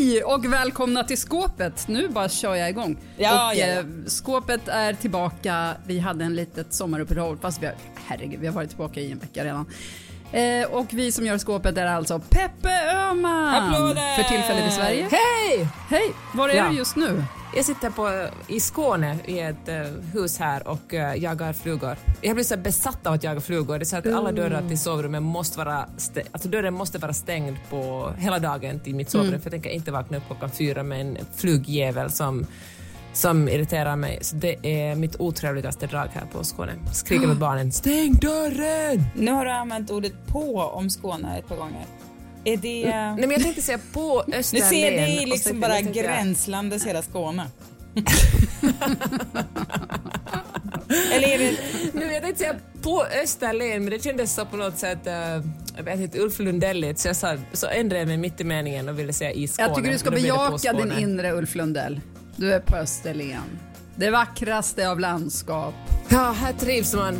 Hej 0.00 0.24
och 0.24 0.44
välkomna 0.44 1.04
till 1.04 1.18
skåpet. 1.18 1.88
Nu 1.88 2.08
bara 2.08 2.28
kör 2.28 2.54
jag 2.54 2.70
igång. 2.70 2.98
Ja, 3.16 3.50
och, 3.50 3.56
ja, 3.56 3.66
ja. 3.66 3.80
eh, 3.80 3.84
skåpet 4.06 4.68
är 4.68 4.92
tillbaka. 4.92 5.76
Vi 5.86 5.98
hade 5.98 6.24
en 6.24 6.34
litet 6.34 6.74
sommaruppehåll 6.74 7.38
fast 7.38 7.62
vi 7.62 7.66
har, 7.66 7.74
herregud, 8.06 8.40
vi 8.40 8.46
har 8.46 8.54
varit 8.54 8.68
tillbaka 8.68 9.00
i 9.00 9.12
en 9.12 9.18
vecka 9.18 9.44
redan. 9.44 9.66
Eh, 10.32 10.66
och 10.70 10.86
vi 10.90 11.12
som 11.12 11.26
gör 11.26 11.38
skåpet 11.38 11.78
är 11.78 11.86
alltså 11.86 12.18
Peppe 12.30 12.70
Öhman. 12.94 13.54
Applåder! 13.54 14.16
För 14.16 14.22
tillfället 14.34 14.68
i 14.68 14.70
Sverige. 14.70 15.08
Hej! 15.10 15.68
Hej, 15.88 16.12
var 16.34 16.48
är 16.48 16.54
Ja. 16.54 16.68
du 16.68 16.76
just 16.76 16.96
nu? 16.96 17.24
Jag 17.56 17.64
sitter 17.64 17.90
på, 17.90 18.28
i 18.48 18.60
Skåne 18.60 19.18
i 19.26 19.40
ett 19.40 19.68
eh, 19.68 19.76
hus 20.14 20.38
här 20.38 20.68
och 20.68 20.92
uh, 20.92 21.16
jagar 21.22 21.52
flugor. 21.52 21.96
Jag 22.20 22.28
har 22.30 22.34
blivit 22.34 22.46
så 22.46 22.56
besatt 22.56 23.06
av 23.06 23.12
att 23.12 23.24
jaga 23.24 23.40
flugor. 23.40 23.78
Det 23.78 23.82
är 23.82 23.84
så 23.84 23.96
att 23.96 24.06
alla 24.06 24.32
dörrar 24.32 24.68
till 24.68 24.78
sovrummet 24.78 25.22
måste 25.22 25.58
vara 25.58 25.86
stä- 25.98 26.26
alltså 26.32 26.48
dörren 26.48 26.74
måste 26.74 26.98
vara 26.98 27.12
stängd 27.12 27.56
på 27.70 28.12
hela 28.18 28.38
dagen 28.38 28.80
till 28.80 28.94
mitt 28.94 29.10
sovrum 29.10 29.30
för 29.40 29.46
jag 29.46 29.50
tänker 29.52 29.70
inte 29.70 29.92
vakna 29.92 30.16
upp 30.16 30.22
klockan 30.26 30.50
fyra 30.50 30.82
med 30.82 31.00
en 31.00 31.18
flugjävel 31.36 32.10
som 32.10 32.46
som 33.12 33.48
irriterar 33.48 33.96
mig. 33.96 34.18
Så 34.20 34.36
det 34.36 34.56
är 34.62 34.94
mitt 34.94 35.20
otrevligaste 35.20 35.86
drag 35.86 36.08
här 36.12 36.26
på 36.32 36.44
Skåne. 36.44 36.72
Skriker 36.92 37.30
åt 37.30 37.38
barnen 37.38 37.72
”Stäng 37.72 38.14
dörren!” 38.14 39.04
Nu 39.14 39.30
har 39.30 39.44
du 39.44 39.50
använt 39.50 39.90
ordet 39.90 40.12
på 40.26 40.60
om 40.60 40.90
Skåne 40.90 41.38
ett 41.38 41.48
par 41.48 41.56
gånger. 41.56 41.86
Är 42.44 42.56
det... 42.56 42.84
Nej 42.86 43.14
men 43.16 43.30
jag 43.30 43.42
tänkte 43.42 43.62
säga 43.62 43.78
på 43.92 44.24
nu 44.26 44.36
Österlen. 44.36 44.68
ser 44.68 44.90
det 44.90 45.26
liksom 45.26 45.60
tänkte- 45.62 45.68
bara 45.68 45.80
gränslandes 45.80 46.86
hela 46.86 47.02
Skåne. 47.02 47.46
Eller 51.12 51.28
är 51.28 51.38
det... 51.38 51.56
Nu, 51.92 52.12
jag 52.12 52.22
tänkte 52.22 52.38
säga 52.44 52.54
på 52.82 53.04
Österlen, 53.22 53.84
men 53.84 53.90
det 53.90 54.04
kändes 54.04 54.34
så 54.34 54.46
på 54.46 54.56
något 54.56 54.78
sätt, 54.78 55.06
uh, 55.06 55.12
jag 55.76 55.84
vet 55.84 56.00
inte, 56.00 56.18
Ulf 56.20 56.38
Lundelligt, 56.38 56.98
så 56.98 57.08
jag 57.08 57.16
sa, 57.16 57.36
så 57.52 57.66
ändrade 57.66 58.00
jag 58.00 58.08
mig 58.08 58.16
mitt 58.16 58.40
i 58.40 58.44
meningen 58.44 58.88
och 58.88 58.98
ville 58.98 59.12
säga 59.12 59.30
i 59.32 59.48
Skåne. 59.48 59.68
Jag 59.68 59.76
tycker 59.76 59.92
du 59.92 59.98
ska 59.98 60.10
bejaka 60.10 60.72
din 60.72 60.92
inre 60.92 61.32
Ulf 61.32 61.54
Lundell. 61.54 62.00
Du 62.40 62.52
är 62.52 62.60
på 62.60 62.76
Österlen. 62.76 63.58
Det 63.96 64.10
vackraste 64.10 64.90
av 64.90 65.00
landskap. 65.00 65.74
Ja, 66.08 66.34
här 66.38 66.52
trivs 66.52 66.94
man. 66.94 67.14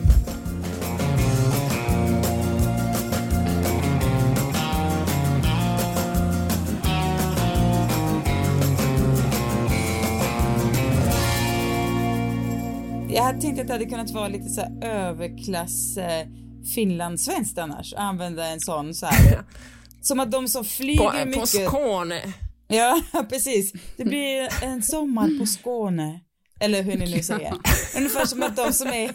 Jag 13.08 13.40
tänkte 13.40 13.62
att 13.62 13.66
det 13.66 13.72
hade 13.72 13.86
kunnat 13.86 14.10
vara 14.10 14.28
lite 14.28 14.48
så 14.48 14.60
här 14.60 14.84
överklass 14.84 15.96
eh, 15.96 16.26
finlandssvenskt 16.74 17.58
annars. 17.58 17.94
Använda 17.96 18.46
en 18.46 18.60
sån 18.60 18.94
så 18.94 19.06
här. 19.06 19.42
Som 20.02 20.20
att 20.20 20.30
de 20.30 20.48
som 20.48 20.64
flyger 20.64 21.04
På, 21.04 21.10
på 21.10 21.26
mycket... 21.26 21.48
Skåne. 21.48 22.34
Ja, 22.70 23.02
precis. 23.28 23.72
Det 23.96 24.04
blir 24.04 24.48
en 24.64 24.82
sommar 24.82 25.38
på 25.38 25.46
Skåne. 25.46 26.20
Eller 26.60 26.82
hur 26.82 26.98
ni 26.98 27.10
nu 27.16 27.22
säger. 27.22 27.54
Ungefär 27.96 28.26
som 28.26 28.42
att 28.42 28.56
de 28.56 28.72
som 28.72 28.88
är, 28.88 29.10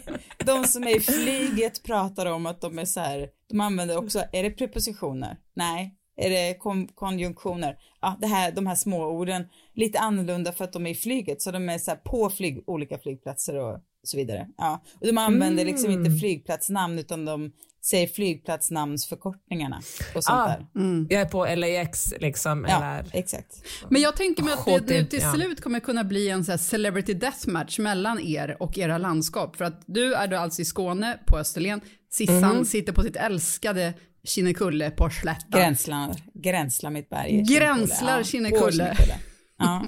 de 0.45 0.63
som 0.63 0.83
är 0.83 0.97
i 0.97 0.99
flyget 0.99 1.83
pratar 1.83 2.25
om 2.25 2.45
att 2.45 2.61
de 2.61 2.79
är 2.79 2.85
så 2.85 2.99
här, 2.99 3.27
de 3.49 3.59
använder 3.61 3.97
också, 3.97 4.23
är 4.31 4.43
det 4.43 4.51
prepositioner? 4.51 5.37
Nej. 5.55 5.95
Är 6.17 6.29
det 6.29 6.57
kon 6.59 6.87
konjunktioner? 6.87 7.77
Ja, 8.01 8.17
det 8.21 8.27
här, 8.27 8.51
de 8.51 8.67
här 8.67 8.75
små 8.75 9.05
orden, 9.05 9.43
lite 9.73 9.99
annorlunda 9.99 10.51
för 10.51 10.63
att 10.63 10.73
de 10.73 10.85
är 10.87 10.91
i 10.91 10.95
flyget, 10.95 11.41
så 11.41 11.51
de 11.51 11.69
är 11.69 11.77
så 11.77 11.91
här 11.91 11.97
på 11.97 12.29
flyg, 12.29 12.63
olika 12.67 12.97
flygplatser 12.97 13.55
och 13.55 13.79
så 14.03 14.17
vidare. 14.17 14.47
Ja, 14.57 14.83
och 15.01 15.07
de 15.07 15.17
använder 15.17 15.65
liksom 15.65 15.91
inte 15.91 16.11
flygplatsnamn 16.11 16.99
utan 16.99 17.25
de 17.25 17.51
säger 17.81 18.07
flygplatsnamnsförkortningarna 18.07 19.77
och 20.15 20.23
sånt 20.23 20.39
Ah, 20.39 20.47
där. 20.47 21.05
Jag 21.09 21.21
är 21.21 21.25
på 21.25 21.45
LAX 21.55 22.13
liksom, 22.19 22.65
Ja, 22.69 22.75
eller... 22.85 23.05
exakt. 23.15 23.63
Men 23.89 24.01
jag 24.01 24.15
tänker 24.15 24.43
mig 24.43 24.53
att 24.53 24.65
det 24.87 24.97
nu 25.01 25.05
till 25.05 25.19
ja. 25.21 25.33
slut 25.33 25.61
kommer 25.61 25.79
kunna 25.79 26.03
bli 26.03 26.29
en 26.29 26.45
så 26.45 26.51
här 26.51 26.57
celebrity 26.57 27.13
deathmatch 27.13 27.79
mellan 27.79 28.19
er 28.19 28.57
och 28.59 28.77
era 28.77 28.97
landskap. 28.97 29.55
För 29.55 29.65
att 29.65 29.83
du 29.85 30.13
är 30.15 30.27
då 30.27 30.37
alltså 30.37 30.61
i 30.61 30.65
Skåne 30.65 31.19
på 31.25 31.37
Österlen, 31.37 31.81
Sissan 32.09 32.55
Mhm. 32.55 32.65
sitter 32.65 32.93
på 32.93 33.01
sitt 33.03 33.15
älskade 33.15 33.93
Kinnekulle 34.25 34.91
på 34.91 35.09
slätta. 35.09 35.57
Gränslar, 35.59 36.15
gränslar 36.33 36.89
mitt 36.91 37.09
berg. 37.09 37.41
Gränslar 37.41 38.17
Ja, 38.17 38.23
Kinnekulle. 38.23 38.71
Kinnekulle. 38.71 39.15
Ja. 39.57 39.85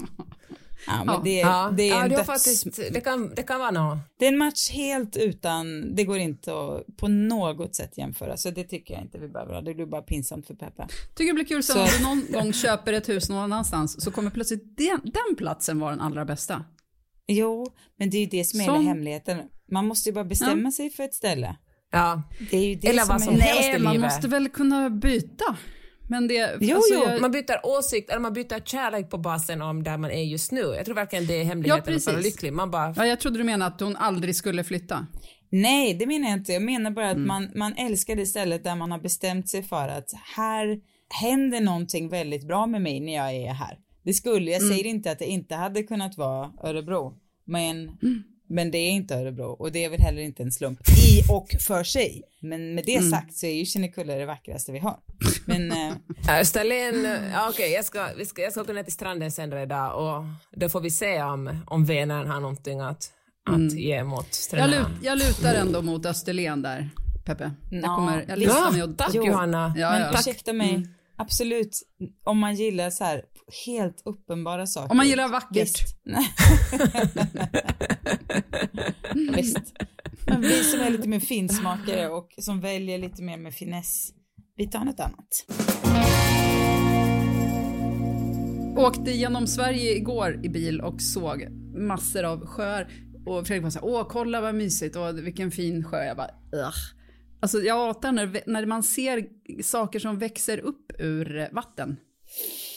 ja, 0.86 1.04
men 1.04 1.14
Ja. 1.14 1.20
det, 1.24 1.30
Ja, 1.38 1.72
det 1.76 1.82
är 1.82 1.88
ja, 1.88 2.04
en 2.04 2.10
döds... 2.10 2.26
faktiskt, 2.26 2.76
det, 2.92 3.00
kan, 3.00 3.34
det 3.34 3.42
kan 3.42 3.58
vara 3.60 3.70
något. 3.70 3.98
Det 4.18 4.24
är 4.24 4.32
en 4.32 4.38
match 4.38 4.70
helt 4.70 5.16
utan, 5.16 5.94
det 5.94 6.04
går 6.04 6.18
inte 6.18 6.52
att 6.52 6.96
på 6.96 7.08
något 7.08 7.74
sätt 7.76 7.98
jämföra, 7.98 8.36
så 8.36 8.50
det 8.50 8.64
tycker 8.64 8.94
jag 8.94 9.02
inte 9.02 9.18
vi 9.18 9.28
behöver 9.28 9.54
ha. 9.54 9.60
Det 9.60 9.74
blir 9.74 9.86
bara 9.86 10.02
pinsamt 10.02 10.46
för 10.46 10.54
Peppe. 10.54 10.86
Tycker 11.14 11.26
det 11.32 11.34
blir 11.34 11.44
kul 11.44 11.62
Så- 11.62 11.80
om 11.80 11.86
du 11.98 12.04
någon 12.04 12.26
gång 12.32 12.52
köper 12.52 12.92
ett 12.92 13.08
hus 13.08 13.28
någon 13.28 13.38
annanstans 13.38 14.04
så 14.04 14.10
kommer 14.10 14.30
plötsligt 14.30 14.76
den, 14.76 15.00
den 15.04 15.36
platsen 15.36 15.78
vara 15.78 15.90
den 15.90 16.00
allra 16.00 16.24
bästa. 16.24 16.64
Jo, 17.26 17.66
men 17.98 18.10
det 18.10 18.16
är 18.16 18.20
ju 18.20 18.26
det 18.26 18.44
som 18.44 18.60
är 18.60 18.64
Som- 18.64 18.74
hela 18.74 18.88
hemligheten. 18.88 19.38
Man 19.72 19.86
måste 19.86 20.08
ju 20.08 20.12
bara 20.14 20.24
bestämma 20.24 20.70
sig 20.72 20.90
för 20.90 21.02
ett 21.02 21.14
ställe. 21.14 21.56
Ja. 21.92 22.22
Det 22.50 22.56
är 22.56 22.64
ju 22.68 22.74
det 22.74 22.88
Eller 22.88 23.02
som 23.02 23.08
vad 23.08 23.20
är... 23.20 23.24
som 23.24 23.40
helst. 23.40 23.68
i 23.68 23.70
Nej, 23.72 23.80
man 23.80 23.92
livet. 23.92 24.06
måste 24.12 24.28
väl 24.28 24.48
kunna 24.48 24.90
byta. 24.90 25.56
Men 26.10 26.28
det... 26.28 26.56
Jo, 26.60 26.76
alltså, 26.76 26.94
jo, 26.94 27.02
jag- 27.06 27.20
Man 27.20 27.30
byter 27.30 27.66
åsikt, 27.66 28.10
eller 28.10 28.20
man 28.20 28.32
byter 28.32 28.64
kärlek 28.64 29.10
på 29.10 29.18
basen 29.18 29.62
om 29.62 29.82
där 29.82 29.98
man 29.98 30.10
är 30.10 30.22
just 30.22 30.52
nu. 30.52 30.60
Jag 30.60 30.84
tror 30.84 30.94
verkligen 30.94 31.26
det 31.26 31.34
är 31.40 31.44
hemligheten 31.44 31.92
Ja, 31.92 31.96
att 31.98 32.06
vara 32.06 32.16
precis. 32.16 32.34
lycklig. 32.34 32.52
Man 32.52 32.70
bara, 32.70 32.94
Ja, 32.96 33.06
jag 33.06 33.20
trodde 33.20 33.38
du 33.38 33.44
menade 33.44 33.74
att 33.74 33.80
hon 33.80 33.96
aldrig 33.96 34.36
skulle 34.36 34.64
flytta. 34.64 35.06
Nej, 35.50 35.94
det 35.94 36.06
menar 36.06 36.28
jag 36.28 36.38
inte. 36.38 36.52
Jag 36.52 36.62
menar 36.62 36.90
bara 36.90 37.10
att 37.10 37.16
Mm. 37.16 37.28
man, 37.28 37.48
man 37.54 37.72
älskar 37.76 38.16
det 38.16 38.26
stället 38.26 38.64
där 38.64 38.74
man 38.76 38.90
har 38.90 38.98
bestämt 38.98 39.48
sig 39.48 39.62
för 39.62 39.88
att 39.88 40.06
här 40.36 40.78
händer 41.20 41.60
någonting 41.60 42.08
väldigt 42.08 42.46
bra 42.46 42.66
med 42.66 42.82
mig 42.82 43.00
när 43.00 43.14
jag 43.14 43.34
är 43.34 43.52
här. 43.52 43.78
Det 44.04 44.12
skulle, 44.12 44.50
jag 44.50 44.62
Mm. 44.62 44.72
säger 44.74 44.86
inte 44.86 45.10
att 45.10 45.18
det 45.18 45.26
inte 45.26 45.54
hade 45.54 45.82
kunnat 45.82 46.16
vara 46.16 46.50
Örebro, 46.64 47.14
men, 47.46 47.76
Mm. 47.76 48.22
Men 48.48 48.70
det 48.70 48.78
är 48.78 48.90
inte 48.90 49.14
Örebro 49.14 49.44
och 49.46 49.72
det 49.72 49.84
är 49.84 49.90
väl 49.90 50.00
heller 50.00 50.22
inte 50.22 50.42
en 50.42 50.52
slump 50.52 50.80
i 50.88 51.22
och 51.30 51.48
för 51.60 51.84
sig. 51.84 52.22
Men 52.40 52.74
med 52.74 52.84
det 52.84 52.96
Mm. 52.96 53.10
sagt 53.10 53.36
så 53.36 53.46
är 53.46 53.54
ju 53.54 53.64
Kinnekulle 53.64 54.14
det 54.14 54.26
vackraste 54.26 54.72
vi 54.72 54.78
har. 54.78 54.96
Men 55.46 55.72
eh, 55.72 55.92
Österlen, 56.40 57.22
ja, 57.32 57.48
okej, 57.50 57.72
jag, 57.72 57.84
ska, 57.84 58.08
vi 58.18 58.26
ska, 58.26 58.42
jag 58.42 58.52
ska 58.52 58.60
åka 58.60 58.72
ner 58.72 58.82
till 58.82 58.92
stranden 58.92 59.32
senare 59.32 59.62
idag 59.62 60.18
och 60.18 60.24
då 60.60 60.68
får 60.68 60.80
vi 60.80 60.90
se 60.90 61.22
om, 61.22 61.58
om 61.66 61.84
Vänern 61.84 62.26
har 62.26 62.40
någonting 62.40 62.80
att, 62.80 63.10
att 63.50 63.72
ge 63.72 64.04
mot 64.04 64.18
Mm. 64.18 64.26
Jag, 64.28 64.34
stränderna. 64.34 64.88
lut, 64.88 64.98
jag 65.02 65.18
lutar 65.18 65.54
ändå 65.54 65.82
mot 65.82 66.06
Österlen 66.06 66.62
där, 66.62 66.90
Peppe. 67.26 67.50
Jag, 67.70 67.82
Ja, 67.84 67.96
kommer, 67.96 68.18
jag 68.20 68.28
ja, 68.28 68.34
listar 68.34 68.72
mig 68.72 68.82
och... 68.82 68.98
tack 68.98 69.10
Jo, 69.12 69.26
Johanna. 69.26 69.74
Ja, 69.76 69.90
men 69.90 70.00
ja. 70.00 70.06
Mm. 70.06 70.20
ursäkta 70.20 70.52
mig, 70.52 70.86
absolut, 71.16 71.70
om 72.24 72.38
man 72.38 72.54
gillar 72.54 72.90
så 72.90 73.04
här 73.04 73.22
helt 73.66 74.02
uppenbara 74.04 74.66
saker. 74.66 74.90
Om 74.90 74.96
man 74.96 75.08
gillar 75.08 75.28
vackert. 75.28 75.78
Visst. 79.36 79.58
Visst. 79.58 79.76
Men 80.26 80.40
vi 80.40 80.62
som 80.64 80.80
är 80.80 80.90
lite 80.90 81.08
mer 81.08 81.20
finsmakare 81.20 82.08
och 82.08 82.34
som 82.38 82.60
väljer 82.60 82.98
lite 82.98 83.22
mer 83.22 83.36
med 83.36 83.54
finess, 83.54 84.10
vi 84.56 84.66
tar 84.66 84.84
något 84.84 85.00
annat. 85.00 85.44
Åkte 88.78 89.10
genom 89.10 89.46
Sverige 89.46 89.96
igår 89.96 90.40
i 90.44 90.48
bil 90.48 90.80
och 90.80 91.00
såg 91.00 91.48
massor 91.78 92.24
av 92.24 92.46
sjöar. 92.46 92.88
Och 93.26 93.46
Fredrik 93.46 93.62
var 93.62 93.70
så 93.70 93.78
här, 93.78 93.86
åh 93.86 94.06
kolla 94.08 94.40
vad 94.40 94.54
mysigt 94.54 94.96
och 94.96 95.18
vilken 95.18 95.50
fin 95.50 95.84
sjö. 95.84 96.04
Jag 96.04 96.16
bara, 96.16 96.30
Ugh. 96.52 96.76
Alltså 97.40 97.58
jag 97.58 97.86
hatar 97.86 98.12
när, 98.12 98.42
när 98.46 98.66
man 98.66 98.82
ser 98.82 99.26
saker 99.62 99.98
som 99.98 100.18
växer 100.18 100.58
upp 100.58 100.92
ur 100.98 101.48
vatten. 101.52 101.96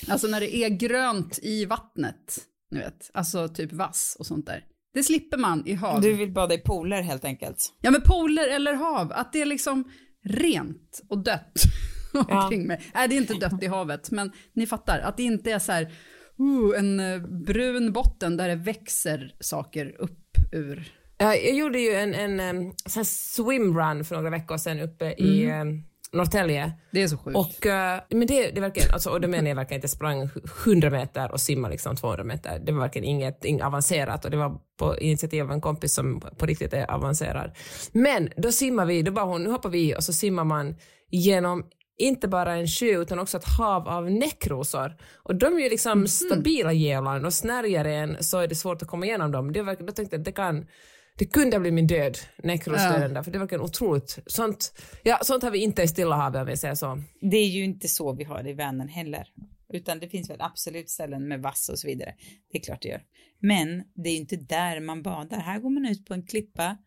Alltså 0.08 0.28
när 0.28 0.40
det 0.40 0.56
är 0.56 0.70
grönt 0.70 1.40
i 1.44 1.66
vattnet, 1.66 2.38
ni 2.72 2.80
vet. 2.80 3.12
Alltså 3.14 3.48
typ 3.48 3.74
vass 3.74 4.16
och 4.20 4.26
sånt 4.26 4.46
där. 4.46 4.66
Det 4.94 5.04
slipper 5.04 5.38
man 5.38 5.68
i 5.68 5.74
hav. 5.74 6.02
Du 6.02 6.14
vill 6.14 6.32
bada 6.32 6.54
i 6.54 6.58
pooler 6.58 7.02
helt 7.02 7.26
enkelt. 7.26 7.74
Ja 7.82 7.92
men 7.92 8.02
poler 8.02 8.48
eller 8.48 8.74
hav, 8.74 9.12
att 9.12 9.34
det 9.34 9.42
är 9.42 9.46
liksom 9.46 9.84
rent 10.24 11.02
och 11.10 11.24
dött 11.24 11.62
omkring 12.14 12.68
mig. 12.68 12.82
Nej 12.94 13.08
det 13.08 13.16
är 13.16 13.18
inte 13.18 13.34
dött 13.34 13.64
i 13.64 13.68
havet, 13.68 14.12
men 14.12 14.32
ni 14.54 14.68
fattar. 14.68 15.00
Att 15.00 15.18
det 15.18 15.24
inte 15.24 15.52
är 15.52 15.60
så 15.60 15.72
här, 15.72 15.84
uh, 16.40 16.80
en 16.80 17.00
eh, 17.00 17.20
brun 17.46 17.94
botten 17.94 18.38
där 18.38 18.48
det 18.48 18.56
växer 18.56 19.36
saker 19.40 19.96
upp 20.00 20.38
ur. 20.52 20.94
Ja, 21.18 21.36
Jag 21.36 21.56
gjorde 21.56 21.80
ju 21.80 21.92
en, 21.92 22.40
en, 22.40 22.74
sån 22.86 23.00
här 23.00 23.04
swimrun 23.04 24.06
för 24.06 24.16
några 24.16 24.30
veckor 24.30 24.58
sedan 24.58 24.80
uppe 24.80 25.06
i 25.12 25.50
em, 25.50 25.84
Norrtälje. 26.14 26.72
Det 26.92 27.02
är 27.02 27.08
så 27.08 27.18
sjukt. 27.18 27.38
Och, 27.38 27.66
eh, 27.66 28.02
men 28.10 28.28
det, 28.28 28.52
det 28.52 28.62
verkligen, 28.62 28.92
alltså, 28.92 29.10
och 29.10 29.22
då 29.22 29.28
menar 29.28 29.50
jag 29.50 29.56
verkligen 29.56 29.78
inte 29.78 29.88
sprang 29.88 30.30
100 30.66 30.90
meter 30.90 31.32
och 31.32 31.42
simma 31.42 31.70
liksom 31.70 31.96
200 31.96 32.24
meter. 32.24 32.60
Det 32.60 32.72
var 32.72 32.80
verkligen 32.80 33.08
inget, 33.08 33.46
inget 33.46 33.66
avancerat 33.66 34.26
och 34.26 34.32
det 34.32 34.38
var 34.38 34.58
på 34.80 34.98
initiativ 34.98 35.44
av 35.44 35.52
en 35.52 35.62
kompis 35.62 35.94
som 35.94 36.20
på 36.38 36.46
riktigt 36.46 36.74
är 36.74 36.92
avancerad. 36.92 37.52
Men 37.92 38.30
då 38.38 38.52
simmar 38.52 38.86
vi, 38.86 39.02
då 39.02 39.12
bara 39.12 39.26
hon, 39.26 39.44
nu 39.44 39.50
hoppar 39.50 39.70
vi 39.70 39.90
i 39.90 39.96
och 39.96 40.04
så 40.04 40.14
simmar 40.14 40.44
man 40.44 40.76
genom 41.10 41.64
inte 41.98 42.28
bara 42.28 42.56
en 42.56 42.68
sjö 42.68 43.02
utan 43.02 43.20
också 43.20 43.38
ett 43.38 43.48
hav 43.58 43.88
av 43.88 44.12
näckrosor. 44.12 44.96
Och 45.16 45.36
de 45.36 45.46
är 45.58 45.60
ju 45.60 45.70
liksom 45.70 46.08
stabila 46.08 46.74
djävular 46.74 47.26
och 47.26 47.34
snärjer 47.34 47.86
en 47.86 48.24
så 48.24 48.40
är 48.40 48.48
det 48.48 48.56
svårt 48.56 48.82
att 48.82 48.88
komma 48.88 49.06
igenom 49.06 49.32
dem. 49.32 49.54
Det 49.54 49.62
var, 49.62 49.76
då 49.76 49.94
tänkte 49.94 50.16
jag 50.16 50.20
att 50.20 50.26
det 50.26 50.32
kan 50.32 50.66
det 51.18 51.26
kunde 51.26 51.60
bli 51.60 51.72
min 51.72 51.88
död, 51.88 52.18
näckrosdöden 52.44 53.14
där, 53.14 53.24
för 53.24 53.32
det 53.32 53.38
var 53.38 53.46
verkligen 53.46 53.64
otroligt. 53.64 54.20
Sånt, 54.26 54.74
ja, 55.04 55.20
sånt 55.24 55.44
har 55.44 55.52
vi 55.52 55.60
inte 55.64 55.82
i 55.84 55.88
Stilla 55.88 56.16
havet 56.16 56.42
om 56.42 56.48
vi 56.48 56.58
säger 56.58 56.76
så. 56.76 57.02
Det 57.22 57.38
är 57.38 57.48
ju 57.48 57.64
inte 57.64 57.88
så 57.88 58.14
vi 58.14 58.24
har 58.24 58.44
det 58.44 58.50
i 58.50 58.54
Vänern 58.54 58.88
heller. 58.88 59.28
utan 59.74 60.00
det 60.00 60.10
finns 60.10 60.30
väl 60.30 60.38
absolut 60.42 60.90
ställen 60.90 61.28
med 61.28 61.42
vass 61.42 61.70
och 61.70 61.80
så 61.80 61.88
vidare. 61.88 62.14
Det 62.52 62.58
är 62.58 62.62
klart 62.62 62.82
det 62.82 62.90
gör. 62.90 63.02
Men 63.40 63.84
det 63.96 64.10
är 64.10 64.18
inte 64.18 64.36
där 64.36 64.80
man 64.80 65.02
badar. 65.02 65.40
Här 65.40 65.60
går 65.60 65.70
man 65.70 65.86
ut 65.86 66.06
på 66.06 66.14
en 66.14 66.26
klippa, 66.26 66.78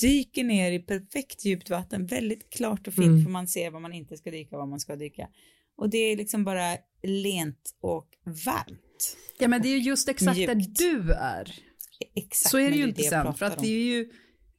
dyker 0.00 0.44
ner 0.44 0.72
i 0.72 0.78
perfekt 0.78 1.44
djupt 1.44 1.70
vatten, 1.70 2.06
väldigt 2.06 2.50
klart 2.50 2.86
och 2.88 2.94
fint 2.94 3.06
Mm. 3.06 3.24
för 3.24 3.30
man 3.30 3.46
ser 3.48 3.70
vad 3.70 3.82
man 3.82 3.92
inte 3.92 4.16
ska 4.16 4.30
dyka 4.30 4.56
och 4.56 4.60
vad 4.60 4.68
man 4.68 4.80
ska 4.80 4.96
dyka. 4.96 5.28
Och 5.76 5.90
det 5.90 5.98
är 5.98 6.16
liksom 6.16 6.44
bara 6.44 6.76
lent 7.02 7.76
och 7.80 8.06
varmt. 8.24 9.16
Ja 9.38 9.48
men 9.48 9.62
det 9.62 9.68
är 9.68 9.76
ju 9.76 9.78
just 9.82 10.08
exakt 10.08 10.36
där 10.46 10.54
Mjukt. 10.54 10.78
du 10.78 11.12
är. 11.12 11.54
Exakt, 12.14 12.50
Så 12.50 12.58
är 12.58 12.70
det 12.70 12.76
ju 12.76 12.84
inte 12.84 13.02
sen, 13.02 13.34
för 13.34 13.46
att 13.46 13.58
det 13.58 13.66
är 13.68 13.84
ju, 13.84 14.08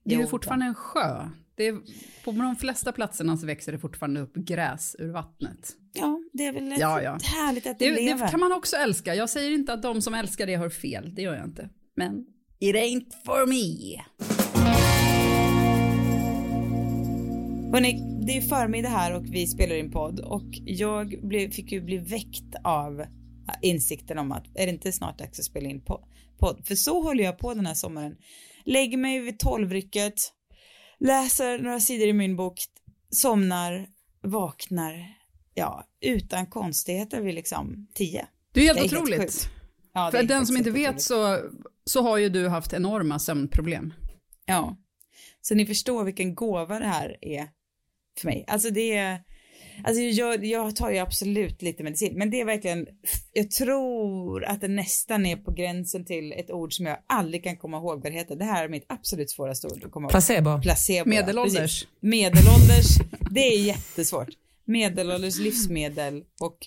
det 0.06 0.16
är 0.16 0.20
ju 0.20 0.28
fortfarande 0.28 0.66
en 0.66 0.76
sjö. 0.76 1.30
Det 1.58 1.68
är, 1.68 1.74
på 2.26 2.32
de 2.32 2.56
flesta 2.56 2.92
platserna 2.92 3.38
så 3.38 3.46
växer 3.46 3.72
det 3.72 3.80
fortfarande 3.80 4.20
upp 4.22 4.34
gräs 4.36 4.96
ur 5.00 5.12
vattnet. 5.12 5.74
Ja, 5.94 6.20
det 6.34 6.46
är 6.46 6.54
väl 6.54 6.74
Ja, 6.80 7.02
ja. 7.02 7.18
härligt 7.24 7.68
att 7.68 7.80
det, 7.80 7.90
Det, 7.90 7.96
lever. 8.02 8.26
det 8.26 8.32
kan 8.32 8.40
man 8.40 8.52
också 8.52 8.76
älska. 8.76 9.16
Jag 9.16 9.30
säger 9.30 9.52
inte 9.52 9.74
att 9.74 9.82
de 9.82 10.02
som 10.02 10.14
älskar 10.14 10.48
det 10.48 10.56
har 10.56 10.70
fel, 10.70 11.16
det 11.16 11.22
gör 11.22 11.36
jag 11.36 11.46
inte. 11.46 11.70
Men 11.96 12.26
it 12.60 12.76
ain't 12.76 13.12
for 13.26 13.46
me. 13.48 14.02
Hörrni, 17.72 18.22
det 18.26 18.38
är 18.38 18.42
förmiddag 18.42 18.90
här 18.90 19.16
och 19.16 19.26
vi 19.26 19.48
spelar 19.48 19.76
in 19.76 19.92
podd 19.92 20.20
och 20.20 20.46
jag 20.66 21.10
fick 21.54 21.72
ju 21.72 21.82
bli 21.82 21.98
väckt 21.98 22.56
av 22.64 23.06
insikten 23.62 24.18
om 24.18 24.32
att 24.32 24.46
är 24.56 24.66
det 24.66 24.72
inte 24.72 24.92
snart 24.92 25.20
dags 25.20 25.40
att 25.40 25.46
spela 25.46 25.70
in 25.70 25.82
po- 25.82 26.06
podd? 26.40 26.62
För 26.68 26.76
så 26.76 27.02
håller 27.02 27.24
jag 27.24 27.38
på 27.38 27.54
den 27.54 27.66
här 27.66 27.74
sommaren. 27.74 28.16
Lägger 28.66 28.98
mig 28.98 29.20
vid 29.20 29.40
tolvrycket, 29.40 30.14
läser 31.00 31.60
några 31.60 31.80
sidor 31.80 32.08
i 32.08 32.14
min 32.14 32.36
bok, 32.36 32.60
somnar, 33.10 33.88
vaknar, 34.22 35.08
ja, 35.54 35.84
utan 36.02 36.46
konstigheter 36.46 37.22
vid 37.22 37.36
liksom 37.36 37.88
tio. 37.94 38.28
Det 38.52 38.60
är 38.62 38.66
helt 38.66 38.78
Det 38.80 38.86
är 38.86 38.90
helt 38.90 38.94
otroligt. 39.04 39.22
sjukt. 39.22 39.50
Ja, 39.94 40.12
För 40.12 40.18
den 40.24 40.38
helt 40.38 40.48
som 40.48 40.58
inte 40.58 40.70
otroligt. 40.70 40.88
vet 40.90 41.02
så, 41.02 41.40
så 41.86 42.02
har 42.02 42.18
ju 42.18 42.30
du 42.30 42.48
haft 42.48 42.74
enorma 42.74 43.20
sömnproblem. 43.20 43.94
Ja. 44.46 44.78
Så 45.42 45.56
ni 45.56 45.66
förstår 45.66 46.04
vilken 46.04 46.36
gåva 46.36 46.80
det 46.80 46.86
här 46.86 47.18
är 47.22 47.50
för 48.20 48.28
mig. 48.28 48.46
Alltså 48.48 48.70
det 48.70 48.92
är, 48.96 49.24
alltså 49.84 50.02
jag, 50.02 50.46
jag 50.46 50.76
tar 50.76 50.92
ju 50.92 50.98
absolut 50.98 51.62
lite 51.62 51.84
medicin, 51.84 52.14
men 52.18 52.30
det 52.30 52.42
är 52.42 52.46
verkligen, 52.46 52.88
jag 53.34 53.52
tror 53.52 54.46
att 54.46 54.62
det 54.62 54.68
nästan 54.68 55.26
är 55.26 55.36
på 55.36 55.52
gränsen 55.52 56.06
till 56.06 56.32
ett 56.32 56.52
ord 56.52 56.74
som 56.74 56.86
jag 56.86 56.98
aldrig 57.08 57.44
kan 57.44 57.58
komma 57.58 57.78
ihåg 57.78 58.04
vad 58.04 58.12
det 58.12 58.18
heter. 58.18 58.36
Det 58.36 58.46
här 58.46 58.64
är 58.66 58.70
mitt 58.70 58.86
absolut 58.88 59.32
svåraste 59.32 59.68
ord 59.68 59.84
att 59.84 59.92
komma 59.92 60.06
ihåg. 60.06 60.12
Placebo. 60.12 60.62
Placebo. 60.62 61.10
Medelålders. 61.10 61.62
precis. 61.62 61.88
Medelålders, 62.00 62.98
det 63.32 63.40
är 63.40 63.60
jättesvårt. 63.60 64.30
Medelålders 64.66 65.40
livsmedel 65.40 66.24
och 66.40 66.58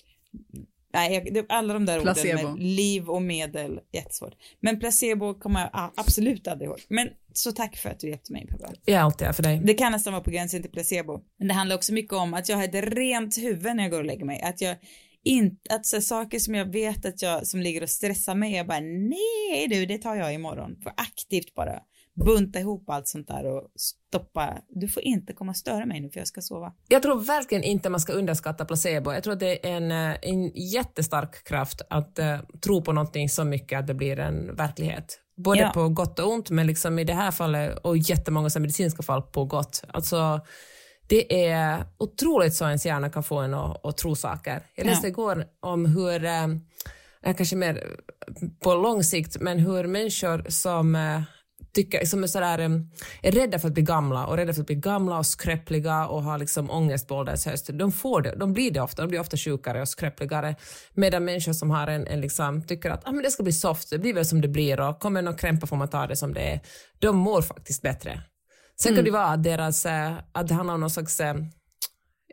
Nej, 0.93 1.31
jag, 1.33 1.45
alla 1.49 1.73
de 1.73 1.85
där 1.85 2.01
Placebo. 2.01 2.33
orden 2.33 2.53
med 2.53 2.63
liv 2.63 3.09
och 3.09 3.21
medel, 3.21 3.79
jättesvårt. 3.93 4.33
Men 4.59 4.79
placebo 4.79 5.33
kommer 5.33 5.59
jag 5.59 5.91
absolut 5.95 6.47
aldrig 6.47 6.67
ihåg. 6.69 6.79
Men 6.87 7.09
så 7.33 7.51
tack 7.51 7.77
för 7.77 7.89
att 7.89 7.99
du 7.99 8.09
hjälpte 8.09 8.33
mig 8.33 8.47
Peppa. 8.47 8.73
Jag 8.85 8.95
är 8.95 9.01
alltid 9.01 9.27
här 9.27 9.33
för 9.33 9.43
dig. 9.43 9.61
Det 9.63 9.73
kan 9.73 9.91
nästan 9.91 10.13
vara 10.13 10.23
på 10.23 10.31
gränsen 10.31 10.61
till 10.61 10.71
placebo. 10.71 11.19
Men 11.39 11.47
det 11.47 11.53
handlar 11.53 11.75
också 11.75 11.93
mycket 11.93 12.13
om 12.13 12.33
att 12.33 12.49
jag 12.49 12.57
har 12.57 12.63
ett 12.63 12.93
rent 12.93 13.37
huvud 13.37 13.75
när 13.75 13.83
jag 13.83 13.91
går 13.91 13.99
och 13.99 14.05
lägger 14.05 14.25
mig. 14.25 14.41
Att 14.41 14.61
jag 14.61 14.75
inte, 15.23 15.75
att 15.75 15.85
så 15.85 16.01
saker 16.01 16.39
som 16.39 16.55
jag 16.55 16.65
vet 16.65 17.05
att 17.05 17.21
jag, 17.21 17.47
som 17.47 17.61
ligger 17.61 17.83
och 17.83 17.89
stressar 17.89 18.35
mig, 18.35 18.55
jag 18.55 18.67
bara 18.67 18.79
nej 18.79 19.67
du, 19.69 19.85
det 19.85 19.97
tar 19.97 20.15
jag 20.15 20.33
imorgon. 20.33 20.75
För 20.83 20.93
aktivt 20.97 21.55
bara 21.55 21.79
bunta 22.25 22.59
ihop 22.59 22.89
allt 22.89 23.07
sånt 23.07 23.27
där 23.27 23.45
och 23.45 23.67
stoppa. 23.75 24.57
Du 24.69 24.87
får 24.87 25.03
inte 25.03 25.33
komma 25.33 25.49
och 25.49 25.55
störa 25.55 25.85
mig 25.85 26.01
nu 26.01 26.09
för 26.09 26.19
jag 26.19 26.27
ska 26.27 26.41
sova. 26.41 26.73
Jag 26.87 27.01
tror 27.03 27.19
verkligen 27.19 27.63
inte 27.63 27.89
man 27.89 27.99
ska 27.99 28.13
underskatta 28.13 28.65
placebo. 28.65 29.13
Jag 29.13 29.23
tror 29.23 29.33
att 29.33 29.39
det 29.39 29.67
är 29.69 29.75
en, 29.77 29.91
eh, 29.91 30.15
en 30.21 30.47
jättestark 30.73 31.43
kraft 31.47 31.81
att 31.89 32.19
eh, 32.19 32.39
tro 32.63 32.81
på 32.81 32.93
någonting 32.93 33.29
så 33.29 33.43
mycket 33.43 33.79
att 33.79 33.87
det 33.87 33.93
blir 33.93 34.19
en 34.19 34.55
verklighet. 34.55 35.19
Både 35.37 35.59
Ja. 35.59 35.71
på 35.73 35.89
gott 35.89 36.19
och 36.19 36.31
ont, 36.31 36.49
men 36.49 36.67
liksom 36.67 36.99
i 36.99 37.03
det 37.03 37.13
här 37.13 37.31
fallet 37.31 37.77
och 37.77 37.97
jättemånga 37.97 38.49
medicinska 38.55 39.03
fall 39.03 39.21
på 39.21 39.45
gott. 39.45 39.83
Alltså, 39.87 40.39
det 41.07 41.49
är 41.49 41.83
otroligt 41.97 42.53
så 42.53 42.65
ens 42.65 42.85
hjärna 42.85 43.09
kan 43.09 43.23
få 43.23 43.37
en 43.37 43.53
att, 43.53 43.85
att 43.85 43.97
tro 43.97 44.15
saker. 44.15 44.61
Jag 44.75 44.85
läste 44.85 45.07
Ja. 45.07 45.11
igår 45.11 45.45
om 45.59 45.85
hur, 45.85 46.25
eh, 46.25 46.47
kanske 47.37 47.55
mer 47.55 47.83
på 48.63 48.75
lång 48.75 49.03
sikt, 49.03 49.37
men 49.39 49.59
hur 49.59 49.87
människor 49.87 50.45
som 50.49 50.95
tycker, 51.73 52.05
som 52.05 52.23
är, 52.23 52.27
sådär, 52.27 52.59
är 53.21 53.31
rädda 53.31 53.59
för 53.59 53.67
att 53.67 53.73
bli 53.73 53.83
gamla 53.83 54.25
och 54.27 54.37
rädda 54.37 54.53
för 54.53 54.61
att 54.61 54.67
bli 54.67 54.75
gamla 54.75 55.17
och 55.17 55.25
skröpliga 55.25 56.07
och 56.07 56.23
har 56.23 56.37
liksom 56.37 56.71
ångest 56.71 57.07
på 57.07 57.15
ålderns 57.15 57.45
höst, 57.45 57.69
de, 57.73 57.91
får 57.91 58.21
det, 58.21 58.35
de 58.35 58.53
blir 58.53 58.71
det 58.71 58.81
ofta, 58.81 59.01
de 59.01 59.07
blir 59.07 59.19
ofta 59.19 59.37
sjukare 59.37 59.81
och 59.81 59.89
skröpligare. 59.89 60.55
Medan 60.93 61.25
människor 61.25 61.53
som 61.53 61.69
har 61.69 61.87
en, 61.87 62.07
en 62.07 62.21
liksom, 62.21 62.61
tycker 62.61 62.89
att 62.89 63.07
ah, 63.07 63.11
men 63.11 63.23
det 63.23 63.31
ska 63.31 63.43
bli 63.43 63.53
soft, 63.53 63.89
det 63.89 63.99
blir 63.99 64.13
väl 64.13 64.25
som 64.25 64.41
det 64.41 64.47
blir 64.47 64.79
och 64.79 64.99
kommer 64.99 65.21
någon 65.21 65.35
krämpa 65.35 65.67
får 65.67 65.75
man 65.75 65.87
ta 65.87 66.07
det 66.07 66.15
som 66.15 66.33
det 66.33 66.41
är, 66.41 66.59
de 66.99 67.17
mår 67.17 67.41
faktiskt 67.41 67.81
bättre. 67.81 68.21
Sen 68.81 68.95
kan 68.95 69.05
det 69.05 69.11
vara 69.11 69.25
att, 69.25 69.43
deras, 69.43 69.85
eh, 69.85 70.13
att 70.31 70.47
det 70.47 70.53
handlar 70.53 70.73
om 70.73 70.79
någon 70.79 70.89
slags 70.89 71.19
eh, 71.19 71.35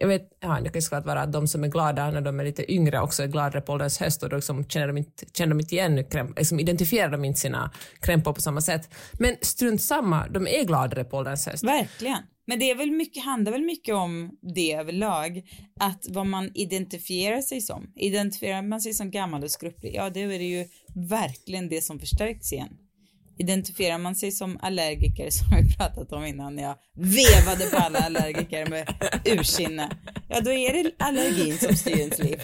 jag 0.01 0.09
vet, 0.09 0.29
ja, 0.41 0.49
det 0.49 0.63
kanske 0.63 0.81
såklart 0.81 1.07
vara 1.07 1.23
att 1.23 1.33
de 1.33 1.49
som 1.49 1.65
är 1.65 1.69
glada 1.69 2.11
när 2.11 2.21
de 2.21 2.41
är 2.41 2.45
lite 2.45 2.73
yngre 2.73 3.01
också 3.01 3.23
är 3.23 3.27
gladare 3.27 3.61
på 3.61 3.73
ålderns 3.73 3.99
höst 3.99 4.23
och 4.23 4.29
då 4.29 4.37
liksom 4.37 4.65
känner, 4.69 4.87
de 4.87 4.97
inte, 4.97 5.27
känner 5.33 5.51
de 5.51 5.61
inte 5.61 5.75
igen, 5.75 6.05
krämp, 6.05 6.39
liksom 6.39 6.61
identifierar 6.61 7.11
de 7.11 7.25
inte 7.25 7.41
sina 7.41 7.71
krämpor 8.01 8.33
på 8.33 8.41
samma 8.41 8.61
sätt. 8.61 8.95
Men 9.13 9.37
strunt 9.43 9.83
samma, 9.83 10.29
de 10.29 10.47
är 10.47 10.65
gladare 10.65 11.05
på 11.05 11.17
ålderns 11.17 11.47
höst. 11.47 11.65
Verkligen. 11.65 12.23
Men 12.47 12.59
det 12.59 12.71
är 12.71 12.75
väl 12.75 12.91
mycket, 12.91 13.25
handlar 13.25 13.53
väl 13.53 13.65
mycket 13.65 13.95
om 13.95 14.39
det 14.57 14.73
överlag, 14.73 15.43
att 15.81 16.07
vad 16.09 16.27
man 16.27 16.51
identifierar 16.55 17.41
sig 17.41 17.61
som. 17.61 17.93
Identifierar 17.97 18.63
man 18.63 18.81
sig 18.81 18.95
som 18.95 19.11
gammal 19.11 19.45
och 19.45 19.51
skröplig, 19.51 19.95
ja 19.95 20.11
det 20.11 20.23
är 20.23 20.29
det 20.29 20.45
ju 20.45 20.65
verkligen 20.95 21.69
det 21.69 21.83
som 21.83 21.99
förstärks 21.99 22.53
igen. 22.53 22.77
Identifierar 23.39 23.99
man 23.99 24.17
sig 24.17 24.33
som 24.33 24.59
allergiker, 24.63 25.31
som 25.31 25.47
vi 25.51 25.77
pratat 25.77 26.13
om 26.13 26.25
innan 26.25 26.59
jag 26.59 26.75
vevade 26.95 27.71
på 27.71 27.77
alla 27.77 27.99
allergiker 27.99 28.67
med 28.67 28.89
ursinne, 29.25 29.91
ja 30.29 30.41
då 30.41 30.53
är 30.53 30.83
det 30.83 30.91
allergin 30.99 31.59
som 31.59 31.77
styr 31.77 31.99
ens 31.99 32.19
liv. 32.19 32.41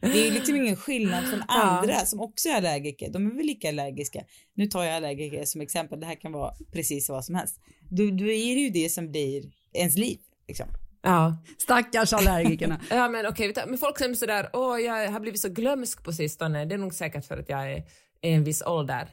Det 0.00 0.20
är 0.20 0.24
ju 0.24 0.30
liksom 0.30 0.56
ingen 0.56 0.76
skillnad 0.76 1.24
från 1.24 1.42
andra 1.48 2.06
som 2.06 2.20
också 2.20 2.48
är 2.48 2.56
allergiker. 2.56 3.10
De 3.12 3.26
är 3.26 3.36
väl 3.36 3.46
lika 3.46 3.68
allergiska. 3.68 4.22
Nu 4.54 4.66
tar 4.66 4.84
jag 4.84 4.94
allergiker 4.94 5.44
som 5.44 5.60
exempel. 5.60 6.00
Det 6.00 6.06
här 6.06 6.20
kan 6.20 6.32
vara 6.32 6.54
precis 6.72 7.08
vad 7.08 7.24
som 7.24 7.34
helst. 7.34 7.60
Då, 7.90 8.04
då 8.04 8.24
är 8.24 8.54
det 8.54 8.60
ju 8.60 8.70
det 8.70 8.88
som 8.88 9.10
blir 9.10 9.44
ens 9.72 9.96
liv. 9.96 10.18
Liksom. 10.48 10.66
Ja. 11.02 11.36
Stackars 11.58 12.12
allergikerna. 12.12 12.80
Ja 12.90 13.08
men 13.08 13.26
okej, 13.26 13.50
okay, 13.50 13.66
men 13.66 13.78
folk 13.78 13.98
säger 13.98 14.14
sådär, 14.14 14.50
åh 14.52 14.80
jag 14.80 15.10
har 15.10 15.20
blivit 15.20 15.40
så 15.40 15.48
glömsk 15.48 16.04
på 16.04 16.12
sistone, 16.12 16.64
det 16.64 16.74
är 16.74 16.78
nog 16.78 16.94
säkert 16.94 17.24
för 17.24 17.38
att 17.38 17.48
jag 17.48 17.72
är, 17.72 17.84
är 18.22 18.34
en 18.34 18.44
viss 18.44 18.62
ålder. 18.62 19.08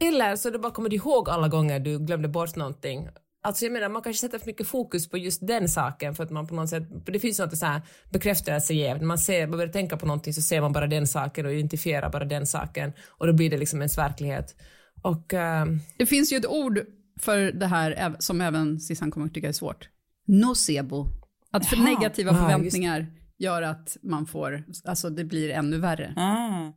Eller 0.00 0.36
så 0.36 0.50
du 0.50 0.58
bara 0.58 0.72
kommer 0.72 0.94
ihåg 0.94 1.30
alla 1.30 1.48
gånger 1.48 1.80
du 1.80 1.98
glömde 1.98 2.28
bort 2.28 2.56
någonting. 2.56 3.08
Alltså 3.42 3.64
jag 3.64 3.72
menar, 3.72 3.88
man 3.88 4.02
kanske 4.02 4.20
sätter 4.20 4.38
för 4.38 4.46
mycket 4.46 4.66
fokus 4.66 5.08
på 5.10 5.18
just 5.18 5.46
den 5.46 5.68
saken 5.68 6.14
för 6.14 6.24
att 6.24 6.30
man 6.30 6.46
på 6.46 6.54
något 6.54 6.68
sätt, 6.68 6.82
det 7.06 7.18
finns 7.20 7.38
något 7.38 7.56
så 7.58 7.66
här 7.66 7.82
bekräftelsejäv. 8.12 8.98
När 8.98 9.04
man, 9.06 9.18
ser, 9.18 9.46
man 9.46 9.58
börjar 9.58 9.72
tänka 9.72 9.96
på 9.96 10.06
någonting 10.06 10.34
så 10.34 10.42
ser 10.42 10.60
man 10.60 10.72
bara 10.72 10.86
den 10.86 11.06
saken 11.06 11.46
och 11.46 11.52
identifierar 11.52 12.10
bara 12.10 12.24
den 12.24 12.46
saken 12.46 12.92
och 13.08 13.26
då 13.26 13.32
blir 13.32 13.50
det 13.50 13.56
liksom 13.58 13.78
ens 13.80 13.98
verklighet. 13.98 14.56
Och 15.02 15.34
ehm, 15.34 15.80
Det 15.98 16.06
finns 16.06 16.32
ju 16.32 16.36
ett 16.36 16.46
ord 16.46 16.80
för 17.20 17.52
det 17.52 17.66
här 17.66 18.16
som 18.18 18.40
även 18.40 18.80
Sissan 18.80 19.10
kommer 19.10 19.26
att 19.26 19.34
tycka 19.34 19.48
är 19.48 19.52
svårt. 19.52 19.88
Nocebo. 20.26 21.06
Att 21.50 21.66
för 21.66 21.76
Jaha. 21.76 21.84
negativa 21.84 22.30
Ja, 22.32 22.36
just- 22.38 22.46
förväntningar 22.52 23.06
gör 23.38 23.62
att 23.62 23.96
man 24.02 24.26
får, 24.26 24.64
alltså 24.84 25.10
det 25.10 25.24
blir 25.24 25.50
ännu 25.50 25.78
värre. 25.78 26.14
Ah. 26.16 26.72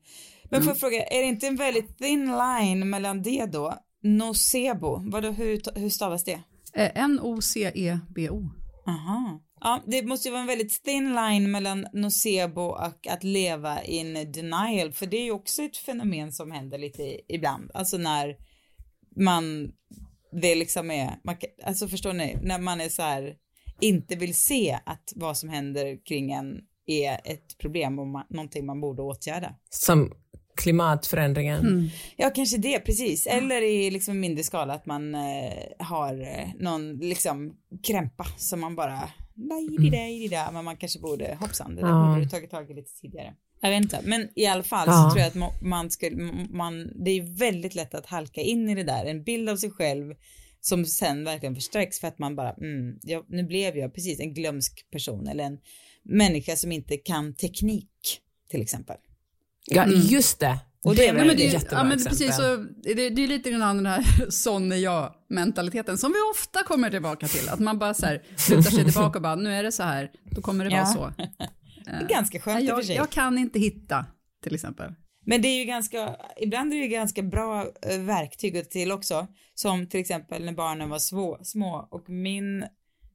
Men 0.49 0.61
får 0.63 0.71
jag 0.71 0.79
fråga, 0.79 1.03
är 1.03 1.21
det 1.21 1.27
inte 1.27 1.47
en 1.47 1.55
väldigt 1.55 1.97
thin 1.97 2.25
line 2.25 2.89
mellan 2.89 3.21
det 3.21 3.45
då? 3.45 3.73
Nocebo, 4.03 5.01
Vadå, 5.11 5.29
hur, 5.31 5.79
hur 5.79 5.89
stavas 5.89 6.23
det? 6.23 6.41
Eh, 6.73 7.03
N-O-C-E-B-O. 7.03 8.49
Aha. 8.87 9.41
Ja, 9.61 9.83
det 9.87 10.03
måste 10.03 10.27
ju 10.27 10.31
vara 10.31 10.41
en 10.41 10.47
väldigt 10.47 10.83
thin 10.83 11.15
line 11.15 11.51
mellan 11.51 11.87
nocebo 11.93 12.61
och 12.61 13.07
att 13.07 13.23
leva 13.23 13.83
in 13.83 14.31
denial, 14.31 14.91
för 14.93 15.05
det 15.05 15.17
är 15.17 15.23
ju 15.23 15.31
också 15.31 15.61
ett 15.63 15.77
fenomen 15.77 16.31
som 16.31 16.51
händer 16.51 16.77
lite 16.77 17.19
ibland. 17.27 17.71
Alltså 17.73 17.97
när 17.97 18.35
man, 19.15 19.71
det 20.41 20.55
liksom 20.55 20.91
är, 20.91 21.19
man, 21.23 21.35
alltså 21.63 21.87
förstår 21.87 22.13
ni, 22.13 22.37
när 22.43 22.59
man 22.59 22.81
är 22.81 22.89
så 22.89 23.01
här, 23.01 23.35
inte 23.79 24.15
vill 24.15 24.35
se 24.35 24.79
att 24.85 25.13
vad 25.15 25.37
som 25.37 25.49
händer 25.49 26.05
kring 26.05 26.31
en 26.31 26.61
är 26.85 27.21
ett 27.23 27.57
problem 27.57 27.99
och 27.99 28.07
man, 28.07 28.25
någonting 28.29 28.65
man 28.65 28.81
borde 28.81 29.01
åtgärda. 29.01 29.55
som 29.69 30.13
klimatförändringen. 30.61 31.59
Mm. 31.59 31.89
Ja, 32.17 32.29
kanske 32.35 32.57
det, 32.57 32.79
precis. 32.79 33.27
Eller 33.27 33.61
i 33.61 33.91
liksom 33.91 34.19
mindre 34.19 34.43
skala 34.43 34.73
att 34.73 34.85
man 34.85 35.15
eh, 35.15 35.53
har 35.79 36.21
eh, 36.21 36.47
någon 36.59 36.97
liksom 36.97 37.53
krämpa 37.87 38.25
som 38.37 38.59
man 38.59 38.75
bara, 38.75 39.09
nej, 39.33 39.67
det 40.29 40.35
där, 40.35 40.51
men 40.51 40.65
man 40.65 40.77
kanske 40.77 40.99
borde, 40.99 41.37
hoppsan, 41.39 41.75
det 41.75 41.81
där 41.81 41.87
Ja. 41.89 42.07
borde 42.07 42.23
du 42.25 42.29
tagit 42.29 42.51
tag 42.51 42.71
i 42.71 42.73
lite 42.73 42.91
tidigare. 43.01 43.33
Jag 43.61 43.69
vet 43.69 43.81
inte, 43.83 43.99
men 44.03 44.27
i 44.35 44.45
alla 44.45 44.63
fall 44.63 44.87
Ja. 44.87 44.93
så 44.93 45.09
tror 45.15 45.19
jag 45.19 45.27
att 45.47 45.61
man 45.61 45.91
skulle, 45.91 46.15
man, 46.49 47.03
det 47.05 47.11
är 47.11 47.37
väldigt 47.37 47.75
lätt 47.75 47.93
att 47.93 48.05
halka 48.05 48.41
in 48.41 48.69
i 48.69 48.75
det 48.75 48.83
där, 48.83 49.05
en 49.05 49.23
bild 49.23 49.49
av 49.49 49.55
sig 49.57 49.71
själv 49.71 50.13
som 50.61 50.85
sen 50.85 51.23
verkligen 51.23 51.55
förstärks 51.55 51.99
för 51.99 52.07
att 52.07 52.19
man 52.19 52.35
bara, 52.35 52.53
mm, 52.53 52.99
jag, 53.01 53.25
nu 53.29 53.43
blev 53.43 53.77
jag 53.77 53.93
precis 53.93 54.19
en 54.19 54.33
glömsk 54.33 54.91
person 54.91 55.27
eller 55.27 55.43
en 55.43 55.57
människa 56.03 56.55
som 56.55 56.71
inte 56.71 56.97
kan 56.97 57.33
teknik 57.35 58.19
till 58.49 58.61
exempel. 58.61 58.97
Ja, 59.65 59.85
just 59.87 60.39
det. 60.39 60.59
Och 60.83 60.95
det 60.95 61.07
är 61.07 61.13
väl 61.13 61.29
ett 61.29 61.37
det, 61.37 61.47
är- 61.47 61.53
jättebra 61.53 61.77
ja, 61.77 61.83
men 61.83 61.91
exempel. 61.97 62.17
precis, 62.17 62.35
så, 62.35 62.55
det, 62.95 63.09
det 63.09 63.23
är 63.23 63.27
lite 63.27 63.51
grann 63.51 63.75
den 63.75 63.85
här 63.85 64.03
sån 64.29 64.71
är 64.71 64.75
jag-mentaliteten 64.75 65.97
som 65.97 66.11
vi 66.11 66.17
ofta 66.35 66.63
kommer 66.63 66.89
tillbaka 66.89 67.27
till. 67.27 67.49
Att 67.49 67.59
man 67.59 67.79
bara 67.79 67.93
så 67.93 68.05
här, 68.05 68.21
lutar 68.49 68.71
sig 68.71 68.83
tillbaka 68.85 69.17
och 69.17 69.21
bara, 69.23 69.35
nu 69.35 69.53
är 69.53 69.63
det 69.63 69.71
så 69.71 69.83
här, 69.83 70.11
då 70.31 70.41
kommer 70.41 70.65
det 70.65 70.71
Ja. 70.71 70.77
vara 70.77 70.85
så. 70.85 71.13
Det 71.85 71.91
är 71.91 72.07
ganska 72.07 72.39
skönt 72.39 72.61
och 72.61 72.67
för 72.67 72.75
jag, 72.75 72.85
sig. 72.85 72.95
jag 72.95 73.09
kan 73.09 73.37
inte 73.37 73.59
hitta, 73.59 74.05
till 74.43 74.55
exempel. 74.55 74.93
Men 75.25 75.41
det 75.41 75.47
är 75.47 75.59
ju 75.59 75.65
ganska, 75.65 76.15
ibland 76.41 76.73
är 76.73 76.77
det 76.77 76.83
ju 76.83 76.89
ganska 76.89 77.21
bra 77.21 77.65
eh, 77.81 77.99
verktyg 77.99 78.57
att 78.57 78.69
till 78.71 78.91
också. 78.91 79.27
Som 79.55 79.87
till 79.87 79.99
exempel 79.99 80.45
när 80.45 80.53
barnen 80.53 80.89
var 80.89 80.99
svå, 80.99 81.37
små 81.43 81.87
och 81.91 82.09
min, 82.09 82.65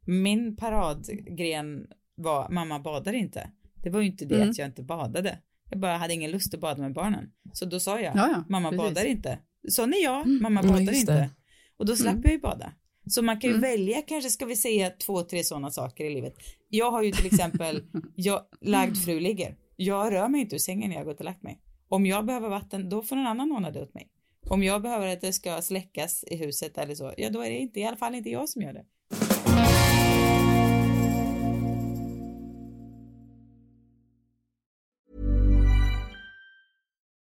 min 0.06 0.56
paradgren 0.56 1.86
var 2.16 2.48
mamma 2.50 2.78
badar 2.78 3.12
inte. 3.12 3.50
Det 3.82 3.90
var 3.90 4.00
ju 4.00 4.06
inte 4.06 4.24
det 4.24 4.34
Mm. 4.36 4.50
att 4.50 4.58
jag 4.58 4.68
inte 4.68 4.82
badade. 4.82 5.38
Jag 5.74 5.80
bara 5.80 5.96
hade 5.96 6.14
ingen 6.14 6.30
lust 6.30 6.54
att 6.54 6.60
bada 6.60 6.82
med 6.82 6.92
barnen. 6.92 7.30
Så 7.52 7.64
då 7.64 7.80
sa 7.80 8.00
jag, 8.00 8.16
Ja, 8.16 8.28
ja, 8.32 8.44
mamma 8.48 8.70
precis. 8.70 8.84
badar 8.84 9.04
inte. 9.04 9.38
Sån 9.68 9.94
är 9.94 10.02
jag, 10.02 10.26
mamma 10.26 10.60
Mm, 10.60 10.72
badar 10.72 10.92
inte. 10.92 11.30
Och 11.76 11.86
då 11.86 11.96
slapp 11.96 12.12
Mm. 12.14 12.22
jag 12.24 12.32
ju 12.32 12.38
bada. 12.40 12.72
Så 13.06 13.22
man 13.22 13.40
kan 13.40 13.50
ju 13.50 13.56
Mm. 13.56 13.70
välja, 13.70 14.02
kanske 14.02 14.30
ska 14.30 14.46
vi 14.46 14.56
säga 14.56 14.90
två, 14.90 15.22
tre 15.22 15.44
sådana 15.44 15.70
saker 15.70 16.04
i 16.04 16.14
livet. 16.14 16.34
Jag 16.68 16.90
har 16.90 17.02
ju 17.02 17.10
till 17.12 17.26
exempel, 17.26 17.82
jag, 18.14 18.40
lagd 18.60 18.96
fru 18.96 19.20
ligger. 19.20 19.56
Jag 19.76 20.12
rör 20.12 20.28
mig 20.28 20.40
inte 20.40 20.54
ur 20.54 20.58
sängen 20.58 20.90
när 20.90 20.96
jag 20.96 21.06
gått 21.06 21.18
och 21.18 21.24
lagt 21.24 21.42
mig. 21.42 21.60
Om 21.88 22.06
jag 22.06 22.26
behöver 22.26 22.48
vatten, 22.48 22.88
då 22.88 23.02
får 23.02 23.16
någon 23.16 23.26
annan 23.26 23.52
ordna 23.52 23.70
det 23.70 23.82
åt 23.82 23.94
mig. 23.94 24.08
Om 24.50 24.62
jag 24.62 24.82
behöver 24.82 25.06
att 25.06 25.20
det 25.20 25.32
ska 25.32 25.62
släckas 25.62 26.24
i 26.24 26.36
huset 26.36 26.78
eller 26.78 26.94
så, 26.94 27.12
ja 27.16 27.30
då 27.30 27.40
är 27.40 27.50
det 27.50 27.58
inte, 27.58 27.80
i 27.80 27.84
alla 27.84 27.96
fall 27.96 28.14
inte 28.14 28.30
jag 28.30 28.48
som 28.48 28.62
gör 28.62 28.72
det. 28.72 28.84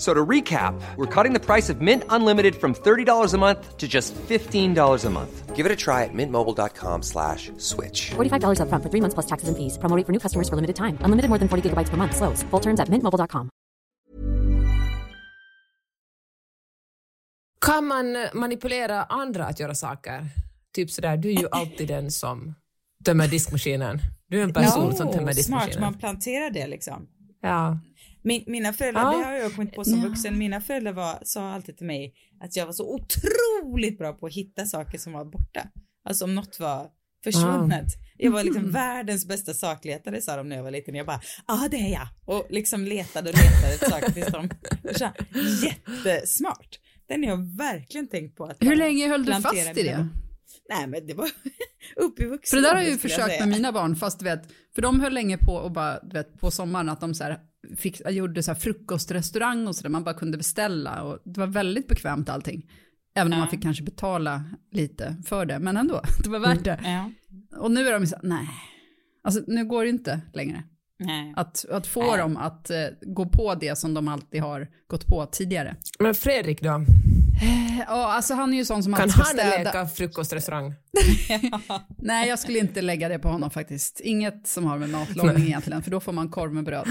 F- 0.00 0.06
So 0.06 0.14
to 0.14 0.26
recap, 0.28 0.74
we're 0.96 1.22
cutting 1.22 1.34
the 1.34 1.46
price 1.46 1.72
of 1.72 1.80
Mint 1.82 2.04
Unlimited 2.08 2.54
from 2.54 2.72
$30 2.74 3.34
a 3.34 3.38
month 3.38 3.76
to 3.76 3.86
just 3.86 4.14
$15 4.28 5.04
a 5.06 5.10
month. 5.10 5.54
Give 5.56 5.66
it 5.66 5.72
a 5.72 5.76
try 5.76 6.04
at 6.04 6.14
mintmobile.com 6.14 7.02
slash 7.02 7.50
switch. 7.58 8.10
$45 8.16 8.60
upfront 8.60 8.82
for 8.82 8.88
three 8.90 9.00
months 9.02 9.14
plus 9.14 9.26
taxes 9.26 9.48
and 9.48 9.56
fees. 9.58 9.76
Promo 9.78 9.96
rate 9.96 10.06
for 10.06 10.12
new 10.12 10.18
customers 10.20 10.48
for 10.48 10.56
limited 10.56 10.76
time. 10.76 10.96
Unlimited 11.04 11.28
more 11.28 11.38
than 11.38 11.48
40 11.48 11.62
gigabytes 11.68 11.90
per 11.90 11.96
month. 11.98 12.16
Slows. 12.16 12.42
Full 12.50 12.60
terms 12.60 12.80
at 12.80 12.88
mintmobile.com. 12.88 13.48
Kan 17.66 17.86
man 17.86 18.16
eh, 18.16 18.22
manipulera 18.34 19.04
andra 19.04 19.46
att 19.46 19.60
göra 19.60 19.74
saker? 19.74 20.26
Typ 20.74 20.90
sådär, 20.90 21.16
du 21.16 21.28
är 21.28 21.40
ju 21.40 21.48
alltid 21.52 21.88
den 21.88 22.10
som 22.10 22.54
tömmer 23.04 23.28
diskmaskinen. 23.28 23.98
Du 24.28 24.38
är 24.38 24.42
en 24.44 24.52
person 24.52 24.94
som 24.96 25.12
tömmer 25.12 25.32
smart, 25.32 25.36
diskmaskinen. 25.36 25.80
man 25.80 25.94
planterar 25.94 26.50
det 26.50 26.66
liksom. 26.66 27.06
Ja. 27.42 27.78
Min, 28.22 28.44
mina 28.46 28.72
föräldrar, 28.72 29.02
Ja. 29.02 29.18
det 29.18 29.24
har 29.24 29.32
jag 29.32 29.54
kommit 29.54 29.74
på 29.74 29.84
som 29.84 29.98
Ja. 29.98 30.08
vuxen, 30.08 30.38
mina 30.38 30.60
föräldrar 30.60 30.92
var, 30.92 31.18
sa 31.22 31.52
alltid 31.52 31.76
till 31.76 31.86
mig 31.86 32.14
att 32.40 32.56
jag 32.56 32.66
var 32.66 32.72
så 32.72 32.94
otroligt 32.94 33.98
bra 33.98 34.12
på 34.12 34.26
att 34.26 34.32
hitta 34.34 34.64
saker 34.66 34.98
som 34.98 35.12
var 35.12 35.24
borta. 35.24 35.68
Alltså 36.04 36.24
om 36.24 36.34
något 36.34 36.60
var 36.60 36.88
försvunnet. 37.24 37.86
Jag 38.16 38.30
var 38.30 38.44
liksom 38.44 38.70
världens 38.70 39.28
bästa 39.28 39.54
sakletare 39.54 40.20
sa 40.22 40.36
de 40.36 40.48
när 40.48 40.56
jag 40.56 40.62
var 40.62 40.70
liten. 40.70 40.94
Jag 40.94 41.06
bara, 41.06 41.20
ja 41.46 41.64
ah, 41.64 41.68
det 41.68 41.76
är 41.76 41.92
jag. 41.92 42.08
Och 42.24 42.46
liksom 42.50 42.84
letade 42.84 43.30
och 43.30 43.36
letade 43.36 43.74
efter 43.74 43.90
saker 43.90 44.12
tills 44.12 44.26
de 44.26 44.48
så 44.94 45.04
här, 45.04 45.14
jättesmart. 45.64 46.78
Den 47.08 47.22
har 47.24 47.30
jag 47.30 47.56
verkligen 47.56 48.08
tänkt 48.08 48.36
på 48.36 48.44
att 48.44 48.56
Hur 48.60 48.76
länge 48.76 49.08
höll 49.08 49.24
du 49.24 49.32
fast 49.32 49.54
i 49.78 49.82
det? 49.82 49.96
barn. 49.96 50.10
Nej 50.68 50.86
men 50.86 51.06
det 51.06 51.14
var 51.14 51.28
upp 51.96 52.20
i 52.20 52.24
vuxen 52.24 52.56
För 52.56 52.62
det 52.62 52.68
där 52.68 52.74
har 52.74 52.82
jag 52.82 52.90
ju 52.90 52.98
försökt 52.98 53.24
säga. 53.24 53.46
med 53.46 53.56
mina 53.56 53.72
barn, 53.72 53.96
fast 53.96 54.18
du 54.18 54.24
vet, 54.24 54.42
för 54.74 54.82
de 54.82 55.00
höll 55.00 55.12
länge 55.12 55.38
på 55.38 55.52
och 55.52 55.72
bara, 55.72 56.00
du 56.02 56.12
vet, 56.12 56.40
på 56.40 56.50
sommaren 56.50 56.88
att 56.88 57.00
de 57.00 57.14
så 57.14 57.24
här, 57.24 57.38
fick, 57.78 58.00
gjorde 58.10 58.42
så 58.42 58.52
här 58.52 58.58
frukostrestaurang 58.58 59.66
och 59.68 59.76
så 59.76 59.82
där, 59.82 59.88
man 59.90 60.04
bara 60.04 60.14
kunde 60.14 60.38
beställa 60.38 61.02
och 61.02 61.18
det 61.24 61.40
var 61.40 61.46
väldigt 61.46 61.88
bekvämt 61.88 62.28
allting. 62.28 62.70
Även 63.14 63.32
om 63.32 63.38
Ja. 63.38 63.44
man 63.44 63.48
fick 63.50 63.62
kanske 63.62 63.82
betala 63.82 64.44
lite 64.72 65.16
för 65.26 65.46
det, 65.46 65.58
men 65.58 65.76
ändå, 65.76 66.00
det 66.24 66.30
var 66.30 66.38
värt 66.38 66.64
det. 66.64 66.80
Ja, 66.84 67.10
Och 67.58 67.70
nu 67.70 67.88
är 67.88 67.92
de 67.92 68.06
så 68.06 68.16
nej, 68.22 68.48
alltså 69.24 69.40
nu 69.46 69.64
går 69.64 69.84
det 69.84 69.90
inte 69.90 70.20
längre. 70.34 70.62
nej. 70.98 71.32
Att, 71.36 71.64
att 71.70 71.86
få 71.86 72.02
Nej. 72.10 72.18
dem 72.18 72.36
att 72.36 72.70
eh, 72.70 72.76
gå 73.02 73.26
på 73.26 73.54
det 73.54 73.78
som 73.78 73.94
de 73.94 74.08
alltid 74.08 74.40
har 74.42 74.68
gått 74.88 75.06
på 75.06 75.26
tidigare. 75.26 75.76
Men 75.98 76.14
Fredrik 76.14 76.60
då? 76.62 76.84
Ja, 77.86 78.12
alltså 78.12 78.34
han 78.34 78.52
är 78.52 78.56
ju 78.56 78.64
sån 78.64 78.82
som 78.82 78.92
Kan 78.92 79.02
alltid 79.02 79.12
ska 79.14 79.22
han 79.22 79.34
städa. 79.36 79.58
leka 79.58 79.86
frukostrestaurang? 79.86 80.74
Nej, 81.98 82.28
jag 82.28 82.38
skulle 82.38 82.58
inte 82.58 82.82
lägga 82.82 83.08
det 83.08 83.18
på 83.18 83.28
honom 83.28 83.50
faktiskt. 83.50 84.00
Inget 84.00 84.46
som 84.48 84.64
har 84.64 84.78
med 84.78 84.90
matlagning 84.90 85.46
egentligen, 85.46 85.82
för 85.82 85.90
då 85.90 86.00
får 86.00 86.12
man 86.12 86.28
korv 86.28 86.54
med 86.54 86.64
bröd. 86.64 86.86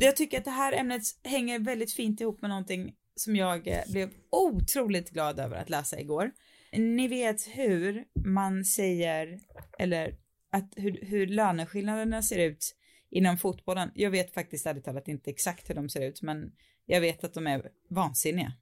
Jag 0.00 0.16
tycker 0.16 0.38
att 0.38 0.44
det 0.44 0.50
här 0.50 0.72
ämnet 0.72 1.02
hänger 1.24 1.58
väldigt 1.58 1.92
fint 1.92 2.20
ihop 2.20 2.42
med 2.42 2.48
någonting 2.50 2.94
som 3.16 3.36
jag 3.36 3.68
eh, 3.68 3.80
blev 3.88 4.10
otroligt 4.30 5.10
glad 5.10 5.40
över 5.40 5.56
att 5.56 5.70
läsa 5.70 6.00
igår. 6.00 6.30
Ni 6.72 7.08
vet 7.08 7.46
hur 7.48 8.04
man 8.24 8.64
säger, 8.64 9.40
eller 9.78 10.16
att 10.52 10.72
hur, 10.76 10.98
hur 11.02 11.26
löneskillnaderna 11.26 12.22
ser 12.22 12.38
ut 12.38 12.76
inom 13.10 13.38
fotbollen. 13.38 13.90
Jag 13.94 14.10
vet 14.10 14.34
faktiskt 14.34 14.66
ärligt 14.66 14.84
talat 14.84 15.08
inte 15.08 15.30
exakt 15.30 15.70
hur 15.70 15.74
de 15.74 15.88
ser 15.88 16.00
ut, 16.08 16.22
men 16.22 16.52
jag 16.86 17.00
vet 17.00 17.24
att 17.24 17.34
de 17.34 17.46
är 17.46 17.70
vansinniga. 17.90 18.52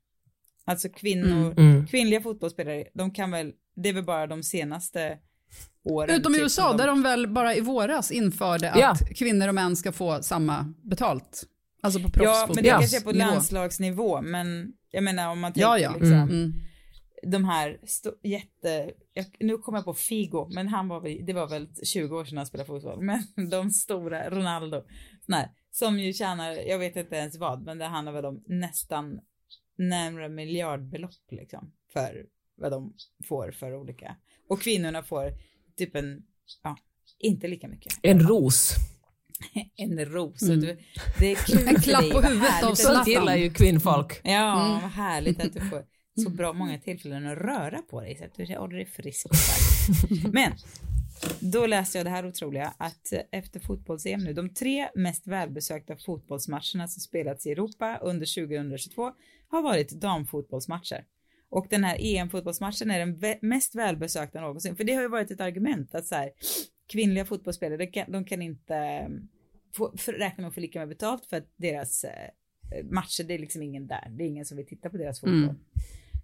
Alltså 0.64 0.88
kvinnor, 0.88 1.54
Mm. 1.58 1.86
kvinnliga 1.86 2.20
fotbollsspelare, 2.20 2.84
de 2.94 3.10
kan 3.10 3.30
väl, 3.30 3.52
det 3.74 3.88
är 3.88 3.92
väl 3.92 4.04
bara 4.04 4.26
de 4.26 4.42
senaste 4.42 5.18
åren. 5.84 6.16
Utom 6.20 6.32
i 6.32 6.34
typ, 6.36 6.42
USA, 6.42 6.68
som 6.68 6.76
där 6.76 6.86
de 6.86 7.02
väl 7.02 7.28
bara 7.28 7.54
i 7.54 7.60
våras 7.60 8.10
införde 8.10 8.70
att 8.72 8.78
Ja. 8.78 8.94
kvinnor 9.16 9.48
och 9.48 9.54
män 9.54 9.76
ska 9.76 9.92
få 9.92 10.22
samma 10.22 10.74
betalt. 10.82 11.44
Alltså 11.82 12.00
på 12.00 12.04
Ja, 12.06 12.10
proffsfotboll. 12.12 12.54
men 12.54 12.64
det 12.64 12.68
Ja. 12.68 12.78
kanske 12.78 12.96
är 12.96 13.00
på 13.00 13.12
nivå. 13.12 13.24
landslagsnivå, 13.26 14.22
men 14.22 14.72
jag 14.90 15.04
menar 15.04 15.30
om 15.30 15.40
man 15.40 15.52
tänker 15.52 15.68
Ja, 15.68 15.78
ja. 15.78 15.90
liksom 15.90 16.12
Mm. 16.12 16.52
de 17.26 17.44
här 17.44 17.78
jätte, 18.22 18.90
jag, 19.14 19.26
nu 19.40 19.58
kommer 19.58 19.78
jag 19.78 19.84
på 19.84 19.94
Figo, 19.94 20.48
men 20.54 20.68
han 20.68 20.88
var 20.88 21.00
väl, 21.00 21.26
det 21.26 21.32
var 21.32 21.48
väl 21.48 21.68
20 21.84 22.16
år 22.16 22.24
sedan 22.24 22.36
han 22.38 22.46
spelade 22.46 22.66
fotboll, 22.66 23.00
men 23.04 23.50
de 23.50 23.70
stora, 23.70 24.30
Ronaldo, 24.30 24.82
nej, 25.26 25.52
som 25.70 25.98
ju 25.98 26.12
tjänar, 26.12 26.50
jag 26.52 26.78
vet 26.78 26.96
inte 26.96 27.16
ens 27.16 27.38
vad, 27.38 27.62
men 27.62 27.78
det 27.78 27.84
handlar 27.84 28.12
väl 28.12 28.24
om 28.24 28.44
nästan 28.46 29.20
närmare 29.78 30.28
miljardbelopp 30.28 31.10
liksom, 31.30 31.72
för 31.92 32.26
vad 32.62 32.72
de 32.72 32.92
får 33.28 33.50
för 33.52 33.74
olika, 33.74 34.16
och 34.48 34.62
kvinnorna 34.62 35.02
får 35.02 35.32
typ 35.76 35.96
en, 35.96 36.22
ja, 36.62 36.76
inte 37.18 37.48
lika 37.48 37.68
mycket. 37.68 37.92
En 38.02 38.20
ros. 38.28 38.74
En 39.76 40.04
ros. 40.04 40.42
Mm. 40.42 40.60
Du, 40.60 40.78
det 41.18 41.32
är 41.32 41.34
kul 41.36 41.68
En 41.74 41.74
klapp 41.82 42.10
på 42.10 42.20
huvudet 42.20 42.62
av 42.62 42.70
att- 42.72 42.78
Sånt 42.78 42.78
Zlatan. 42.78 43.04
gillar 43.12 43.36
ju 43.36 43.50
kvinnfolk. 43.50 44.20
Ja, 44.24 44.64
Mm. 44.70 44.82
vad 44.82 44.90
härligt 44.90 45.40
att 45.40 45.52
du 45.52 45.60
får 45.60 45.84
så 46.24 46.30
bra 46.30 46.52
många 46.52 46.78
tillfällen 46.78 47.26
att 47.26 47.38
röra 47.38 47.82
på 47.90 48.00
dig 48.00 48.16
så 48.16 48.24
att 48.24 48.34
du 48.34 48.56
håller 48.56 48.76
dig 48.76 48.86
frisk 48.86 49.26
och 49.26 49.36
stark. 49.36 50.08
Men 50.32 50.52
då 51.40 51.66
läste 51.66 51.98
jag 51.98 52.06
det 52.06 52.10
här 52.10 52.26
otroliga 52.26 52.74
att 52.78 53.12
efter 53.32 53.60
fotbolls-EM 53.60 54.24
nu, 54.24 54.32
de 54.32 54.48
tre 54.54 54.88
mest 54.94 55.26
välbesökta 55.26 55.96
fotbollsmatcherna 55.96 56.88
som 56.88 57.00
spelats 57.00 57.46
i 57.46 57.50
Europa 57.50 57.98
under 58.02 58.46
2022 58.46 59.12
har 59.48 59.62
varit 59.62 59.90
damfotbollsmatcher. 59.90 61.04
Och 61.52 61.66
den 61.70 61.84
här 61.84 61.96
EM-fotbollsmatchen 62.00 62.90
är 62.90 63.06
den 63.06 63.38
mest 63.42 63.74
välbesökta 63.74 64.40
någonsin. 64.40 64.76
För 64.76 64.84
det 64.84 64.92
har 64.92 65.02
ju 65.02 65.08
varit 65.08 65.30
ett 65.30 65.40
argument 65.40 65.94
att 65.94 66.06
så 66.06 66.14
här, 66.14 66.30
kvinnliga 66.88 67.24
fotbollsspelare, 67.24 67.76
de 67.76 67.86
kan, 67.86 68.12
de 68.12 68.24
kan 68.24 68.42
inte 68.42 68.76
eh, 68.76 69.08
få, 69.74 69.92
för, 69.96 70.12
räkna 70.12 70.42
med 70.42 70.48
att 70.48 70.54
få 70.54 70.60
lika 70.60 70.78
med 70.78 70.88
betalt 70.88 71.26
för 71.26 71.36
att 71.36 71.52
deras 71.56 72.04
eh, 72.04 72.30
matcher, 72.84 73.24
det 73.24 73.34
är 73.34 73.38
liksom 73.38 73.62
ingen 73.62 73.86
där. 73.86 74.08
Det 74.10 74.24
är 74.24 74.28
ingen 74.28 74.44
som 74.44 74.56
vill 74.56 74.66
titta 74.66 74.90
på 74.90 74.96
deras 74.96 75.20
fotboll. 75.20 75.42
Mm. 75.42 75.56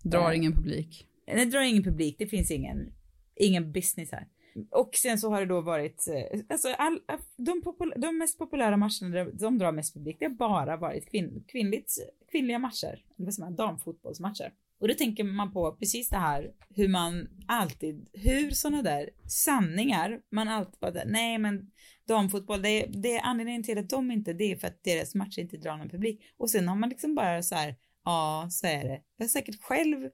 Drar 0.02 0.32
ingen 0.32 0.52
publik. 0.52 1.06
Det 1.26 1.44
drar 1.44 1.60
ingen 1.60 1.82
publik, 1.82 2.16
det 2.18 2.26
finns 2.26 2.50
ingen, 2.50 2.92
ingen 3.36 3.72
business 3.72 4.12
här. 4.12 4.28
Och 4.70 4.90
sen 4.94 5.18
så 5.18 5.30
har 5.30 5.40
det 5.40 5.46
då 5.46 5.60
varit, 5.60 6.08
eh, 6.08 6.40
alltså 6.48 6.68
all, 6.68 7.00
de, 7.36 7.62
popul- 7.62 8.00
de 8.00 8.18
mest 8.18 8.38
populära 8.38 8.76
matcherna, 8.76 9.24
de, 9.24 9.58
drar 9.58 9.72
mest 9.72 9.94
publik, 9.94 10.16
det 10.18 10.24
har 10.24 10.34
bara 10.34 10.76
varit 10.76 11.10
kvinn, 11.10 11.44
kvinnligt, 11.48 11.92
kvinnliga 12.30 12.58
matcher, 12.58 13.04
eller 13.16 13.24
vad 13.24 13.34
säger 13.34 13.46
man, 13.46 13.56
damfotbollsmatcher. 13.56 14.52
Och 14.80 14.88
då 14.88 14.94
tänker 14.94 15.24
man 15.24 15.52
på 15.52 15.72
precis 15.72 16.08
det 16.08 16.16
här, 16.16 16.50
hur 16.74 16.88
man 16.88 17.28
alltid, 17.46 18.08
hur 18.12 18.50
sådana 18.50 18.82
där 18.82 19.10
sanningar, 19.26 20.20
man 20.30 20.48
alltid 20.48 20.80
bara, 20.80 21.04
nej 21.06 21.38
men 21.38 21.70
damfotboll, 22.08 22.62
det 22.62 22.68
är, 22.68 22.88
det 22.88 23.16
är 23.16 23.20
anledningen 23.22 23.62
till 23.62 23.78
att 23.78 23.90
de 23.90 24.10
inte, 24.10 24.32
det 24.32 24.52
är 24.52 24.56
för 24.56 24.66
att 24.68 24.84
deras 24.84 25.14
matcher 25.14 25.40
inte 25.40 25.56
drar 25.56 25.76
någon 25.76 25.88
publik. 25.88 26.20
Och 26.36 26.50
sen 26.50 26.68
har 26.68 26.76
man 26.76 26.88
liksom 26.88 27.14
bara 27.14 27.42
så 27.42 27.54
här, 27.54 27.76
ja 28.04 28.48
så 28.50 28.66
är 28.66 28.84
det. 28.84 29.02
Jag 29.16 29.24
har 29.24 29.28
säkert 29.28 29.62
själv 29.62 30.10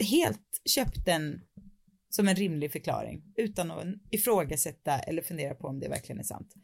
helt 0.00 0.60
köpt 0.64 1.04
den 1.04 1.40
som 2.10 2.28
en 2.28 2.36
rimlig 2.36 2.72
förklaring 2.72 3.22
utan 3.36 3.70
att 3.70 3.86
ifrågasätta 4.10 4.98
eller 4.98 5.22
fundera 5.22 5.54
på 5.54 5.68
om 5.68 5.80
det 5.80 5.88
verkligen 5.88 6.18
är 6.18 6.24
sant. 6.24 6.54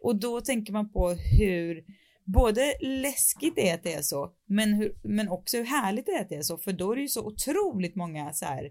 Och 0.00 0.16
då 0.16 0.40
tänker 0.40 0.72
man 0.72 0.92
på 0.92 1.10
hur 1.10 1.84
både 2.32 2.74
läskigt 2.80 3.56
det 3.56 3.70
är 3.70 3.74
att 3.74 3.82
det 3.82 3.94
är 3.94 4.02
så, 4.02 4.32
men, 4.46 4.74
hur, 4.74 4.94
men 5.02 5.28
också 5.28 5.56
hur 5.56 5.64
härligt 5.64 6.06
det 6.06 6.12
är 6.12 6.20
att 6.20 6.28
det 6.28 6.34
är 6.34 6.42
så, 6.42 6.58
för 6.58 6.72
då 6.72 6.92
är 6.92 6.96
det 6.96 7.02
ju 7.02 7.08
så 7.08 7.26
otroligt 7.26 7.94
många 7.94 8.32
så 8.32 8.44
här 8.44 8.70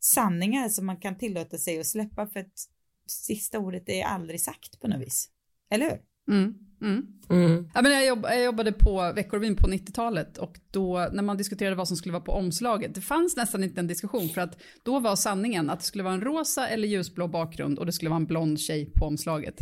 sanningar 0.00 0.68
som 0.68 0.86
man 0.86 0.96
kan 0.96 1.18
tillåta 1.18 1.58
sig 1.58 1.80
att 1.80 1.86
släppa 1.86 2.26
för 2.26 2.40
att 2.40 2.68
sista 3.06 3.58
ordet 3.58 3.88
är 3.88 4.04
aldrig 4.04 4.40
sagt 4.40 4.80
på 4.80 4.88
något 4.88 5.00
vis. 5.00 5.30
Eller 5.70 5.90
hur? 5.90 6.00
Mm. 6.34 6.54
Mm. 6.82 7.06
Mm. 7.30 7.70
Ja, 7.74 7.82
men 7.82 7.92
jag, 7.92 8.06
jobb, 8.06 8.26
jag 8.28 8.44
jobbade 8.44 8.72
på 8.72 9.12
Veckorevyn 9.12 9.56
på 9.56 9.68
90-talet 9.68 10.38
och 10.38 10.60
då 10.70 11.08
när 11.12 11.22
man 11.22 11.36
diskuterade 11.36 11.76
vad 11.76 11.88
som 11.88 11.96
skulle 11.96 12.12
vara 12.12 12.24
på 12.24 12.32
omslaget, 12.32 12.94
det 12.94 13.00
fanns 13.00 13.36
nästan 13.36 13.64
inte 13.64 13.80
en 13.80 13.86
diskussion 13.86 14.28
för 14.28 14.40
att 14.40 14.58
då 14.82 15.00
var 15.00 15.16
sanningen 15.16 15.70
att 15.70 15.80
det 15.80 15.86
skulle 15.86 16.04
vara 16.04 16.14
en 16.14 16.20
rosa 16.20 16.68
eller 16.68 16.88
ljusblå 16.88 17.28
bakgrund 17.28 17.78
och 17.78 17.86
det 17.86 17.92
skulle 17.92 18.08
vara 18.08 18.20
en 18.20 18.26
blond 18.26 18.60
tjej 18.60 18.92
på 18.94 19.06
omslaget. 19.06 19.58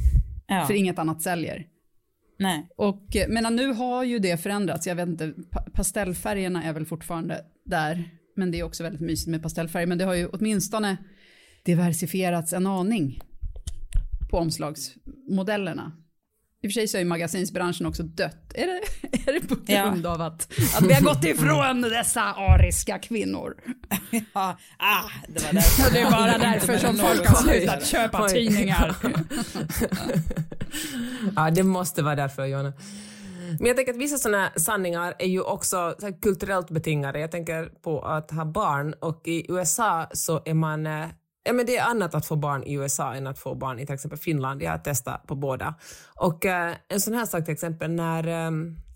Ja. 0.47 0.67
För 0.67 0.75
inget 0.75 0.99
annat 0.99 1.23
säljer. 1.23 1.67
Nej. 2.37 2.69
Och 2.77 3.17
eh, 3.17 3.29
men 3.29 3.57
nu 3.57 3.73
har 3.73 4.05
ju 4.05 4.19
det 4.19 4.37
förändrats, 4.37 4.87
jag 4.87 4.95
vet 4.95 5.09
inte, 5.09 5.33
pastellfärgerna 5.73 6.63
är 6.63 6.73
väl 6.73 6.87
fortfarande 6.87 7.45
där, 7.65 8.11
men 8.37 8.51
det 8.51 8.61
är 8.61 8.63
också 8.63 8.83
väldigt 8.83 9.01
mysigt 9.01 9.29
med 9.29 9.43
pastellfärger, 9.43 9.87
men 9.87 9.99
det 9.99 10.05
har 10.05 10.15
ju 10.15 10.27
åtminstone 10.27 10.97
diversifierats 11.63 12.53
en 12.53 12.67
aning 12.67 13.21
på 14.31 14.39
omslagsmodellerna. 14.39 15.93
I 16.65 16.67
och 16.67 16.71
för 16.71 16.75
sig 16.75 16.89
så 16.89 16.97
är 16.97 16.99
ju 16.99 17.05
magasinsbranschen 17.07 17.87
också 17.87 18.03
dött. 18.03 18.53
Är 18.55 18.67
det, 18.67 18.81
är 19.31 19.33
det 19.41 19.49
på 19.49 19.57
Ja. 19.67 19.85
grund 19.85 20.07
av 20.07 20.21
att, 20.23 20.49
att 20.77 20.83
vi 20.89 20.93
har 20.95 21.01
gått 21.01 21.25
ifrån 21.25 21.81
dessa 21.83 22.23
ariska 22.23 22.99
kvinnor? 22.99 23.55
Ja, 24.35 24.57
ah, 24.77 25.11
det 25.29 25.45
var 25.45 25.53
därför. 25.53 25.93
Det 25.95 26.01
är 26.01 26.11
bara 26.11 26.39
därför 26.53 26.79
som 26.79 26.97
folk 26.97 27.27
har 27.27 27.35
slutat 27.37 27.87
köpa 27.87 28.29
tidningar. 28.29 28.97
ja, 31.37 31.51
det 31.51 31.63
måste 31.63 32.03
vara 32.03 32.15
därför, 32.17 32.45
Jonna. 32.45 32.73
Men 33.59 33.67
jag 33.67 33.77
tänker 33.77 33.93
att 33.93 33.99
vissa 33.99 34.17
sådana 34.19 34.51
sanningar 34.57 35.15
är 35.19 35.27
ju 35.29 35.41
också 35.41 35.95
kulturellt 36.23 36.71
betingade. 36.71 37.19
Jag 37.21 37.31
tänker 37.31 37.65
på 37.83 38.01
att 38.03 38.31
ha 38.31 38.45
barn 38.45 38.95
och 39.01 39.21
i 39.25 39.53
USA 39.53 40.07
så 40.13 40.43
är 40.45 40.55
man 40.55 40.87
eh, 40.87 41.07
Ja, 41.45 41.53
men 41.53 41.67
det 41.67 41.77
är 41.77 41.85
annat 41.85 42.15
att 42.15 42.27
få 42.27 42.37
barn 42.37 42.63
i 42.63 42.75
USA 42.75 43.15
än 43.15 43.27
att 43.27 43.39
få 43.39 43.55
barn 43.55 43.79
i 43.79 43.87
till 43.87 43.95
exempel 43.95 44.19
Finland. 44.19 44.63
Jag 44.63 44.71
har 44.71 44.79
testat 44.79 45.27
på 45.27 45.35
båda. 45.35 45.75
Och 46.15 46.47
eh, 46.47 46.75
en 46.89 47.01
sån 47.01 47.15
här 47.15 47.27
sak 47.27 47.45
till 47.45 47.55
exempel 47.55 47.91
när, 47.91 48.29
eh, 48.29 48.51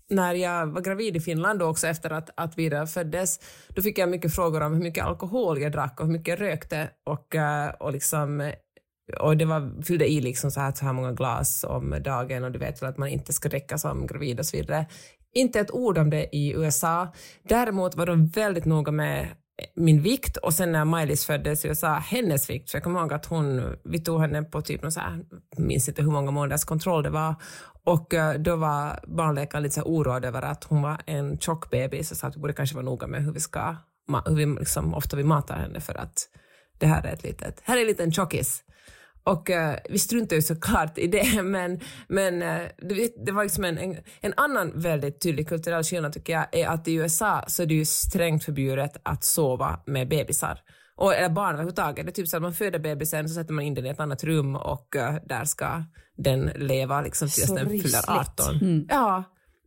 när 0.09 0.33
jag 0.33 0.67
var 0.67 0.81
gravid 0.81 1.15
i 1.15 1.19
Finland 1.19 1.59
då 1.59 1.65
också 1.65 1.87
efter 1.87 2.09
att, 2.09 2.29
att 2.35 2.57
Vida 2.57 2.87
föddes, 2.87 3.39
då 3.67 3.81
fick 3.81 3.97
jag 3.97 4.09
mycket 4.09 4.35
frågor 4.35 4.61
om 4.61 4.73
hur 4.73 4.83
mycket 4.83 5.05
alkohol 5.05 5.61
jag 5.61 5.71
drack 5.71 5.99
och 5.99 6.05
hur 6.05 6.13
mycket 6.13 6.39
jag 6.39 6.47
rökte 6.47 6.89
och, 7.05 7.35
eh, 7.35 7.69
och 7.69 7.91
liksom 7.91 8.51
och 9.19 9.37
det 9.37 9.45
var, 9.45 9.83
fyllde 9.83 10.11
i 10.11 10.21
liksom 10.21 10.51
så 10.51 10.59
här, 10.59 10.71
så 10.71 10.85
här 10.85 10.93
många 10.93 11.11
glas 11.11 11.63
om 11.63 11.97
dagen 12.03 12.43
och 12.43 12.51
du 12.51 12.59
vet 12.59 12.81
väl 12.81 12.89
att 12.89 12.97
man 12.97 13.09
inte 13.09 13.33
ska 13.33 13.49
dricka 13.49 13.77
som 13.77 14.07
gravid 14.07 14.39
och 14.39 14.45
så 14.45 14.57
vidare. 14.57 14.85
Inte 15.33 15.59
ett 15.59 15.71
ord 15.71 15.97
om 15.97 16.09
det 16.09 16.35
i 16.35 16.53
USA. 16.53 17.13
Däremot 17.43 17.95
var 17.95 18.05
de 18.05 18.27
väldigt 18.27 18.65
noga 18.65 18.91
med 18.91 19.27
min 19.75 20.01
vikt. 20.01 20.37
Och 20.37 20.53
sen 20.53 20.71
när 20.71 20.85
Maj-Lis 20.85 21.25
föddes 21.25 21.65
jag 21.65 21.77
sa 21.77 21.93
hennes 21.93 22.49
vikt, 22.49 22.71
för 22.71 22.77
jag 22.77 22.83
kommer 22.83 22.99
ihåg 22.99 23.13
att 23.13 23.25
hon, 23.25 23.77
vi 23.83 23.99
tog 23.99 24.21
henne 24.21 24.43
på 24.43 24.61
typ 24.61 24.81
någon 24.81 24.91
så 24.91 24.99
här, 24.99 25.19
minns 25.57 25.89
inte 25.89 26.01
hur 26.01 26.11
många 26.11 26.31
månaders 26.31 26.63
kontroll 26.63 27.03
det 27.03 27.09
var, 27.09 27.35
och 27.83 28.13
eh, 28.13 28.33
då 28.33 28.55
var 28.55 28.99
barnläkaren 29.07 29.63
lite 29.63 29.75
så 29.75 29.81
oroad 29.81 30.25
över 30.25 30.41
att 30.41 30.63
hon 30.63 30.81
var 30.81 31.01
en 31.05 31.37
tjock 31.37 31.69
bebis. 31.69 32.11
Och 32.11 32.17
sa 32.17 32.27
att 32.27 32.35
vi 32.35 32.39
borde 32.39 32.53
kanske 32.53 32.75
vara 32.75 32.85
noga 32.85 33.07
med 33.07 33.23
hur 33.23 33.31
vi 33.31 33.39
ska, 33.39 33.75
hur 34.25 34.35
vi 34.35 34.45
liksom, 34.45 34.93
ofta 34.93 35.17
vi 35.17 35.23
matar 35.23 35.55
henne 35.55 35.79
för 35.79 35.97
att 35.97 36.27
det 36.77 36.87
här 36.87 37.03
är 37.05 37.13
ett 37.13 37.23
litet, 37.23 37.61
här 37.63 37.77
är 37.77 37.81
en 37.81 37.87
liten 37.87 38.11
tjockis. 38.11 38.63
Och 39.29 39.49
eh, 39.49 39.77
vi 39.89 39.99
struntar 39.99 40.35
ju 40.35 40.41
såklart 40.41 40.97
i 40.97 41.07
det, 41.07 41.41
men, 41.43 41.79
men 42.07 42.41
eh, 42.41 42.61
det, 42.77 43.25
det 43.25 43.31
var 43.31 43.43
liksom 43.43 43.63
en, 43.63 43.77
en, 43.77 43.97
en 44.21 44.33
annan 44.37 44.71
väldigt 44.75 45.21
tydlig 45.21 45.47
kulturell 45.47 45.83
skillnad 45.83 46.13
tycker 46.13 46.33
jag, 46.33 46.45
är 46.51 46.67
att 46.67 46.87
i 46.87 46.93
USA 46.93 47.43
så 47.47 47.63
är 47.63 47.67
det 47.67 47.73
ju 47.73 47.85
strängt 47.85 48.43
förbjudet 48.43 48.97
att 49.03 49.23
sova 49.23 49.79
med 49.85 50.09
bebisar. 50.09 50.59
Och, 50.95 51.15
eller 51.15 51.29
barn 51.29 51.49
överhuvudtaget. 51.49 52.05
Det 52.05 52.11
är 52.11 52.13
typ 52.13 52.27
så 52.27 52.37
att 52.37 52.43
man 52.43 52.53
föder 52.53 52.79
bebisen 52.79 53.29
så 53.29 53.35
sätter 53.35 53.53
man 53.53 53.65
in 53.65 53.73
den 53.73 53.85
i 53.85 53.89
ett 53.89 53.99
annat 53.99 54.23
rum 54.23 54.55
och 54.55 54.95
eh, 54.95 55.15
där 55.25 55.45
ska 55.45 55.83
den 56.17 56.51
leva 56.55 57.01
liksom 57.01 57.27
tills 57.27 57.47
Så 57.47 57.55
den 57.55 57.69
fyller 57.69 57.83
rysligt. 57.83 58.09
18. 58.09 58.85
Ja. 58.89 59.23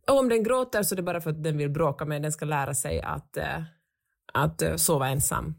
Och 0.09 0.19
om 0.19 0.29
den 0.29 0.43
gråter 0.43 0.83
så 0.83 0.95
är 0.95 0.97
det 0.97 1.03
bara 1.03 1.21
för 1.21 1.29
att 1.29 1.43
den 1.43 1.57
vill 1.57 1.69
bråka 1.69 2.05
med 2.05 2.21
den 2.21 2.31
ska 2.31 2.45
lära 2.45 2.73
sig 2.73 3.01
att, 3.01 3.37
att 4.33 4.63
sova 4.75 5.07
ensam. 5.07 5.55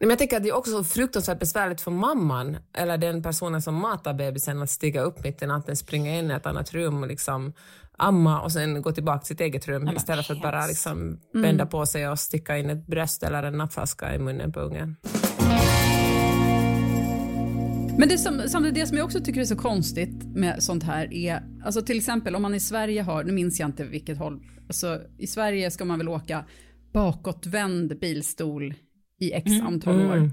Men 0.00 0.10
jag 0.10 0.18
tänker 0.18 0.36
att 0.36 0.42
det 0.42 0.48
är 0.48 0.56
också 0.56 0.70
så 0.70 0.84
fruktansvärt 0.84 1.38
besvärligt 1.38 1.80
för 1.80 1.90
mamman 1.90 2.56
eller 2.74 2.98
den 2.98 3.22
personen 3.22 3.62
som 3.62 3.74
matar 3.74 4.14
bebisen 4.14 4.62
att 4.62 4.70
stiga 4.70 5.00
upp 5.00 5.24
mitt 5.24 5.42
i 5.42 5.46
natten, 5.46 5.76
springa 5.76 6.18
in 6.18 6.30
i 6.30 6.34
ett 6.34 6.46
annat 6.46 6.72
rum 6.74 7.02
och 7.02 7.08
liksom 7.08 7.52
amma 7.96 8.40
och 8.40 8.52
sen 8.52 8.82
gå 8.82 8.92
tillbaka 8.92 9.18
till 9.18 9.28
sitt 9.28 9.40
eget 9.40 9.68
rum 9.68 9.88
istället 9.96 10.26
för 10.26 10.34
att 10.34 10.42
bara 10.42 10.66
liksom 10.66 11.20
vända 11.32 11.66
på 11.66 11.86
sig 11.86 12.08
och 12.08 12.18
sticka 12.18 12.58
in 12.58 12.70
ett 12.70 12.86
bröst 12.86 13.22
eller 13.22 13.42
en 13.42 13.58
nappflaska 13.58 14.14
i 14.14 14.18
munnen 14.18 14.52
på 14.52 14.60
ungen. 14.60 14.96
Men 17.98 18.08
det 18.08 18.18
som, 18.18 18.42
samtidigt 18.46 18.74
det 18.74 18.86
som 18.86 18.96
jag 18.96 19.04
också 19.04 19.20
tycker 19.20 19.40
är 19.40 19.44
så 19.44 19.56
konstigt 19.56 20.24
med 20.24 20.62
sånt 20.62 20.82
här 20.82 21.14
är, 21.14 21.42
alltså 21.64 21.82
till 21.82 21.96
exempel 21.96 22.36
om 22.36 22.42
man 22.42 22.54
i 22.54 22.60
Sverige 22.60 23.02
har, 23.02 23.24
nu 23.24 23.32
minns 23.32 23.60
jag 23.60 23.68
inte 23.68 23.84
vilket 23.84 24.18
håll, 24.18 24.40
alltså 24.66 25.00
i 25.18 25.26
Sverige 25.26 25.70
ska 25.70 25.84
man 25.84 25.98
väl 25.98 26.08
åka 26.08 26.44
bakåtvänd 26.92 27.98
bilstol 28.00 28.74
i 29.20 29.32
x 29.32 29.50
antal 29.62 30.06
år. 30.06 30.30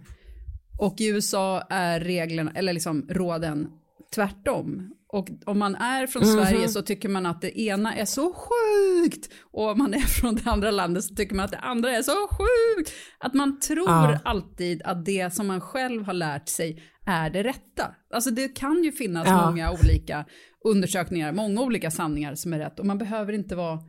Och 0.80 1.02
i 1.02 1.08
USA 1.08 1.62
är 1.70 2.00
reglerna, 2.00 2.52
eller 2.56 2.74
liksom 2.74 3.06
råden 3.10 3.68
tvärtom. 4.16 4.92
Och 5.08 5.30
om 5.46 5.60
man 5.60 5.76
är 5.76 6.08
från 6.08 6.26
Sverige 6.26 6.68
så 6.70 6.82
tycker 6.82 7.10
man 7.10 7.26
att 7.26 7.42
det 7.42 7.60
ena 7.60 7.96
är 7.96 8.06
så 8.06 8.34
sjukt 8.34 9.30
och 9.52 9.72
om 9.72 9.78
man 9.78 9.94
är 9.94 10.00
från 10.22 10.36
det 10.36 10.50
andra 10.50 10.72
landet 10.72 11.04
så 11.04 11.16
tycker 11.16 11.36
man 11.36 11.46
att 11.46 11.52
det 11.52 11.58
andra 11.58 11.92
är 11.92 12.02
så 12.02 12.12
sjukt. 12.12 12.92
Att 13.20 13.34
man 13.34 13.60
tror 13.60 13.90
Ja. 13.90 14.20
alltid 14.24 14.82
att 14.84 15.06
det 15.06 15.34
som 15.34 15.48
man 15.48 15.62
själv 15.62 16.04
har 16.04 16.14
lärt 16.14 16.50
sig 16.50 16.84
är 17.06 17.30
det 17.30 17.44
rätta. 17.44 17.96
Alltså 18.14 18.32
det 18.32 18.48
kan 18.48 18.84
ju 18.84 18.92
finnas 18.92 19.28
Ja. 19.28 19.50
många 19.50 19.72
olika 19.72 20.26
undersökningar, 20.66 21.32
många 21.32 21.62
olika 21.62 21.92
sanningar 21.92 22.36
som 22.36 22.54
är 22.54 22.60
rätt 22.60 22.80
och 22.80 22.86
man 22.86 22.98
behöver 22.98 23.34
inte 23.34 23.56
vara 23.56 23.80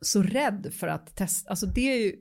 så 0.00 0.22
rädd 0.22 0.72
för 0.80 0.86
att 0.88 1.16
testa. 1.16 1.50
Alltså 1.50 1.66
det 1.66 1.92
är 1.92 1.96
ju, 2.04 2.12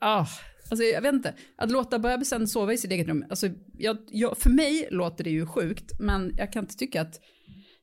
ah, 0.00 0.26
alltså 0.70 0.84
jag 0.84 1.02
vet 1.02 1.14
inte, 1.14 1.34
att 1.56 1.70
låta 1.70 1.98
bebisen 1.98 2.48
sova 2.48 2.72
i 2.72 2.78
sitt 2.78 2.90
eget 2.90 3.06
rum, 3.08 3.24
alltså 3.30 3.48
jag, 3.78 3.96
jag, 4.08 4.38
för 4.38 4.50
mig 4.50 4.88
låter 4.90 5.24
det 5.24 5.30
ju 5.30 5.46
sjukt, 5.46 6.00
men 6.00 6.32
jag 6.38 6.52
kan 6.52 6.64
inte 6.64 6.76
tycka 6.76 7.02
att 7.02 7.20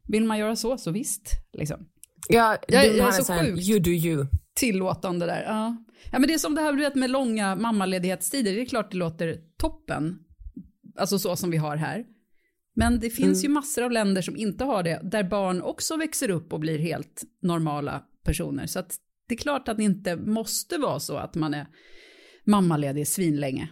vill 0.08 0.26
man 0.26 0.40
göra 0.40 0.56
så, 0.56 0.78
så 0.78 0.92
visst, 0.92 1.32
liksom. 1.54 1.88
Ja, 2.30 2.58
Jag- 2.68 2.86
jag 2.98 3.08
är 3.08 3.12
så 3.12 3.34
sjukt. 3.34 3.70
you 3.70 3.80
do 3.80 3.90
you. 3.92 4.26
Tillåtande 4.56 5.26
där, 5.26 5.44
ja. 5.44 5.78
Ja 6.12 6.20
men 6.20 6.28
det 6.28 6.34
är 6.34 6.38
som 6.38 6.56
det 6.56 6.62
här 6.62 6.74
du 6.74 6.80
vet, 6.80 6.96
med 6.96 7.10
långa 7.10 7.56
mammaledighetstider, 7.56 8.54
det 8.54 8.62
är 8.62 8.66
klart 8.66 8.92
det 8.92 8.98
låter 8.98 9.38
toppen, 9.58 10.20
alltså 10.98 11.20
så 11.20 11.36
som 11.36 11.52
vi 11.52 11.58
har 11.58 11.76
här. 11.76 12.06
Men 12.76 13.00
det 13.00 13.10
finns 13.10 13.44
ju 13.44 13.50
massor 13.50 13.84
av 13.84 13.92
länder 13.92 14.22
som 14.22 14.38
inte 14.38 14.64
har 14.64 14.84
det, 14.84 15.00
där 15.04 15.24
barn 15.24 15.62
också 15.62 15.98
växer 15.98 16.30
upp 16.30 16.54
och 16.54 16.60
blir 16.60 16.80
helt 16.80 17.22
normala 17.42 18.04
personer. 18.24 18.68
Så 18.68 18.80
att 18.80 18.96
det 19.28 19.34
är 19.36 19.38
klart 19.38 19.68
att 19.68 19.78
det 19.78 19.84
inte 19.84 20.16
måste 20.16 20.78
vara 20.78 21.00
så 21.00 21.18
att 21.18 21.36
man 21.36 21.54
är 21.54 21.68
mammaledig 22.44 23.08
svinlänge. 23.08 23.70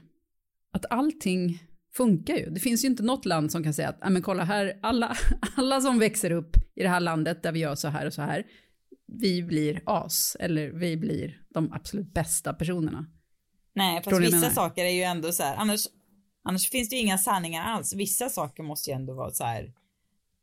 Att 0.71 0.85
allting 0.89 1.63
funkar 1.93 2.35
ju. 2.35 2.49
Det 2.49 2.59
finns 2.59 2.83
ju 2.83 2.87
inte 2.87 3.03
något 3.03 3.25
land 3.25 3.51
som 3.51 3.63
kan 3.63 3.73
säga 3.73 3.89
att, 3.89 4.01
"Nej, 4.01 4.11
men 4.11 4.21
kolla 4.21 4.43
här, 4.43 4.79
alla, 4.81 5.15
alla 5.55 5.81
som 5.81 5.99
växer 5.99 6.31
upp 6.31 6.57
i 6.75 6.83
det 6.83 6.89
här 6.89 6.99
landet 6.99 7.43
där 7.43 7.51
vi 7.51 7.59
gör 7.59 7.75
så 7.75 7.87
här 7.87 8.05
och 8.05 8.13
så 8.13 8.21
här, 8.21 8.43
vi 9.07 9.43
blir 9.43 9.81
as, 9.85 10.37
eller 10.39 10.69
vi 10.69 10.97
blir 10.97 11.41
de 11.49 11.73
absolut 11.73 12.13
bästa 12.13 12.53
personerna. 12.53 13.05
Nej, 13.73 14.03
fast 14.03 14.21
vissa 14.21 14.49
saker 14.49 14.85
är 14.85 14.89
ju 14.89 15.01
ändå 15.01 15.31
så 15.31 15.43
här, 15.43 15.55
annars, 15.55 15.79
annars 16.43 16.69
finns 16.69 16.89
det 16.89 16.95
ju 16.95 17.01
inga 17.01 17.17
sanningar 17.17 17.63
alls. 17.63 17.95
Vissa 17.95 18.29
saker 18.29 18.63
måste 18.63 18.89
ju 18.89 18.95
ändå 18.95 19.13
vara 19.13 19.31
så 19.31 19.43
här. 19.43 19.73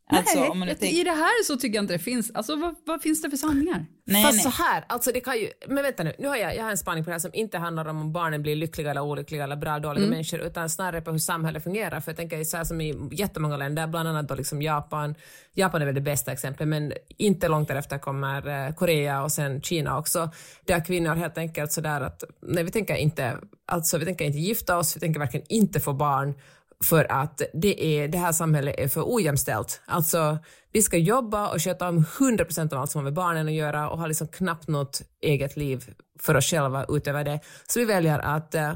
Alltså 0.08 0.40
nej, 0.40 0.48
om 0.48 0.60
tänker, 0.60 0.86
i 0.86 1.04
det 1.04 1.10
här 1.10 1.44
så 1.44 1.56
tycker 1.56 1.74
jag 1.74 1.82
inte 1.82 1.94
det 1.94 1.98
finns, 1.98 2.30
alltså 2.34 2.56
vad, 2.56 2.74
vad 2.84 3.02
finns 3.02 3.22
det 3.22 3.30
för 3.30 3.36
sanningar? 3.36 3.86
nej, 4.04 4.22
Fast 4.22 4.44
nej. 4.44 4.52
så 4.52 4.62
här, 4.62 4.84
alltså 4.88 5.12
det 5.12 5.20
kan 5.20 5.38
ju, 5.38 5.48
men 5.68 5.82
vänta 5.82 6.02
nu, 6.02 6.12
nu 6.18 6.28
har 6.28 6.36
jag, 6.36 6.56
jag 6.56 6.62
har 6.62 6.70
en 6.70 6.78
spaning 6.78 7.04
på 7.04 7.10
det 7.10 7.14
här 7.14 7.18
som 7.18 7.30
inte 7.34 7.58
handlar 7.58 7.88
om 7.88 8.00
om 8.00 8.12
barnen 8.12 8.42
blir 8.42 8.56
lyckliga 8.56 8.90
eller 8.90 9.00
olyckliga 9.00 9.44
eller 9.44 9.56
bra 9.56 9.78
dåliga 9.78 10.06
människor 10.06 10.40
utan 10.40 10.70
snarare 10.70 11.00
på 11.00 11.10
hur 11.10 11.18
samhället 11.18 11.64
fungerar. 11.64 12.00
För 12.00 12.10
jag 12.10 12.16
tänker 12.16 12.44
så 12.44 12.56
här 12.56 12.64
som 12.64 12.80
i 12.80 13.08
jättemånga 13.12 13.56
länder, 13.56 13.86
bland 13.86 14.08
annat 14.08 14.28
då 14.28 14.34
liksom 14.34 14.62
Japan, 14.62 15.14
Japan 15.54 15.82
är 15.82 15.86
väl 15.86 15.94
det 15.94 16.00
bästa 16.00 16.32
exemplet 16.32 16.68
men 16.68 16.92
inte 17.16 17.48
långt 17.48 17.68
därefter 17.68 17.98
kommer 17.98 18.66
eh, 18.66 18.74
Korea 18.74 19.22
och 19.22 19.32
sen 19.32 19.62
Kina 19.62 19.98
också, 19.98 20.30
där 20.64 20.84
kvinnor 20.84 21.14
helt 21.14 21.38
enkelt 21.38 21.72
sådär 21.72 22.00
att, 22.00 22.24
nej 22.40 22.64
vi 22.64 22.70
tänker 22.70 22.94
inte, 22.94 23.36
alltså 23.66 23.98
vi 23.98 24.04
tänker 24.04 24.24
inte 24.24 24.38
gifta 24.38 24.78
oss, 24.78 24.96
vi 24.96 25.00
tänker 25.00 25.20
verkligen 25.20 25.46
inte 25.48 25.80
få 25.80 25.92
barn 25.92 26.34
för 26.84 27.12
att 27.12 27.42
det, 27.52 27.84
är, 27.84 28.08
det 28.08 28.18
här 28.18 28.32
samhället 28.32 28.74
är 28.78 28.88
för 28.88 29.02
ojämställt. 29.06 29.80
Alltså, 29.86 30.38
vi 30.72 30.82
ska 30.82 30.96
jobba 30.96 31.48
och 31.48 31.62
sköta 31.62 31.88
om 31.88 32.04
100% 32.04 32.74
av 32.74 32.80
allt 32.80 32.90
som 32.90 32.98
har 32.98 33.04
med 33.04 33.14
barnen 33.14 33.46
att 33.46 33.52
göra 33.52 33.90
och 33.90 33.98
har 33.98 34.08
liksom 34.08 34.28
knappt 34.28 34.68
något 34.68 35.02
eget 35.22 35.56
liv 35.56 35.84
för 36.20 36.34
oss 36.36 36.50
själva 36.50 36.86
utöver 36.88 37.24
det. 37.24 37.40
Så 37.66 37.78
vi 37.78 37.84
väljer 37.84 38.18
att, 38.18 38.54
eh, 38.54 38.72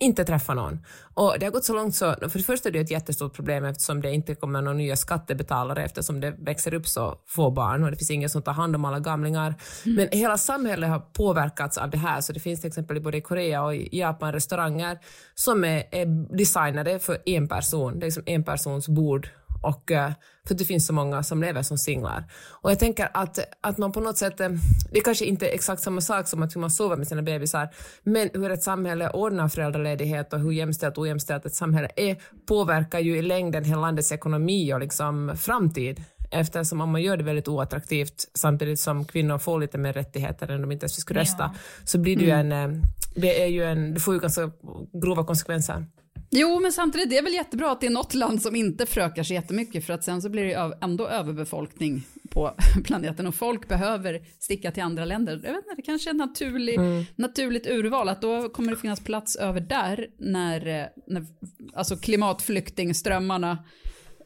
inte 0.00 0.24
träffa 0.24 0.54
någon. 0.54 0.78
Och 1.14 1.36
det 1.40 1.46
har 1.46 1.52
gått 1.52 1.64
så 1.64 1.74
långt 1.74 1.94
så, 1.94 2.14
för 2.14 2.38
det 2.38 2.44
första 2.44 2.68
är 2.68 2.72
det 2.72 2.80
ett 2.80 2.90
jättestort 2.90 3.34
problem 3.34 3.64
eftersom 3.64 4.00
det 4.00 4.12
inte 4.12 4.34
kommer 4.34 4.62
några 4.62 4.78
nya 4.78 4.96
skattebetalare 4.96 5.84
eftersom 5.84 6.20
det 6.20 6.34
växer 6.38 6.74
upp 6.74 6.86
så 6.86 7.18
få 7.26 7.50
barn 7.50 7.84
och 7.84 7.90
det 7.90 7.96
finns 7.96 8.10
ingen 8.10 8.30
som 8.30 8.42
tar 8.42 8.52
hand 8.52 8.76
om 8.76 8.84
alla 8.84 8.98
gamlingar. 8.98 9.54
Mm. 9.84 9.96
Men 9.96 10.08
hela 10.18 10.38
samhället 10.38 10.90
har 10.90 10.98
påverkats 10.98 11.78
av 11.78 11.90
det 11.90 11.98
här 11.98 12.20
så 12.20 12.32
det 12.32 12.40
finns 12.40 12.60
till 12.60 12.68
exempel 12.68 13.02
både 13.02 13.16
i 13.16 13.20
Korea 13.20 13.64
och 13.64 13.74
i 13.74 13.98
Japan 13.98 14.32
restauranger 14.32 14.98
som 15.34 15.64
är, 15.64 15.84
är 15.90 16.36
designade 16.36 16.98
för 16.98 17.18
en 17.26 17.48
person, 17.48 17.98
det 17.98 18.04
är 18.04 18.06
liksom 18.06 18.22
en 18.26 18.44
persons 18.44 18.88
bord 18.88 19.28
och 19.62 19.92
eh, 19.92 20.10
för 20.46 20.54
att 20.54 20.58
det 20.58 20.64
finns 20.64 20.86
så 20.86 20.92
många 20.92 21.22
som 21.22 21.40
lever 21.40 21.62
som 21.62 21.78
singlar. 21.78 22.24
Och 22.50 22.70
jag 22.70 22.78
tänker 22.78 23.08
att, 23.14 23.38
att 23.60 23.78
man 23.78 23.92
på 23.92 24.00
något 24.00 24.18
sätt, 24.18 24.40
eh, 24.40 24.48
det 24.92 24.98
är 24.98 25.02
kanske 25.02 25.24
inte 25.24 25.48
är 25.48 25.54
exakt 25.54 25.82
samma 25.82 26.00
sak 26.00 26.28
som 26.28 26.42
att 26.42 26.56
hur 26.56 26.60
man 26.60 26.70
sover 26.70 26.96
med 26.96 27.08
sina 27.08 27.22
bebisar, 27.22 27.68
men 28.02 28.30
hur 28.34 28.50
ett 28.50 28.62
samhälle 28.62 29.10
ordnar 29.10 29.48
föräldraledighet 29.48 30.32
och 30.32 30.40
hur 30.40 30.52
jämställt 30.52 30.98
och 30.98 31.02
ojämställt 31.02 31.46
ett 31.46 31.54
samhälle 31.54 31.88
är 31.96 32.16
påverkar 32.46 32.98
ju 32.98 33.16
i 33.16 33.22
längden 33.22 33.64
hela 33.64 33.80
landets 33.80 34.12
ekonomi 34.12 34.74
och 34.74 34.80
liksom 34.80 35.32
framtid 35.36 36.04
eftersom 36.30 36.80
om 36.80 36.90
man 36.90 37.02
gör 37.02 37.16
det 37.16 37.24
väldigt 37.24 37.48
oattraktivt 37.48 38.30
samtidigt 38.34 38.80
som 38.80 39.04
kvinnor 39.04 39.38
får 39.38 39.60
lite 39.60 39.78
mer 39.78 39.92
rättigheter 39.92 40.50
än 40.50 40.60
de 40.60 40.72
inte 40.72 40.84
ens 40.84 41.00
skulle 41.00 41.20
rösta, 41.20 41.50
ja. 41.54 41.58
så 41.84 41.98
blir 41.98 42.16
det 42.16 42.24
ju 42.24 42.30
mm. 42.30 42.52
en, 42.52 42.70
eh, 42.70 42.82
det 43.14 43.42
är 43.42 43.46
ju 43.46 43.64
en, 43.64 43.94
det 43.94 44.00
får 44.00 44.14
ju 44.14 44.20
ganska 44.20 44.50
grova 44.92 45.24
konsekvenser. 45.24 45.86
Jo, 46.30 46.60
men 46.60 46.72
samtidigt 46.72 47.10
det 47.10 47.18
är 47.18 47.22
väl 47.22 47.34
jättebra 47.34 47.72
att 47.72 47.80
det 47.80 47.86
är 47.86 47.90
något 47.90 48.14
land 48.14 48.42
som 48.42 48.56
inte 48.56 48.86
frökar 48.86 49.22
sig 49.22 49.36
jättemycket 49.36 49.86
för 49.86 49.92
att 49.92 50.04
sen 50.04 50.22
så 50.22 50.28
blir 50.28 50.44
det 50.44 50.78
ändå 50.80 51.08
överbefolkning 51.08 52.06
på 52.30 52.54
planeten 52.84 53.26
och 53.26 53.34
folk 53.34 53.68
behöver 53.68 54.20
sticka 54.38 54.70
till 54.70 54.82
andra 54.82 55.04
länder. 55.04 55.32
Jag 55.32 55.52
vet 55.52 55.64
inte, 55.64 55.74
det 55.76 55.82
kanske 55.82 56.10
är 56.10 56.12
ett 56.12 56.16
naturlig, 56.16 56.74
mm. 56.74 57.04
naturligt 57.16 57.66
urval 57.66 58.08
att 58.08 58.22
då 58.22 58.48
kommer 58.48 58.70
det 58.70 58.76
finnas 58.76 59.00
plats 59.00 59.36
över 59.36 59.60
där 59.60 60.06
när, 60.18 60.88
när 61.06 61.26
alltså 61.74 61.96
klimatflyktingströmmarna 61.96 63.64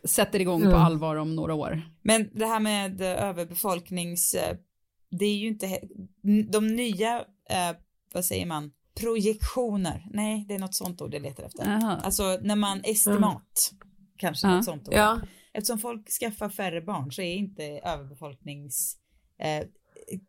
sätter 0.04 0.40
igång 0.40 0.60
mm. 0.60 0.72
på 0.72 0.78
allvar 0.78 1.16
om 1.16 1.36
några 1.36 1.54
år. 1.54 1.82
Men 2.02 2.28
det 2.32 2.46
här 2.46 2.60
med 2.60 3.02
överbefolknings, 3.02 4.36
det 5.10 5.24
är 5.24 5.36
ju 5.36 5.46
inte, 5.46 5.80
de 6.52 6.66
nya, 6.66 7.18
eh, 7.50 7.76
vad 8.12 8.24
säger 8.24 8.46
man, 8.46 8.70
projektioner, 8.94 10.06
nej 10.10 10.44
det 10.48 10.54
är 10.54 10.58
något 10.58 10.74
sånt 10.74 11.02
ord 11.02 11.14
jag 11.14 11.22
letar 11.22 11.44
efter. 11.44 11.68
Aha. 11.68 12.00
Alltså 12.02 12.38
när 12.42 12.56
man 12.56 12.80
estimat, 12.84 13.70
mm. 13.72 13.92
kanske 14.16 14.46
ja. 14.46 14.56
något 14.56 14.64
sånt 14.64 14.88
ord. 14.88 14.94
Ja. 14.94 15.20
Eftersom 15.52 15.78
folk 15.78 16.10
skaffar 16.10 16.48
färre 16.48 16.80
barn 16.80 17.12
så 17.12 17.22
är 17.22 17.34
inte 17.34 17.64
överbefolknings 17.64 18.96
eh, 19.38 19.66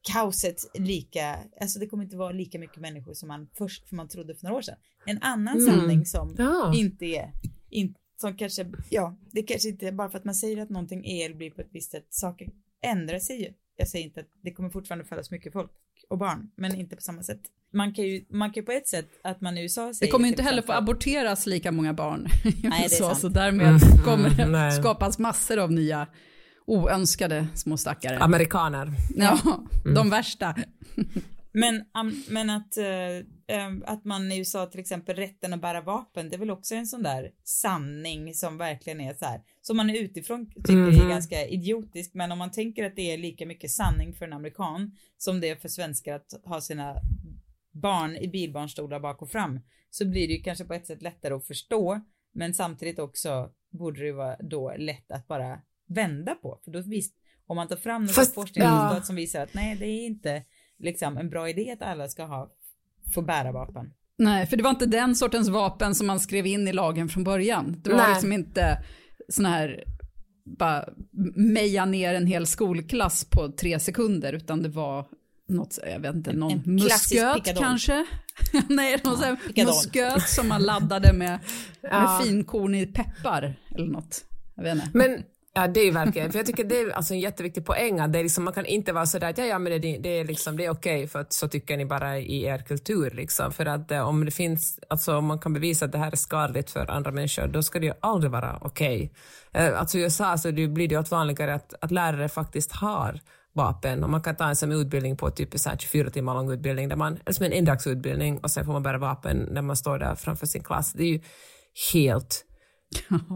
kaoset 0.02 0.56
lika, 0.74 1.40
alltså 1.62 1.80
det 1.80 1.88
kommer 1.88 2.04
inte 2.04 2.18
vara 2.18 2.32
lika 2.32 2.60
mycket 2.60 2.78
människor 2.78 3.14
som 3.14 3.28
man 3.28 3.50
först, 3.58 3.90
för 3.90 3.96
man 3.96 4.08
trodde 4.08 4.36
för 4.36 4.44
några 4.44 4.58
år 4.58 4.62
sedan. 4.62 4.78
En 5.06 5.22
annan 5.22 5.58
mm. 5.58 5.72
sanning 5.72 6.06
som 6.06 6.36
ja. 6.38 6.74
inte 6.76 7.06
är, 7.06 7.32
in, 7.70 7.96
som 8.22 8.38
kanske, 8.38 8.72
ja, 8.90 9.18
det 9.32 9.44
kanske 9.44 9.70
inte 9.70 9.88
är 9.88 9.92
bara 9.92 10.10
för 10.10 10.18
att 10.18 10.26
man 10.26 10.36
säger 10.36 10.62
att 10.62 10.70
någonting 10.70 11.06
är 11.06 11.26
eller 11.26 11.36
blir 11.36 11.52
på 11.52 11.62
ett 11.62 11.70
visst 11.72 11.92
sätt, 11.92 12.06
saker 12.10 12.50
ändrar 12.82 13.20
sig 13.20 13.42
ju. 13.42 13.54
Jag 13.76 13.88
säger 13.88 14.06
inte 14.06 14.20
att 14.20 14.30
det 14.42 14.54
kommer 14.54 14.70
fortfarande 14.70 15.06
födas 15.06 15.32
mycket 15.32 15.54
folk 15.54 15.72
och 16.12 16.18
barn, 16.18 16.52
men 16.56 16.76
inte 16.76 16.96
på 16.96 17.02
samma 17.02 17.24
sätt 17.24 17.42
man 17.74 17.94
kan 17.94 18.06
ju, 18.06 18.26
man 18.30 18.50
kan 18.52 18.62
ju 18.62 18.66
på 18.66 18.72
ett 18.72 18.88
sätt 18.88 19.10
att 19.24 19.42
man 19.42 19.58
i 19.58 19.62
USA 19.62 19.94
säger 19.94 20.08
Det 20.08 20.12
kommer 20.12 20.28
inte 20.28 20.44
heller 20.44 20.62
få 20.62 20.72
aborteras 20.72 21.46
lika 21.46 21.72
många 21.72 21.94
barn 21.94 22.28
i 22.44 22.84
USA, 22.84 23.16
så 23.16 23.30
därmed 23.30 23.68
mm, 23.68 24.04
kommer 24.04 24.30
det 24.30 24.44
mm, 24.44 24.72
skapas 24.72 25.20
massor 25.20 25.60
av 25.60 25.72
nya 25.72 26.08
oönskade 26.68 27.48
små 27.56 27.78
stackare. 27.78 28.20
Amerikaner. 28.20 28.92
Ja, 29.16 29.40
mm. 29.86 29.94
de 29.96 30.10
värsta. 30.10 30.56
Men, 31.54 31.86
men 32.30 32.50
att, 32.50 32.78
äh, 32.78 33.68
att 33.86 34.06
man 34.06 34.32
i 34.32 34.38
USA 34.38 34.66
till 34.66 34.80
exempel 34.80 35.16
rätten 35.16 35.54
att 35.54 35.62
bära 35.62 35.82
vapen, 35.82 36.30
det 36.30 36.36
är 36.36 36.40
väl 36.40 36.52
också 36.52 36.76
en 36.76 36.88
sån 36.88 37.04
där 37.04 37.32
sanning 37.44 38.34
som 38.34 38.58
verkligen 38.58 39.02
är 39.02 39.14
så 39.14 39.26
här, 39.26 39.42
som 39.62 39.78
man 39.78 39.90
utifrån 39.90 40.46
tycker 40.46 40.74
mm 40.74 40.90
-hmm. 40.90 40.98
är 40.98 41.02
mhm. 41.02 41.10
ganska 41.10 41.48
idiotisk, 41.48 42.14
men 42.14 42.32
om 42.32 42.38
man 42.38 42.52
tänker 42.52 42.86
att 42.86 42.96
det 42.96 43.14
är 43.14 43.18
lika 43.18 43.46
mycket 43.46 43.72
sanning 43.72 44.14
för 44.14 44.26
en 44.26 44.34
amerikan 44.34 44.98
som 45.18 45.42
det 45.42 45.50
är 45.50 45.56
för 45.56 45.70
svenskar 45.70 46.16
att 46.16 46.34
ha 46.44 46.62
sina 46.62 46.96
barn 47.72 48.16
i 48.16 48.28
bilbarnstolar 48.28 49.00
bak 49.00 49.22
och 49.22 49.32
fram 49.32 49.60
så 49.90 50.06
blir 50.06 50.28
det 50.28 50.34
ju 50.34 50.42
kanske 50.42 50.66
på 50.66 50.74
ett 50.74 50.88
sätt 50.88 51.02
lättare 51.02 51.34
att 51.34 51.48
förstå 51.48 52.02
men 52.34 52.54
samtidigt 52.54 53.00
också 53.00 53.50
borde 53.70 54.06
det 54.06 54.12
vara 54.12 54.38
då 54.40 54.76
lätt 54.78 55.12
att 55.12 55.28
bara 55.28 55.62
vända 55.88 56.36
på 56.36 56.60
för 56.64 56.72
då 56.72 56.82
visst 56.82 57.16
om 57.48 57.56
man 57.56 57.68
tar 57.68 57.76
fram 57.76 58.06
något 58.06 58.34
forskningsresultat 58.34 58.98
ja. 58.98 59.04
som 59.04 59.16
visar 59.16 59.44
att 59.44 59.54
nej 59.54 59.76
det 59.76 59.86
är 59.86 60.06
inte 60.06 60.44
liksom 60.82 61.18
en 61.18 61.30
bra 61.30 61.50
idé 61.50 61.72
att 61.72 61.82
alla 61.82 62.08
ska 62.08 62.24
ha 62.24 62.52
få 63.14 63.22
bära 63.22 63.52
vapen. 63.52 63.94
Nej, 64.18 64.48
för 64.48 64.58
det 64.58 64.64
var 64.64 64.70
inte 64.70 64.86
den 64.86 65.16
sortens 65.16 65.50
vapen 65.50 65.96
som 65.96 66.08
man 66.08 66.20
skrev 66.20 66.46
in 66.48 66.68
i 66.68 66.74
lagen 66.74 67.10
från 67.10 67.24
början. 67.24 67.82
Det 67.84 67.90
var 67.90 67.98
nej. 67.98 68.10
liksom 68.10 68.34
inte 68.34 68.84
såna 69.30 69.50
här 69.50 69.84
bara 70.46 70.90
meja 71.36 71.86
ner 71.86 72.14
en 72.14 72.28
hel 72.28 72.48
skolklass 72.48 73.26
på 73.26 73.52
tre 73.52 73.80
sekunder 73.80 74.34
utan 74.34 74.64
det 74.64 74.70
var 74.70 75.06
något, 75.48 75.80
jag 75.94 76.00
vet 76.00 76.16
inte, 76.16 76.34
någon 76.34 76.52
en, 76.52 76.64
en 76.66 76.76
musköt 76.76 77.58
kanske? 77.58 78.06
Nej, 78.70 79.02
någon 79.04 79.38
ja, 79.56 79.66
musköt 79.66 80.30
som 80.30 80.48
man 80.48 80.64
laddade 80.64 81.14
med, 81.14 81.40
med 81.82 82.22
finkornig 82.24 82.96
peppar 82.96 83.56
eller 83.76 83.88
något. 83.88 84.26
Jag 84.56 84.64
vet 84.64 84.76
inte. 84.76 84.90
Men 84.94 85.24
Ja, 85.54 85.68
det 85.68 85.80
är 85.80 85.86
ju 85.86 85.92
verkligen, 85.92 86.32
för 86.32 86.40
jag 86.40 86.46
tycker 86.46 86.64
det 86.64 86.80
är 86.80 86.90
alltså 86.90 87.14
en 87.14 87.20
jätteviktig 87.20 87.66
poäng 87.66 88.00
att 88.00 88.14
det 88.14 88.20
är 88.20 88.24
liksom, 88.24 88.44
man 88.44 88.54
kan 88.54 88.66
inte 88.66 88.94
vara 88.94 89.06
sådär 89.06 89.30
att 89.30 89.38
ja, 89.38 89.46
ja 89.46 89.60
men 89.60 89.82
det, 89.82 89.98
det 89.98 90.10
är 90.10 90.26
liksom, 90.26 90.58
det 90.58 90.66
är 90.66 90.70
okej 90.70 90.96
okay 90.96 91.08
för 91.08 91.20
att 91.20 91.34
så 91.34 91.48
tycker 91.48 91.78
ni 91.78 91.86
bara 91.86 92.20
i 92.20 92.44
er 92.44 92.58
kultur 92.58 93.12
liksom. 93.12 93.52
För 93.52 93.66
att 93.66 93.92
eh, 93.92 94.08
om 94.08 94.26
det 94.26 94.32
finns, 94.32 94.80
alltså 94.88 95.18
om 95.18 95.26
man 95.26 95.40
kan 95.40 95.54
bevisa 95.54 95.86
att 95.86 95.92
det 95.92 95.98
här 95.98 96.12
är 96.12 96.16
skadligt 96.16 96.72
för 96.72 96.92
andra 96.92 97.12
människor, 97.12 97.48
då 97.48 97.64
ska 97.64 97.80
det 97.80 97.86
ju 97.86 97.94
aldrig 98.00 98.32
vara 98.32 98.58
okej. 98.62 99.12
Okay. 99.52 99.68
Eh, 99.68 99.80
alltså 99.80 99.98
i 99.98 100.02
USA 100.02 100.38
så 100.38 100.52
det 100.52 100.68
blir 100.68 100.88
det 100.88 100.94
ju 100.94 101.00
allt 101.00 101.12
vanligare 101.12 101.54
att, 101.54 101.74
att 101.82 101.92
lärare 101.92 102.30
faktiskt 102.30 102.72
har 102.72 103.20
vapen 103.54 104.04
och 104.04 104.10
man 104.10 104.22
kan 104.22 104.36
ta 104.36 104.50
en 104.50 104.56
sån 104.56 104.72
utbildning 104.72 105.18
på 105.18 105.32
typ 105.32 105.60
så 105.60 105.70
24 105.78 106.10
timmar 106.10 106.34
lång 106.34 106.52
utbildning 106.52 106.90
där 106.90 106.96
man, 106.96 107.20
som 107.30 107.46
en 107.46 107.54
endagsutbildning 107.54 108.40
och 108.40 108.52
sen 108.52 108.66
får 108.66 108.74
man 108.74 108.84
bära 108.84 108.98
vapen 108.98 109.38
när 109.52 109.62
man 109.62 109.76
står 109.76 110.00
där 110.00 110.16
framför 110.16 110.46
sin 110.46 110.64
klass. 110.64 110.94
Det 110.94 111.04
är 111.04 111.08
ju 111.08 111.22
helt, 111.94 112.46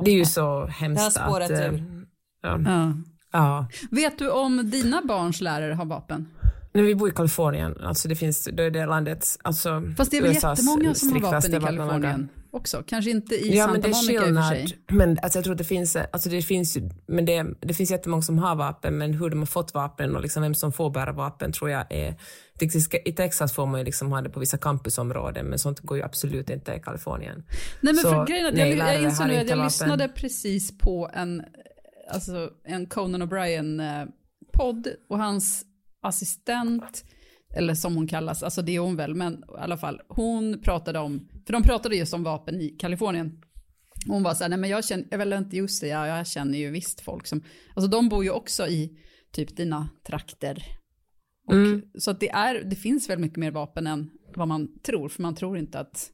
det 0.06 0.12
är 0.12 0.16
ju 0.16 0.26
så 0.26 0.66
hemskt 0.66 1.16
det 1.16 1.22
har 1.22 1.28
spårat 1.28 1.52
att... 1.52 1.74
Ur. 1.74 2.06
Ja. 2.42 2.60
Ja. 2.66 2.94
ja. 3.32 3.68
Vet 3.92 4.20
du 4.20 4.30
om 4.30 4.70
dina 4.70 5.02
barns 5.02 5.42
lärare 5.42 5.74
har 5.74 5.86
vapen? 5.86 6.28
Nej, 6.74 6.84
vi 6.84 6.96
bor 6.96 7.10
i 7.10 7.12
Kalifornien, 7.12 7.78
alltså 7.82 8.08
det 8.08 8.16
finns, 8.16 8.50
det 8.54 8.64
är 8.64 8.72
det 8.72 8.86
landet, 8.86 9.38
alltså 9.42 9.84
Fast 9.98 10.12
det 10.12 10.18
är 10.18 10.22
väl 10.22 10.32
USAs 10.32 10.60
jättemånga 10.60 10.94
som 10.94 11.14
har 11.14 11.20
vapen 11.20 11.56
i 11.56 11.60
Kalifornien? 11.60 12.30
Också. 12.56 12.84
Kanske 12.88 13.12
inte 13.12 13.36
i 13.36 13.58
ja, 13.58 13.66
Santa 13.66 13.88
Monica 13.88 14.14
i 14.14 14.32
och 14.32 14.36
för 14.36 14.50
sig. 14.50 14.78
Men 14.88 15.20
alltså, 15.22 15.38
jag 15.38 15.44
tror 15.44 15.54
att 15.54 15.58
det 15.58 15.64
finns, 15.64 15.96
alltså, 15.96 16.30
det 16.30 16.42
finns, 16.42 16.78
men 17.08 17.26
det, 17.26 17.46
det 17.60 17.74
finns 17.74 17.92
jättemånga 17.92 18.22
som 18.22 18.38
har 18.38 18.56
vapen, 18.56 18.98
men 18.98 19.14
hur 19.14 19.30
de 19.30 19.40
har 19.40 19.46
fått 19.46 19.74
vapen 19.74 20.16
och 20.16 20.22
liksom 20.22 20.44
vem 20.44 20.56
som 20.56 20.72
får 20.72 20.90
bära 20.90 21.12
vapen 21.12 21.52
tror 21.52 21.70
jag 21.70 21.86
är... 21.90 22.16
I 23.06 23.12
Texas 23.12 23.54
får 23.54 23.66
man 23.66 23.80
ju 23.80 23.86
liksom 23.86 24.12
ha 24.12 24.22
det 24.22 24.30
på 24.30 24.40
vissa 24.40 24.58
campusområden, 24.58 25.46
men 25.46 25.60
sånt 25.60 25.80
går 25.80 25.98
ju 25.98 26.04
absolut 26.04 26.50
inte 26.50 26.74
i 26.74 26.80
Kalifornien. 26.80 27.44
Nej, 27.82 27.94
men 27.94 28.04
för 28.04 28.26
grejen 28.26 28.46
att 28.46 28.58
jag, 28.58 28.70
jag 28.70 29.02
inser 29.04 29.26
nu 29.26 29.36
att 29.36 29.50
jag 29.50 29.64
lyssnade 29.64 30.08
precis 30.08 30.78
på 30.78 31.10
en, 31.14 31.44
alltså, 32.10 32.50
en 32.64 32.86
Conan 32.86 33.24
O'Brien-podd 33.24 34.88
och 35.10 35.18
hans 35.18 35.66
assistent 36.02 37.04
eller 37.56 37.74
som 37.74 37.96
hon 37.96 38.08
kallas, 38.08 38.44
alltså 38.44 38.62
det 38.62 38.76
är 38.76 38.80
hon 38.80 38.96
väl, 38.96 39.16
men 39.16 39.34
i 39.34 39.38
alla 39.58 39.78
fall, 39.78 40.02
hon 40.08 40.62
pratade 40.62 41.00
om, 41.00 41.30
för 41.46 41.54
de 41.54 41.64
pratade 41.64 41.96
just 41.96 42.14
om 42.14 42.24
vapen 42.24 42.62
i 42.62 42.70
Kalifornien. 42.70 43.42
Hon 44.08 44.24
var 44.24 44.34
så 44.34 44.44
här, 44.44 44.50
nej 44.50 44.60
men 44.60 44.70
jag 44.70 44.86
känner, 44.86 45.06
jag 45.12 45.18
vill 45.18 45.34
inte 45.34 45.58
just 45.58 45.82
det, 45.82 45.88
jag, 45.88 46.08
jag 46.08 46.28
känner 46.28 46.58
ju 46.58 46.70
visst 46.70 47.02
folk 47.02 47.28
som, 47.28 47.44
alltså 47.76 47.90
de 47.90 48.10
bor 48.10 48.24
ju 48.24 48.30
också 48.30 48.68
i 48.68 48.98
typ 49.32 49.58
dina 49.58 49.90
trakter. 50.08 50.64
Och, 51.48 51.54
mm. 51.54 51.82
Så 52.00 52.12
att 52.12 52.20
det, 52.20 52.30
är, 52.30 52.64
det 52.64 52.76
finns 52.76 53.10
väl 53.10 53.20
mycket 53.20 53.38
mer 53.38 53.52
vapen 53.52 53.88
än 53.88 54.12
vad 54.36 54.48
man 54.48 54.80
tror, 54.80 55.10
för 55.10 55.22
man 55.22 55.36
tror 55.36 55.58
inte 55.58 55.80
att 55.80 56.12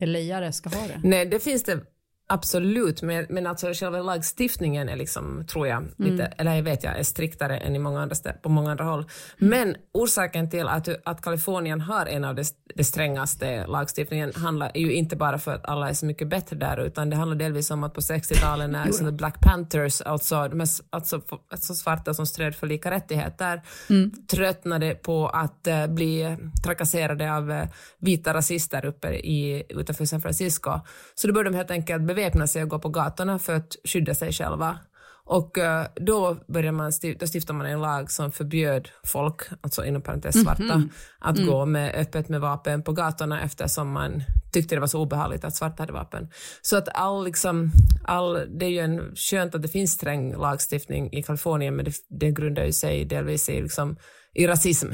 LA-are 0.00 0.50
ska 0.50 0.68
ha 0.68 0.86
det. 0.86 1.00
Nej, 1.04 1.26
det 1.26 1.40
finns 1.40 1.62
det 1.62 1.93
Absolut, 2.26 3.02
men, 3.02 3.26
men 3.28 3.46
alltså 3.46 3.72
själva 3.72 4.02
lagstiftningen 4.02 4.88
är 4.88 4.96
liksom, 4.96 5.44
tror 5.46 5.66
jag, 5.68 5.84
lite, 5.96 6.24
mm. 6.24 6.32
eller 6.38 6.54
jag 6.54 6.62
vet 6.62 6.84
jag, 6.84 6.98
är 6.98 7.02
striktare 7.02 7.58
än 7.58 7.76
i 7.76 7.78
många 7.78 8.02
andra 8.02 8.32
på 8.42 8.48
många 8.48 8.70
andra 8.70 8.84
håll. 8.84 9.04
Men 9.36 9.76
orsaken 9.92 10.50
till 10.50 10.68
att, 10.68 10.88
att 11.04 11.22
Kalifornien 11.22 11.80
har 11.80 12.06
en 12.06 12.24
av 12.24 12.34
de, 12.34 12.44
de 12.74 12.84
strängaste 12.84 13.66
lagstiftningen 13.66 14.32
handlar 14.34 14.72
ju 14.74 14.92
inte 14.92 15.16
bara 15.16 15.38
för 15.38 15.54
att 15.54 15.64
alla 15.64 15.88
är 15.88 15.94
så 15.94 16.06
mycket 16.06 16.28
bättre 16.28 16.56
där, 16.56 16.80
utan 16.80 17.10
det 17.10 17.16
handlar 17.16 17.36
delvis 17.36 17.70
om 17.70 17.84
att 17.84 17.94
på 17.94 18.00
60-talet 18.00 18.70
när 18.70 18.84
liksom 18.86 19.16
Black 19.16 19.40
Panthers, 19.40 20.00
alltså, 20.00 20.48
de 20.48 20.60
alltså, 20.90 21.20
alltså 21.50 21.74
svarta 21.74 22.14
som 22.14 22.26
stred 22.26 22.54
för 22.54 22.66
lika 22.66 22.90
rättigheter, 22.90 23.62
mm. 23.90 24.12
tröttnade 24.30 24.94
på 24.94 25.28
att 25.28 25.68
uh, 25.68 25.86
bli 25.86 26.36
trakasserade 26.64 27.36
av 27.36 27.50
uh, 27.50 27.64
vita 27.98 28.34
rasister 28.34 28.84
uppe 28.84 29.08
i, 29.08 29.64
utanför 29.68 30.04
San 30.04 30.20
Francisco. 30.20 30.80
Så 31.14 31.26
då 31.26 31.32
började 31.32 31.50
de 31.50 31.56
helt 31.56 31.70
enkelt 31.70 32.02
beväpna 32.14 32.46
sig 32.46 32.62
och 32.62 32.68
gå 32.68 32.78
på 32.78 32.88
gatorna 32.88 33.38
för 33.38 33.54
att 33.54 33.76
skydda 33.84 34.14
sig 34.14 34.32
själva. 34.32 34.78
Och 35.26 35.58
uh, 35.58 36.04
då, 36.06 36.36
började 36.48 36.72
man 36.72 36.92
då 37.18 37.26
stiftade 37.26 37.58
man 37.58 37.66
en 37.66 37.80
lag 37.80 38.10
som 38.10 38.32
förbjöd 38.32 38.88
folk, 39.04 39.42
alltså 39.60 39.84
inom 39.84 40.02
parentes 40.02 40.42
svarta, 40.42 40.62
mm 40.62 40.80
-hmm. 40.80 40.90
att 41.18 41.38
mm. 41.38 41.50
gå 41.50 41.66
med, 41.66 41.94
öppet 41.94 42.28
med 42.28 42.40
vapen 42.40 42.82
på 42.82 42.92
gatorna 42.92 43.42
eftersom 43.42 43.92
man 43.92 44.22
tyckte 44.52 44.74
det 44.74 44.80
var 44.80 44.86
så 44.86 45.00
obehagligt 45.00 45.44
att 45.44 45.56
svarta 45.56 45.82
hade 45.82 45.92
vapen. 45.92 46.28
Så 46.62 46.76
att 46.76 46.88
all, 46.94 47.24
liksom, 47.24 47.70
all, 48.04 48.58
det 48.58 48.66
är 48.66 48.70
ju 48.70 48.78
en, 48.78 49.14
skönt 49.16 49.54
att 49.54 49.62
det 49.62 49.68
finns 49.68 49.92
sträng 49.92 50.36
lagstiftning 50.36 51.12
i 51.12 51.22
Kalifornien, 51.22 51.76
men 51.76 51.84
det, 51.84 51.94
det 52.08 52.30
grundar 52.30 52.64
ju 52.64 52.72
sig 52.72 53.04
delvis 53.04 53.48
i, 53.48 53.62
liksom, 53.62 53.96
i 54.34 54.46
rasism. 54.46 54.88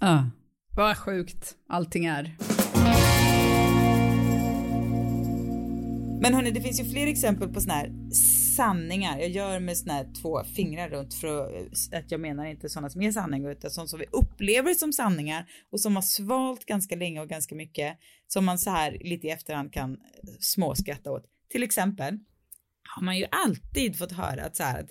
Ja. 0.00 0.30
Vad 0.76 0.96
sjukt 0.96 1.54
allting 1.68 2.06
är. 2.06 2.36
Mm. 6.18 6.30
Men 6.30 6.34
hörni, 6.34 6.50
det 6.50 6.60
finns 6.60 6.80
ju 6.80 6.84
fler 6.84 7.06
exempel 7.06 7.48
på 7.48 7.60
såna 7.60 7.74
här 7.74 7.92
sanningar. 8.56 9.18
Jag 9.18 9.28
gör 9.28 9.60
med 9.60 9.78
såna 9.78 9.92
här 9.92 10.06
två 10.22 10.44
fingrar 10.44 10.88
runt 10.88 11.14
för 11.14 11.56
att, 11.56 11.92
eh, 11.92 12.00
jag 12.08 12.20
menar 12.20 12.46
inte 12.46 12.68
sådana 12.68 12.90
som 12.90 13.02
är 13.02 13.12
sanningar 13.12 13.50
utan 13.50 13.70
sådana 13.70 13.88
som 13.88 13.98
vi 13.98 14.06
upplever 14.12 14.74
som 14.74 14.92
sanningar 14.92 15.46
och 15.72 15.80
som 15.80 15.94
har 15.94 16.02
svalt 16.02 16.64
ganska 16.64 16.96
länge 16.96 17.20
och 17.20 17.28
ganska 17.28 17.54
mycket 17.54 17.98
som 18.26 18.44
man 18.44 18.58
så 18.58 18.70
här 18.70 18.98
lite 19.00 19.26
i 19.26 19.30
efterhand 19.30 19.72
kan 19.72 19.92
eh, 19.92 19.98
småskratta 20.40 21.10
åt. 21.10 21.24
Till 21.50 21.62
exempel 21.62 22.18
har 22.96 23.02
man 23.02 23.18
ju 23.18 23.26
alltid 23.30 23.98
fått 23.98 24.12
höra 24.12 24.44
att 24.44 24.56
så 24.56 24.62
här 24.62 24.80
att 24.80 24.90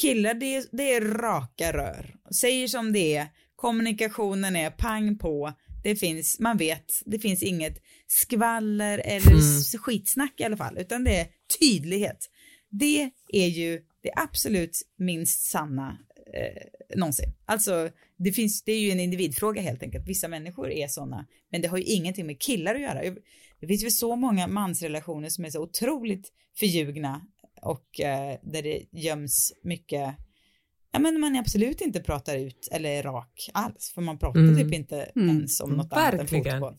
killar 0.00 0.34
det 0.34 0.56
är, 0.56 0.64
det 0.72 0.94
är 0.94 1.00
raka 1.00 1.72
rör, 1.72 2.14
säger 2.34 2.68
som 2.68 2.92
det 2.92 3.16
är, 3.16 3.26
kommunikationen 3.56 4.56
är 4.56 4.70
pang 4.70 5.18
på, 5.18 5.52
det 5.86 5.96
finns, 5.96 6.40
man 6.40 6.56
vet, 6.56 7.02
det 7.04 7.18
finns 7.18 7.42
inget 7.42 7.82
skvaller 8.06 8.98
eller 8.98 9.32
mm. 9.32 9.80
skitsnack 9.80 10.40
i 10.40 10.44
alla 10.44 10.56
fall, 10.56 10.78
utan 10.78 11.04
det 11.04 11.16
är 11.16 11.26
tydlighet. 11.60 12.30
Det 12.70 13.10
är 13.32 13.46
ju 13.46 13.80
det 14.02 14.10
absolut 14.16 14.82
minst 14.98 15.50
sanna 15.50 15.98
eh, 16.34 16.96
någonsin. 16.98 17.32
Alltså, 17.44 17.90
det, 18.16 18.32
finns, 18.32 18.62
det 18.62 18.72
är 18.72 18.78
ju 18.78 18.90
en 18.90 19.00
individfråga 19.00 19.62
helt 19.62 19.82
enkelt. 19.82 20.08
Vissa 20.08 20.28
människor 20.28 20.70
är 20.70 20.88
sådana, 20.88 21.26
men 21.52 21.62
det 21.62 21.68
har 21.68 21.78
ju 21.78 21.84
ingenting 21.84 22.26
med 22.26 22.40
killar 22.40 22.74
att 22.74 22.80
göra. 22.80 23.16
Det 23.60 23.66
finns 23.66 23.84
ju 23.84 23.90
så 23.90 24.16
många 24.16 24.46
mansrelationer 24.46 25.28
som 25.28 25.44
är 25.44 25.50
så 25.50 25.62
otroligt 25.62 26.32
förljugna 26.58 27.26
och 27.62 28.00
eh, 28.00 28.38
där 28.42 28.62
det 28.62 28.82
göms 28.92 29.52
mycket 29.62 30.14
Ja 30.96 31.00
men 31.00 31.20
man 31.20 31.36
absolut 31.36 31.80
inte 31.80 32.00
pratar 32.00 32.36
ut 32.36 32.68
eller 32.72 32.90
är 32.90 33.02
rak 33.02 33.50
alls 33.52 33.92
för 33.94 34.02
man 34.02 34.18
pratar 34.18 34.40
mm. 34.40 34.56
typ 34.56 34.72
inte 34.72 35.02
mm. 35.16 35.28
ens 35.28 35.60
om 35.60 35.70
något 35.70 35.92
Verkligen. 35.92 36.20
annat 36.20 36.32
än 36.32 36.60
fotboll. 36.60 36.76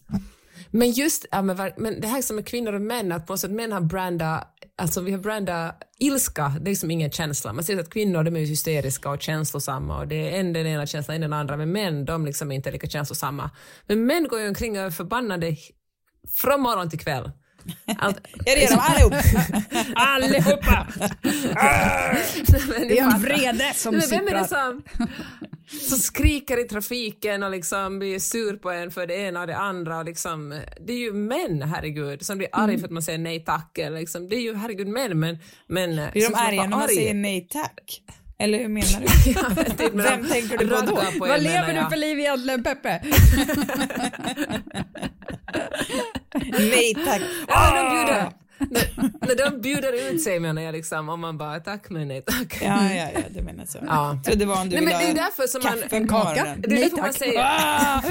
Men 0.71 0.91
just 0.91 1.25
ja, 1.31 1.41
men, 1.41 1.71
men 1.77 2.01
det 2.01 2.07
här 2.07 2.21
som 2.21 2.37
är 2.37 2.41
kvinnor 2.41 2.73
och 2.73 2.81
män, 2.81 3.11
att 3.11 3.27
på 3.27 3.33
något 3.33 3.39
sätt 3.39 3.51
män 3.51 3.71
har 3.71 3.81
branda, 3.81 4.47
alltså 4.77 5.01
vi 5.01 5.11
har 5.11 5.19
branda 5.19 5.75
ilska, 5.99 6.53
det 6.61 6.69
är 6.69 6.71
liksom 6.71 6.91
ingen 6.91 7.11
känsla. 7.11 7.53
Man 7.53 7.63
ser 7.63 7.79
att 7.79 7.89
kvinnor 7.89 8.23
de 8.23 8.35
är 8.35 8.39
hysteriska 8.39 9.09
och 9.09 9.21
känslosamma 9.21 9.99
och 9.99 10.07
det 10.07 10.15
är 10.15 10.39
en 10.39 10.53
den 10.53 10.67
ena 10.67 10.85
känslan, 10.85 11.15
en 11.15 11.21
den 11.21 11.33
andra, 11.33 11.57
men 11.57 11.71
män 11.71 12.05
de 12.05 12.25
liksom 12.25 12.51
är 12.51 12.55
inte 12.55 12.71
lika 12.71 12.87
känslosamma. 12.87 13.51
Men 13.87 14.05
män 14.05 14.27
går 14.27 14.39
ju 14.41 14.47
omkring 14.47 14.79
och 14.79 14.85
är 14.85 14.89
förbannade 14.89 15.55
från 16.41 16.61
morgon 16.61 16.89
till 16.89 16.99
kväll. 16.99 17.31
Allt, 17.97 18.17
är 18.45 18.55
det 18.55 18.67
de 18.69 18.79
allihop? 18.79 19.13
Allihopa! 19.95 20.87
det 22.87 22.99
är 22.99 23.03
en 23.03 23.21
vrede 23.21 23.73
som 23.73 24.01
sipprar. 24.01 24.17
Vem 24.17 24.27
är 24.27 24.41
det 24.41 24.47
som, 24.47 24.83
som 25.89 25.97
skriker 25.97 26.65
i 26.65 26.67
trafiken 26.67 27.43
och 27.43 27.51
liksom 27.51 27.99
blir 27.99 28.19
sur 28.19 28.57
på 28.57 28.71
en 28.71 28.91
för 28.91 29.07
det 29.07 29.15
ena 29.15 29.41
och 29.41 29.47
det 29.47 29.57
andra? 29.57 29.97
Och 29.97 30.05
liksom, 30.05 30.61
det 30.79 30.93
är 30.93 30.97
ju 30.97 31.13
män, 31.13 31.61
herregud, 31.61 32.25
som 32.25 32.37
blir 32.37 32.49
arg 32.51 32.63
mm. 32.63 32.79
för 32.79 32.87
att 32.87 32.93
man 32.93 33.03
säger 33.03 33.19
nej 33.19 33.39
tack. 33.45 33.77
Liksom. 33.91 34.29
Det 34.29 34.35
är 34.35 34.41
ju 34.41 34.55
herregud 34.55 34.87
män, 34.87 35.19
men... 35.19 35.37
men 35.67 35.95
blir 36.11 36.29
de 36.29 36.35
arga 36.35 36.61
när 36.61 36.67
man 36.67 36.87
säger 36.87 37.13
nej 37.13 37.47
tack? 37.51 38.03
Eller 38.39 38.57
hur 38.57 38.67
menar 38.67 38.99
du? 38.99 39.31
ja, 39.31 39.49
Vem 39.93 40.27
tänker 40.27 40.57
du 40.57 40.67
på 40.67 40.81
då? 40.81 40.95
På 40.95 41.25
Vad 41.25 41.43
lever 41.43 41.73
du 41.73 41.89
för 41.89 41.97
liv 41.97 42.19
egentligen, 42.19 42.63
Peppe? 42.63 43.01
Nej 46.59 46.95
tack. 47.05 47.21
Ah! 47.47 48.31
När, 48.59 49.27
när 49.27 49.35
de 49.35 49.61
bjuder 49.61 50.11
ut 50.11 50.21
sig 50.21 50.39
menar 50.39 50.61
jag 50.61 50.73
liksom, 50.73 51.09
om 51.09 51.19
man 51.19 51.37
bara 51.37 51.59
tack 51.59 51.89
men 51.89 52.07
nej 52.07 52.21
tack. 52.21 52.57
Ja, 52.61 52.93
ja, 52.93 53.09
ja, 53.13 53.19
du 53.29 53.41
menar 53.41 53.65
så. 53.65 53.79
Ja. 53.87 54.19
Så 54.25 54.35
det 54.35 54.45
var 54.45 54.61
om 54.61 54.69
du 54.69 54.75
nej, 54.75 54.85
men 54.85 54.99
det 54.99 55.05
är 55.09 55.15
därför 55.15 55.47
som 55.47 55.61
man, 55.63 55.83
en 55.89 56.07
kaka? 56.07 56.55
Det 56.57 56.67
är 56.67 56.71
nej, 56.71 56.81
därför 56.81 56.97
tack. 56.97 57.05
man 57.05 57.13
säger... 57.13 57.43
Ah! 57.43 58.01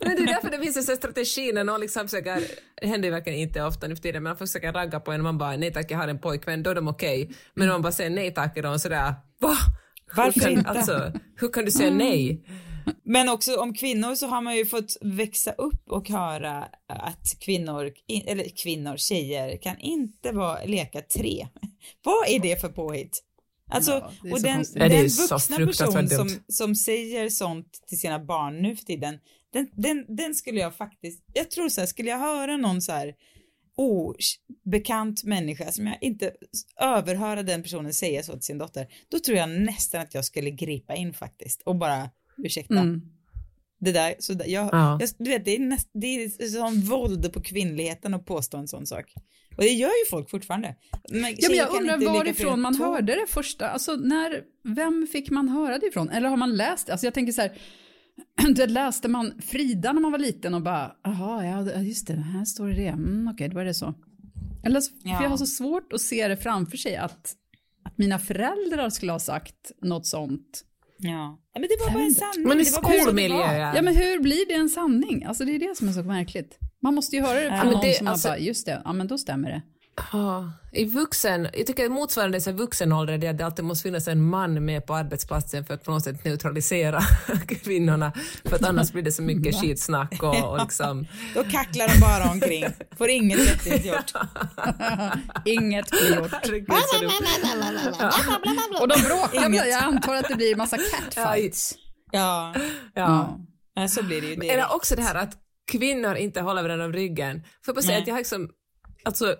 men 0.00 0.16
det 0.16 0.22
är 0.22 0.26
därför 0.26 0.50
det 0.50 0.58
finns 0.58 0.88
en 0.88 0.96
strategi 0.96 1.52
när 1.52 1.64
någon 1.64 1.80
liksom 1.80 2.08
försöker, 2.08 2.42
det 2.80 2.86
händer 2.86 3.08
ju 3.08 3.12
verkligen 3.12 3.38
inte 3.38 3.62
ofta 3.62 3.88
nu 3.88 3.96
för 3.96 4.02
tiden, 4.02 4.22
men 4.22 4.30
man 4.30 4.36
försöker 4.36 4.72
ragga 4.72 5.00
på 5.00 5.12
en 5.12 5.20
och 5.20 5.24
man 5.24 5.38
bara 5.38 5.56
nej 5.56 5.72
tack 5.72 5.90
jag 5.90 5.98
har 5.98 6.08
en 6.08 6.18
pojkvän, 6.18 6.62
då 6.62 6.70
är 6.70 6.74
de 6.74 6.88
okej. 6.88 7.22
Okay. 7.22 7.36
Men 7.54 7.68
om 7.68 7.72
man 7.72 7.82
bara 7.82 7.92
säger 7.92 8.10
nej 8.10 8.34
tack 8.34 8.56
är 8.56 8.62
de 8.62 8.78
sådär 8.78 9.14
va? 9.40 9.56
Varför 10.14 10.40
kan, 10.40 10.50
inte? 10.50 10.70
Alltså, 10.70 11.12
hur 11.36 11.48
kan 11.48 11.64
du 11.64 11.70
säga 11.70 11.90
nej? 11.90 12.44
Men 13.02 13.28
också 13.28 13.56
om 13.56 13.74
kvinnor 13.74 14.14
så 14.14 14.26
har 14.26 14.40
man 14.40 14.56
ju 14.56 14.66
fått 14.66 14.96
växa 15.00 15.52
upp 15.52 15.90
och 15.90 16.08
höra 16.08 16.68
att 16.86 17.38
kvinnor, 17.40 17.92
eller 18.26 18.56
kvinnor, 18.62 18.96
tjejer 18.96 19.56
kan 19.56 19.78
inte 19.78 20.32
vara, 20.32 20.64
leka 20.64 21.02
tre. 21.02 21.48
Vad 22.04 22.28
är 22.28 22.40
det 22.40 22.60
för 22.60 22.68
påhitt? 22.68 23.22
Alltså, 23.70 23.92
ja, 23.92 24.32
och 24.32 24.42
den, 24.42 24.64
den 24.74 25.08
vuxna 25.08 25.56
person 25.56 26.08
som, 26.08 26.28
som 26.48 26.74
säger 26.74 27.28
sånt 27.28 27.80
till 27.88 28.00
sina 28.00 28.24
barn 28.24 28.62
nu 28.62 28.76
för 28.76 28.84
tiden, 28.84 29.18
den, 29.52 29.68
den, 29.72 30.16
den 30.16 30.34
skulle 30.34 30.60
jag 30.60 30.76
faktiskt, 30.76 31.24
jag 31.32 31.50
tror 31.50 31.68
så 31.68 31.80
här, 31.80 31.86
skulle 31.86 32.10
jag 32.10 32.18
höra 32.18 32.56
någon 32.56 32.82
så 32.82 32.92
här 32.92 33.14
obekant 33.76 35.24
människa 35.24 35.72
som 35.72 35.86
jag 35.86 35.98
inte 36.00 36.32
överhöra 36.80 37.42
den 37.42 37.62
personen 37.62 37.94
säga 37.94 38.22
så 38.22 38.32
till 38.32 38.42
sin 38.42 38.58
dotter, 38.58 38.86
då 39.08 39.18
tror 39.18 39.38
jag 39.38 39.50
nästan 39.50 40.00
att 40.00 40.14
jag 40.14 40.24
skulle 40.24 40.50
gripa 40.50 40.94
in 40.94 41.14
faktiskt 41.14 41.62
och 41.62 41.76
bara 41.76 42.10
ursäkta. 42.44 42.78
Mm. 42.78 43.02
Det 43.78 43.92
där, 43.92 44.14
så 44.18 44.34
där, 44.34 44.46
jag, 44.46 44.68
ja. 44.72 44.98
jag, 45.00 45.10
du 45.18 45.30
vet, 45.30 45.44
det 45.44 45.56
är, 45.56 45.60
näst, 45.60 45.90
det 45.92 46.06
är 46.06 46.48
sån 46.48 46.80
våld 46.80 47.32
på 47.32 47.40
kvinnligheten 47.40 48.14
att 48.14 48.26
påstå 48.26 48.56
en 48.58 48.68
sån 48.68 48.86
sak. 48.86 49.14
Och 49.56 49.62
det 49.62 49.70
gör 49.70 49.88
ju 49.88 50.10
folk 50.10 50.30
fortfarande. 50.30 50.74
Men 51.10 51.34
ja, 51.38 51.48
men 51.48 51.58
jag 51.58 51.74
undrar 51.74 52.12
varifrån 52.12 52.60
man 52.60 52.74
hörde 52.74 53.14
det 53.14 53.26
första, 53.28 53.68
alltså 53.68 53.96
när, 53.96 54.42
vem 54.62 55.06
fick 55.12 55.30
man 55.30 55.48
höra 55.48 55.78
det 55.78 55.86
ifrån? 55.86 56.10
Eller 56.10 56.28
har 56.28 56.36
man 56.36 56.56
läst 56.56 56.86
det? 56.86 56.92
Alltså 56.92 57.06
jag 57.06 57.14
tänker 57.14 57.32
så 57.32 57.40
här, 57.40 57.52
du 58.54 58.66
läste 58.66 59.08
man 59.08 59.42
Frida 59.42 59.92
när 59.92 60.00
man 60.00 60.12
var 60.12 60.18
liten 60.18 60.54
och 60.54 60.62
bara, 60.62 60.96
jaha, 61.02 61.46
ja 61.46 61.80
just 61.80 62.06
det, 62.06 62.14
här 62.14 62.44
står 62.44 62.68
det 62.68 62.74
det, 62.74 62.88
mm, 62.88 63.28
okej, 63.28 63.34
okay, 63.34 63.54
då 63.54 63.60
är 63.60 63.64
det 63.64 63.74
så. 63.74 63.94
Eller 64.64 64.82
ja. 65.02 65.16
för 65.16 65.24
jag 65.24 65.30
har 65.30 65.36
så 65.36 65.46
svårt 65.46 65.92
att 65.92 66.00
se 66.00 66.28
det 66.28 66.36
framför 66.36 66.76
sig 66.76 66.96
att, 66.96 67.34
att 67.84 67.98
mina 67.98 68.18
föräldrar 68.18 68.90
skulle 68.90 69.12
ha 69.12 69.18
sagt 69.18 69.72
något 69.82 70.06
sånt 70.06 70.64
Ja. 70.98 71.38
ja, 71.54 71.60
men 71.60 71.62
det 71.62 71.76
var 71.80 71.92
bara 71.92 72.04
en 72.04 72.14
sanning. 72.14 72.48
Men 72.48 72.60
i 72.60 72.64
skolmiljö. 72.64 73.72
Ja. 73.74 73.82
men 73.82 73.96
hur 73.96 74.20
blir 74.20 74.46
det 74.48 74.54
en 74.54 74.68
sanning? 74.68 75.24
Alltså 75.24 75.44
det 75.44 75.54
är 75.54 75.58
det 75.58 75.76
som 75.76 75.88
är 75.88 75.92
så 75.92 76.02
märkligt. 76.02 76.58
Man 76.82 76.94
måste 76.94 77.16
ju 77.16 77.22
höra 77.22 77.40
det 77.40 77.48
från 77.48 77.56
ja, 77.56 77.64
någon 77.64 77.80
det, 77.80 77.92
som 77.92 78.08
alltså, 78.08 78.28
bara, 78.28 78.38
just 78.38 78.66
det, 78.66 78.82
ja 78.84 78.92
men 78.92 79.06
då 79.06 79.18
stämmer 79.18 79.50
det. 79.50 79.62
Ja, 80.12 80.52
i 80.72 80.84
vuxen, 80.84 81.48
jag 81.54 81.66
tycker 81.66 81.88
motsvarande 81.88 82.38
i 82.46 82.52
vuxen 82.52 82.92
ålder 82.92 83.24
är 83.24 83.30
att 83.30 83.38
det 83.38 83.46
alltid 83.46 83.64
måste 83.64 83.82
finnas 83.82 84.08
en 84.08 84.22
man 84.22 84.64
med 84.64 84.86
på 84.86 84.94
arbetsplatsen 84.94 85.64
för 85.64 85.74
att 85.74 85.84
på 85.84 85.90
något 85.90 86.04
sätt 86.04 86.24
neutralisera 86.24 87.00
kvinnorna 87.64 88.12
för 88.44 88.56
att 88.56 88.64
annars 88.64 88.92
blir 88.92 89.02
det 89.02 89.12
så 89.12 89.22
mycket 89.22 89.60
skitsnack 89.60 90.22
och, 90.22 90.50
och 90.50 90.58
liksom... 90.58 91.06
Då 91.34 91.44
kacklar 91.44 91.88
de 91.88 92.00
bara 92.00 92.30
omkring, 92.30 92.64
får 92.98 93.10
inget 93.10 93.38
vettigt 93.38 93.86
gjort. 93.86 94.12
inget 95.44 95.90
blir 95.90 96.16
gjort. 96.16 96.32
och 98.80 98.88
de 98.88 99.02
bråkar, 99.02 99.46
inget. 99.46 99.68
jag 99.68 99.82
antar 99.82 100.14
att 100.14 100.28
det 100.28 100.36
blir 100.36 100.56
massa 100.56 100.76
catfights. 100.76 101.74
Ja, 102.12 102.54
ja. 102.94 103.38
ja. 103.74 103.88
så 103.88 104.02
blir 104.02 104.20
det 104.20 104.26
ju. 104.26 104.36
Det. 104.36 104.50
Eller 104.50 104.74
också 104.74 104.96
det 104.96 105.02
här 105.02 105.14
att 105.14 105.32
kvinnor 105.72 106.14
inte 106.14 106.40
håller 106.40 106.62
varandra 106.62 106.84
om 106.84 106.92
ryggen. 106.92 107.42
För 107.64 107.72
att 107.72 107.84
säga 107.84 107.98
att 107.98 108.06
jag 108.06 108.14
har 108.14 108.20
liksom 108.20 108.48
alltså 109.06 109.36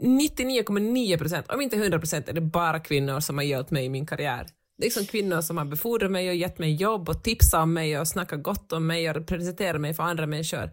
99,9 0.00 1.18
procent, 1.18 1.46
om 1.48 1.60
inte 1.60 1.76
100 1.76 1.98
procent, 1.98 2.28
är 2.28 2.32
det 2.32 2.40
bara 2.40 2.80
kvinnor 2.80 3.20
som 3.20 3.38
har 3.38 3.44
hjälpt 3.44 3.70
mig 3.70 3.84
i 3.84 3.88
min 3.88 4.06
karriär. 4.06 4.46
Det 4.78 4.82
är 4.82 4.86
liksom 4.86 5.06
kvinnor 5.06 5.40
som 5.40 5.56
har 5.56 5.64
befordrat 5.64 6.10
mig 6.10 6.28
och 6.28 6.34
gett 6.34 6.58
mig 6.58 6.74
jobb 6.74 7.08
och 7.08 7.22
tipsat 7.22 7.62
om 7.62 7.72
mig 7.72 7.98
och 7.98 8.08
snackat 8.08 8.42
gott 8.42 8.72
om 8.72 8.86
mig 8.86 9.10
och 9.10 9.26
presenterat 9.26 9.80
mig 9.80 9.94
för 9.94 10.02
andra 10.02 10.26
människor. 10.26 10.70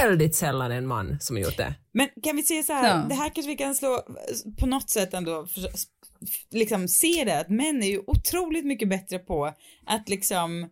Väldigt 0.00 0.34
sällan 0.34 0.72
en 0.72 0.86
man 0.86 1.20
som 1.20 1.36
har 1.36 1.42
gjort 1.42 1.56
det. 1.56 1.74
Men 1.92 2.08
kan 2.22 2.36
vi 2.36 2.42
säga 2.42 2.62
så 2.62 2.72
här, 2.72 2.88
ja. 2.88 3.06
det 3.08 3.14
här 3.14 3.28
kanske 3.34 3.50
vi 3.50 3.56
kan 3.56 3.74
slå 3.74 4.02
på 4.58 4.66
något 4.66 4.90
sätt 4.90 5.14
ändå, 5.14 5.46
för, 5.46 5.62
liksom 6.50 6.88
se 6.88 7.24
det, 7.24 7.40
att 7.40 7.48
män 7.48 7.82
är 7.82 7.86
ju 7.86 8.02
otroligt 8.06 8.64
mycket 8.64 8.88
bättre 8.88 9.18
på 9.18 9.54
att 9.86 10.08
liksom 10.08 10.68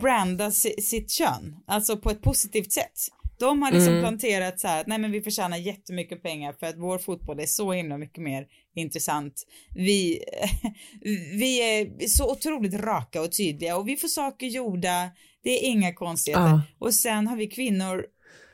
branda 0.00 0.50
sitt 0.50 1.10
kön, 1.10 1.56
alltså 1.66 1.96
på 1.96 2.10
ett 2.10 2.22
positivt 2.22 2.72
sätt. 2.72 2.98
De 3.38 3.62
har 3.62 3.72
liksom 3.72 3.92
mm. 3.92 4.02
planterat 4.02 4.60
så 4.60 4.68
här 4.68 4.80
att 4.80 4.86
nej 4.86 4.98
men 4.98 5.12
vi 5.12 5.22
förtjänar 5.22 5.56
jättemycket 5.56 6.22
pengar 6.22 6.52
för 6.52 6.66
att 6.66 6.78
vår 6.78 6.98
fotboll 6.98 7.40
är 7.40 7.46
så 7.46 7.72
himla 7.72 7.98
mycket 7.98 8.22
mer 8.22 8.46
intressant. 8.74 9.46
Vi, 9.74 10.24
vi 11.38 11.60
är 11.60 12.06
så 12.08 12.32
otroligt 12.32 12.74
raka 12.74 13.22
och 13.22 13.32
tydliga 13.32 13.76
och 13.76 13.88
vi 13.88 13.96
får 13.96 14.08
saker 14.08 14.46
gjorda. 14.46 15.10
Det 15.42 15.50
är 15.50 15.70
inga 15.70 15.94
konstigheter. 15.94 16.46
Uh. 16.46 16.60
Och 16.78 16.94
sen 16.94 17.26
har 17.26 17.36
vi 17.36 17.46
kvinnor 17.46 18.06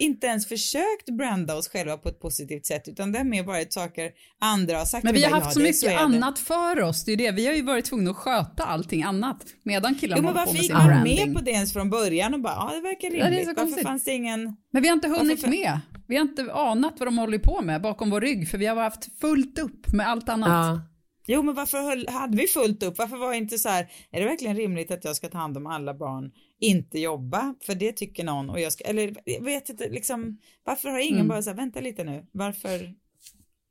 inte 0.03 0.27
ens 0.27 0.49
försökt 0.49 1.11
branda 1.19 1.57
oss 1.57 1.69
själva 1.69 1.97
på 1.97 2.09
ett 2.09 2.21
positivt 2.21 2.67
sätt 2.67 2.88
utan 2.88 3.12
det 3.12 3.19
har 3.19 3.25
mer 3.25 3.43
varit 3.43 3.73
saker 3.73 4.11
andra 4.41 4.77
har 4.79 4.85
sagt. 4.85 5.05
Men 5.05 5.15
vi 5.15 5.23
har 5.23 5.31
bara, 5.31 5.37
haft 5.41 5.47
ja, 5.47 5.53
så 5.55 5.61
mycket 5.61 5.81
det. 5.83 5.99
annat 5.99 6.38
för 6.38 6.81
oss. 6.81 7.05
Det 7.05 7.12
är 7.12 7.17
det. 7.17 7.31
Vi 7.31 7.47
har 7.47 7.55
ju 7.55 7.62
varit 7.62 7.85
tvungna 7.85 8.11
att 8.11 8.17
sköta 8.17 8.62
allting 8.65 9.03
annat 9.03 9.37
medan 9.62 9.95
killarna 9.95 10.23
håller 10.23 10.33
på 10.33 10.38
varför 10.38 10.53
med 10.53 10.62
gick 10.62 10.71
sin 10.71 10.77
man 10.79 10.87
branding. 10.87 11.27
med 11.29 11.37
på 11.37 11.45
det 11.45 11.51
ens 11.51 11.73
från 11.73 11.91
början 11.91 12.35
och 12.35 12.41
bara, 12.41 12.53
ja 12.55 12.73
det 12.75 12.81
verkar 12.81 13.09
Ja, 13.09 13.15
det 13.15 13.21
är 13.21 13.25
rimligt. 13.31 13.45
så 13.45 13.49
varför 13.49 13.61
konstigt. 13.62 13.87
fanns 13.87 14.05
det 14.05 14.12
ingen... 14.12 14.57
Men 14.73 14.83
vi 14.83 14.88
har 14.88 14.95
inte 14.95 15.09
hunnit 15.09 15.43
Varför- 15.43 15.49
med. 15.49 15.81
Vi 16.09 16.17
har 16.17 16.23
inte 16.23 16.53
anat 16.53 16.95
vad 16.99 17.07
de 17.07 17.19
håller 17.19 17.38
på 17.38 17.61
med 17.62 17.83
bakom 17.83 18.11
vår 18.11 18.21
rygg 18.21 18.49
för 18.51 18.59
vi 18.59 18.67
har 18.67 18.77
haft 18.77 19.21
fullt 19.21 19.59
upp 19.59 19.93
med 19.93 20.09
allt 20.09 20.29
annat. 20.29 20.49
Ja. 20.49 20.81
Jo 21.27 21.43
men 21.43 21.55
varför 21.55 21.83
höll, 21.83 22.09
hade 22.09 22.37
vi 22.37 22.47
fullt 22.47 22.83
upp? 22.83 22.99
Varför 22.99 23.17
var 23.17 23.33
inte 23.33 23.59
så 23.59 23.69
här, 23.69 23.89
är 24.11 24.21
det 24.21 24.27
verkligen 24.27 24.57
rimligt 24.57 24.91
att 24.91 25.05
jag 25.05 25.17
ska 25.17 25.29
ta 25.29 25.39
hand 25.39 25.57
om 25.57 25.67
alla 25.67 25.95
barn, 25.95 26.33
inte 26.61 26.99
jobba? 26.99 27.55
För 27.61 27.75
det 27.75 27.93
tycker 27.93 28.25
någon 28.25 28.51
och 28.51 28.61
jag 28.61 28.73
ska, 28.73 28.85
eller 28.85 29.17
jag 29.25 29.45
vet 29.45 29.69
inte, 29.69 29.89
liksom, 29.89 30.39
varför 30.65 30.89
har 30.89 30.99
ingen 30.99 31.15
Mm. 31.15 31.29
bara 31.29 31.43
så 31.43 31.51
här, 31.51 31.57
vänta 31.57 31.81
lite 31.81 32.05
nu, 32.05 32.27
varför, 32.33 32.95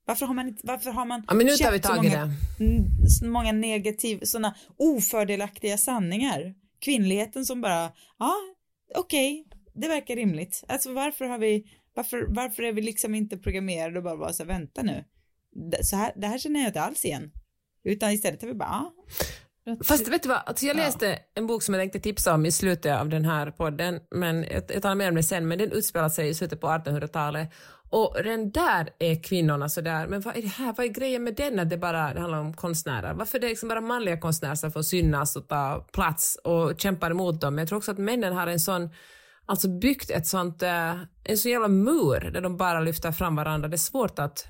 varför 0.06 0.26
har 0.26 0.34
man 0.34 0.48
inte, 0.48 0.62
varför 0.68 0.92
har 0.92 1.06
man 1.06 1.24
ja, 1.28 1.34
men 1.34 1.46
nu 1.46 1.52
tar 1.52 1.72
vi 1.72 1.80
tag 1.80 2.06
i 2.06 2.10
det. 2.10 2.30
så 3.20 3.26
många 3.26 3.52
negativ, 3.52 4.20
sådana 4.24 4.56
ofördelaktiga 4.78 5.78
sanningar? 5.78 6.54
Kvinnligheten 6.80 7.46
som 7.46 7.62
bara, 7.62 7.92
ja, 8.20 8.36
okej, 8.96 9.46
det 9.74 9.88
verkar 9.88 10.16
rimligt. 10.16 10.64
Alltså 10.68 10.94
varför 10.94 11.26
har 11.26 11.38
vi, 11.38 11.66
varför, 11.94 12.26
varför 12.30 12.64
är 12.64 12.74
vi 12.74 12.82
liksom 12.82 13.16
inte 13.16 13.38
programmerade 13.38 13.98
och 13.98 14.04
bara 14.04 14.16
vara 14.16 14.34
så 14.34 14.44
här, 14.44 14.48
vänta 14.48 14.84
nu, 14.84 15.04
så 15.82 15.96
här, 15.96 16.14
det 16.16 16.28
här 16.28 16.38
känner 16.38 16.60
jag 16.60 16.70
inte 16.70 16.82
alls 16.82 17.06
igen. 17.06 17.32
Utan 17.84 18.12
istället 18.12 18.42
har 18.42 18.48
vi 18.48 18.54
bara, 18.54 18.70
ja, 19.66 19.76
Fast 19.88 20.08
vet 20.08 20.24
du 20.24 20.30
vad, 20.30 20.38
alltså 20.46 20.66
jag 20.66 20.76
Ja. 20.78 20.84
läste 20.84 21.20
en 21.36 21.48
bok 21.48 21.64
som 21.64 21.74
jag 21.74 21.82
tänkte 21.82 22.00
tipsa 22.00 22.34
om 22.34 22.46
i 22.46 22.52
slutet 22.52 23.00
av 23.00 23.10
den 23.10 23.26
här 23.26 23.52
podden, 23.52 24.00
men 24.16 24.44
jag, 24.44 24.64
jag 24.68 24.82
talar 24.82 24.96
mer 24.96 25.10
om 25.10 25.16
det 25.16 25.24
sen, 25.24 25.48
men 25.48 25.58
den 25.58 25.72
utspelar 25.72 26.10
sig 26.10 26.30
i 26.30 26.34
slutet 26.34 26.62
på 26.62 26.68
1800-talet 26.68 27.50
och 27.90 28.16
den 28.24 28.52
där 28.52 28.90
är 29.00 29.24
kvinnorna 29.24 29.70
sådär, 29.70 30.08
men 30.08 30.22
vad 30.22 30.38
är 30.38 30.42
det 30.42 30.48
här, 30.48 30.74
vad 30.78 30.86
är 30.86 30.90
grejen 30.90 31.24
med 31.24 31.36
den 31.36 31.60
att 31.60 31.70
det 31.70 31.78
bara 31.78 32.14
det 32.14 32.20
handlar 32.20 32.40
om 32.40 32.54
konstnärer? 32.54 33.14
Varför 33.14 33.38
är 33.38 33.42
det 33.42 33.48
liksom 33.48 33.70
bara 33.70 33.82
manliga 33.82 34.18
konstnärer 34.20 34.56
som 34.56 34.72
får 34.72 34.82
synas 34.82 35.36
och 35.36 35.48
ta 35.48 35.88
plats 35.94 36.36
och 36.44 36.80
kämpar 36.80 37.12
emot 37.12 37.42
dem? 37.42 37.58
Jag 37.58 37.68
tror 37.68 37.78
också 37.78 37.92
att 37.92 37.98
männen 37.98 38.34
har 38.34 38.48
en 38.48 38.60
sån 38.60 38.90
alltså 39.46 39.68
byggt 39.68 40.10
ett 40.10 40.28
sånt, 40.28 40.64
eh, 40.64 40.96
en 41.24 41.38
så 41.38 41.50
jävla 41.50 41.68
mur 41.68 42.32
där 42.34 42.42
de 42.42 42.58
bara 42.58 42.80
lyfter 42.80 43.12
fram 43.12 43.36
varandra. 43.36 43.68
Det 43.70 43.76
är 43.76 43.78
svårt 43.78 44.20
att, 44.20 44.46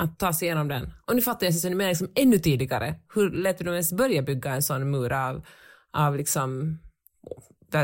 att 0.00 0.18
ta 0.18 0.32
sig 0.32 0.46
igenom 0.46 0.68
den. 0.68 0.92
Och 1.06 1.16
nu 1.16 1.22
fattar 1.22 1.46
jag 1.46 1.54
sen 1.54 1.76
menar 1.76 1.90
liksom 1.90 2.10
ännu 2.14 2.38
tidigare. 2.38 2.94
Hur 3.14 3.30
lät 3.30 3.58
de 3.58 3.68
ens 3.68 3.92
börja 3.92 4.22
bygga 4.22 4.50
en 4.50 4.62
sån 4.62 4.90
mur 4.90 5.12
av, 5.12 5.46
av 5.92 6.16
liksom 6.16 6.78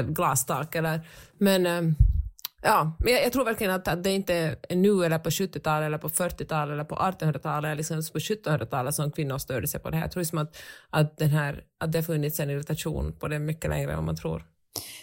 glastak 0.08 0.74
eller, 0.74 1.08
men 1.38 1.66
eh, 1.66 1.82
Ja, 2.62 2.96
men 2.98 3.12
jag, 3.12 3.24
jag 3.24 3.32
tror 3.32 3.44
verkligen 3.44 3.72
att, 3.72 3.88
att 3.88 4.04
det 4.04 4.10
inte 4.10 4.56
är 4.68 4.76
nu 4.76 5.04
eller 5.04 5.18
på 5.18 5.30
70-talet 5.30 5.86
eller 5.86 5.98
på 5.98 6.08
40-talet 6.08 6.72
eller 6.72 6.84
på 6.84 6.94
1800-talet 6.94 7.68
eller 7.68 7.74
liksom 7.74 7.96
på 8.12 8.18
1700-talet 8.18 8.94
som 8.94 9.12
kvinnor 9.12 9.38
störde 9.38 9.68
sig 9.68 9.80
på 9.80 9.90
det 9.90 9.96
här. 9.96 10.04
Jag 10.04 10.10
tror 10.10 10.20
liksom 10.20 10.38
att, 10.38 10.56
att, 10.90 11.18
den 11.18 11.30
här, 11.30 11.64
att 11.80 11.92
det 11.92 11.98
har 11.98 12.02
funnits 12.02 12.40
en 12.40 12.50
irritation 12.50 13.18
på 13.18 13.28
det 13.28 13.38
mycket 13.38 13.70
längre 13.70 13.90
än 13.90 13.96
vad 13.96 14.04
man 14.04 14.16
tror. 14.16 14.44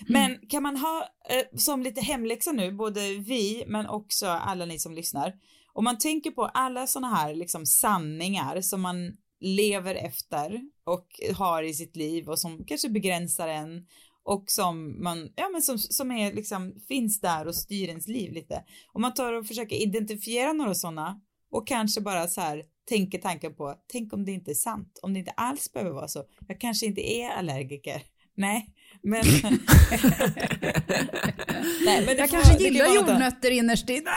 Men 0.08 0.40
kan 0.50 0.64
man 0.64 0.78
ha 0.78 1.08
eh, 1.30 1.58
som 1.60 1.84
lite 1.84 2.02
hemläxa 2.02 2.52
nu, 2.52 2.72
både 2.72 3.00
vi 3.00 3.64
men 3.68 3.88
också 3.88 4.28
alla 4.28 4.66
ni 4.66 4.80
som 4.80 4.94
lyssnar. 4.94 5.34
Om 5.74 5.84
man 5.84 5.98
tänker 5.98 6.32
på 6.32 6.46
alla 6.46 6.88
sådana 6.88 7.16
här 7.16 7.36
liksom 7.36 7.66
sanningar 7.66 8.62
som 8.62 8.82
man 8.82 9.18
lever 9.40 9.96
efter 9.96 10.62
och 10.84 11.08
har 11.36 11.64
i 11.64 11.74
sitt 11.74 11.96
liv 11.96 12.30
och 12.30 12.40
som 12.40 12.66
kanske 12.66 12.90
begränsar 12.90 13.48
en 13.48 13.88
och 14.24 14.44
som 14.48 15.04
man, 15.04 15.30
ja 15.36 15.50
men 15.50 15.62
som, 15.62 15.78
som 15.78 16.12
är 16.12 16.34
liksom, 16.34 16.74
finns 16.88 17.22
där 17.22 17.48
och 17.48 17.56
styr 17.56 17.90
ens 17.90 18.08
liv 18.08 18.32
lite. 18.32 18.64
Om 18.94 19.02
man 19.02 19.14
tar 19.14 19.34
och 19.34 19.48
försöker 19.48 19.76
identifiera 19.76 20.54
några 20.54 20.76
sådana 20.76 21.22
och 21.52 21.68
kanske 21.68 22.02
bara 22.02 22.28
så 22.28 22.42
här 22.42 22.64
tänker 22.90 23.18
tanken 23.18 23.56
på, 23.56 23.76
tänk 23.88 24.14
om 24.14 24.26
det 24.26 24.32
inte 24.32 24.52
är 24.52 24.56
sant, 24.56 25.00
om 25.02 25.14
det 25.14 25.20
inte 25.20 25.32
alls 25.32 25.74
behöver 25.74 25.92
vara 25.92 26.08
så. 26.08 26.24
Jag 26.48 26.60
kanske 26.60 26.86
inte 26.86 27.16
är 27.16 27.30
allergiker. 27.30 28.04
Nej, 28.38 28.66
men... 29.04 29.22
Nej, 31.86 32.06
men 32.06 32.06
det 32.06 32.14
Jag 32.18 32.30
får- 32.30 32.36
kanske 32.38 32.54
kan 32.54 32.64
gillar 32.64 32.96
jordnötter 32.96 33.52
innerst 33.52 33.90
inne. 33.90 34.12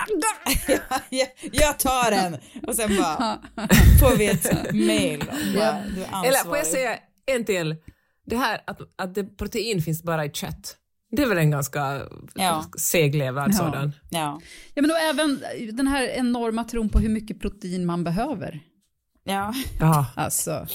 jag, 1.11 1.29
jag 1.53 1.79
tar 1.79 2.11
den 2.11 2.37
och 2.67 2.75
sen 2.77 2.97
bara 2.97 3.39
får 4.01 4.17
vi 4.17 4.27
ett 4.27 4.73
mail. 4.75 5.21
om 5.21 5.55
bara, 5.55 5.83
Du 5.95 6.03
är 6.03 6.27
Eller 6.29 6.45
får 6.45 6.57
jag 6.57 6.67
säga 6.67 6.99
en 7.27 7.45
till? 7.45 7.77
Det 8.27 8.37
här 8.37 8.61
att, 8.67 8.79
att 8.99 9.15
det, 9.15 9.25
protein 9.37 9.83
finns 9.83 10.03
bara 10.03 10.25
i 10.25 10.31
kött. 10.31 10.77
Det 11.11 11.23
är 11.23 11.27
väl 11.27 11.39
en 11.39 11.51
ganska 11.51 12.03
Ja. 12.35 12.65
seglevad 12.79 13.49
Ja. 13.53 13.57
sådan. 13.57 13.93
Ja, 14.11 14.41
Ja 14.75 14.83
men 14.83 14.89
då 14.89 14.95
även 14.97 15.43
den 15.77 15.87
här 15.87 16.09
enorma 16.09 16.65
tron 16.65 16.89
på 16.89 16.99
hur 16.99 17.09
mycket 17.09 17.41
protein 17.41 17.87
man 17.87 18.05
behöver. 18.05 18.61
ja. 19.25 19.55
Ja. 19.81 20.07
Alltså. 20.17 20.67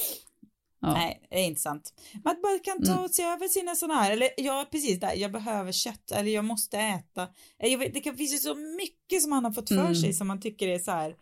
Ja. 0.81 0.93
Nej, 0.93 1.21
det 1.29 1.35
är 1.39 1.45
inte 1.45 1.61
sant. 1.61 1.93
Man 2.23 2.35
bara 2.43 2.59
kan 2.59 2.83
ta 2.85 3.03
och 3.03 3.11
se 3.11 3.23
över 3.23 3.47
sina 3.47 3.75
sådana 3.75 4.01
här, 4.01 4.11
eller 4.11 4.29
ja 4.37 4.67
precis 4.71 4.99
där, 4.99 5.13
jag 5.15 5.31
behöver 5.31 5.71
kött, 5.71 6.11
eller 6.11 6.31
jag 6.31 6.45
måste 6.45 6.77
äta. 6.77 7.27
Jag 7.57 7.77
vet, 7.77 7.93
det 7.93 7.99
kan, 7.99 8.17
finns 8.17 8.33
ju 8.33 8.37
så 8.37 8.55
mycket 8.55 9.21
som 9.21 9.29
man 9.29 9.45
har 9.45 9.51
fått 9.51 9.67
för 9.67 9.75
Mm. 9.79 9.95
sig 9.95 10.13
som 10.13 10.27
man 10.27 10.41
tycker 10.41 10.67
är 10.67 10.79
så 10.79 10.91
här. 10.91 11.15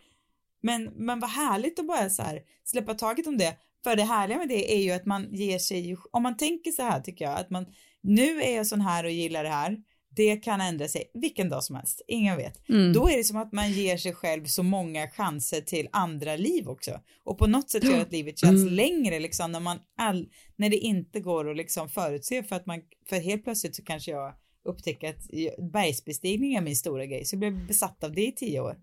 Men, 0.62 0.84
men 0.84 1.19
vad 1.19 1.30
härligt 1.30 1.80
att 1.80 1.88
bara 1.88 2.10
så 2.10 2.24
här 2.24 2.41
släppa 2.63 2.93
taget 2.93 3.28
om 3.28 3.38
det. 3.38 3.58
För 3.84 3.95
det 3.95 4.04
härliga 4.04 4.38
med 4.38 4.48
det 4.50 4.74
är 4.74 4.84
ju 4.84 4.91
att 4.91 5.06
man 5.06 5.34
ger 5.36 5.60
sig, 5.60 5.98
om 6.12 6.24
man 6.24 6.38
tänker 6.38 6.72
så 6.72 6.82
här 6.84 7.02
tycker 7.02 7.26
jag, 7.26 7.39
att 7.39 7.50
man, 7.50 7.65
nu 8.02 8.41
är 8.41 8.56
jag 8.56 8.67
sån 8.67 8.82
här 8.82 9.04
och 9.04 9.12
gillar 9.12 9.43
det 9.43 9.50
här, 9.50 9.78
det 10.15 10.36
kan 10.36 10.62
ändra 10.62 10.88
sig 10.88 11.12
vilken 11.13 11.50
dag 11.50 11.63
som 11.63 11.76
helst, 11.76 12.02
ingen 12.08 12.38
vet. 12.38 12.69
Mm. 12.69 12.93
Då 12.93 13.10
är 13.10 13.17
det 13.17 13.24
som 13.24 13.38
att 13.38 13.52
man 13.52 13.72
ger 13.72 13.98
sig 13.98 14.13
själv 14.13 14.45
så 14.45 14.63
många 14.63 15.08
chanser 15.08 15.62
till 15.62 15.88
andra 15.91 16.36
liv 16.36 16.67
också. 16.67 16.91
Och 17.24 17.38
på 17.38 17.48
något 17.48 17.69
sätt 17.69 17.84
gör 17.84 18.02
att 18.02 18.12
livet 18.12 18.38
känns 18.39 18.62
Mm. 18.62 18.74
längre 18.74 19.19
liksom 19.19 19.52
när 19.52 19.60
man 19.60 19.78
all, 19.98 20.28
när 20.56 20.69
det 20.69 20.78
inte 20.78 21.19
går 21.19 21.50
att 21.52 21.58
liksom 21.58 21.89
förutse 21.89 22.43
för 22.43 22.56
att 22.56 22.65
man, 22.65 22.82
för 23.10 23.15
helt 23.19 23.43
plötsligt 23.43 23.76
så 23.76 23.84
kanske 23.84 24.12
jag 24.12 24.34
upptäcker 24.65 25.10
att 25.10 25.28
bergsbestigning 25.72 26.56
är 26.56 26.62
min 26.62 26.76
stora 26.76 27.06
grej 27.06 27.26
så 27.26 27.34
jag 27.36 27.39
blev 27.39 27.67
besatt 27.67 28.04
av 28.04 28.12
det 28.15 28.28
i 28.28 28.32
tio 28.32 28.60
år. 28.60 28.78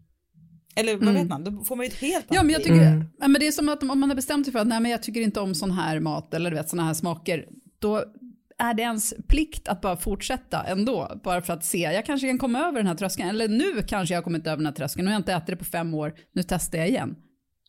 Eller 0.77 0.93
vad 0.95 1.03
Mm. 1.03 1.15
vet 1.15 1.29
man, 1.29 1.45
då 1.45 1.65
får 1.65 1.77
man 1.77 1.87
ju 1.87 1.89
ett 1.89 1.99
helt 2.01 2.27
Ja, 2.29 2.35
annat 2.35 2.45
men 2.47 2.53
jag 2.53 2.63
tycker, 2.63 2.87
Mm. 2.93 3.05
ja, 3.21 3.29
men 3.29 3.41
det 3.41 3.47
är 3.47 3.53
som 3.53 3.69
att 3.69 3.83
om 3.83 4.01
man 4.01 4.03
har 4.11 4.15
bestämt 4.17 4.47
sig 4.47 4.53
för 4.53 4.59
att 4.59 4.67
nej, 4.67 4.81
men 4.81 4.91
jag 4.91 5.03
tycker 5.03 5.21
inte 5.21 5.41
om 5.41 5.55
sån 5.55 5.71
här 5.71 6.01
mat 6.01 6.35
eller 6.35 6.51
du 6.51 6.57
vet 6.57 6.69
såna 6.69 6.85
här 6.85 6.95
smaker, 6.95 7.49
då 7.79 8.05
är 8.59 8.75
det 8.75 8.83
ens 8.83 9.15
plikt 9.29 9.69
att 9.69 9.81
bara 9.81 9.97
fortsätta 9.97 10.63
ändå, 10.65 11.21
bara 11.25 11.43
för 11.43 11.53
att 11.53 11.65
se, 11.65 11.79
jag 11.79 12.07
kanske 12.07 12.27
kan 12.27 12.39
komma 12.39 12.59
över 12.59 12.73
den 12.73 12.87
här 12.87 12.95
tröskeln, 12.95 13.29
eller 13.29 13.49
nu 13.49 13.83
kanske 13.89 14.15
jag 14.15 14.19
har 14.19 14.25
kommit 14.25 14.47
över 14.47 14.57
den 14.57 14.67
här 14.67 14.73
tröskeln, 14.73 15.05
nu 15.05 15.11
har 15.11 15.15
jag 15.15 15.21
inte 15.21 15.33
ätit 15.33 15.47
det 15.47 15.57
på 15.57 15.65
fem 15.65 15.95
år, 15.95 16.15
nu 16.33 16.43
testar 16.43 16.79
jag 16.79 16.89
igen. 16.89 17.17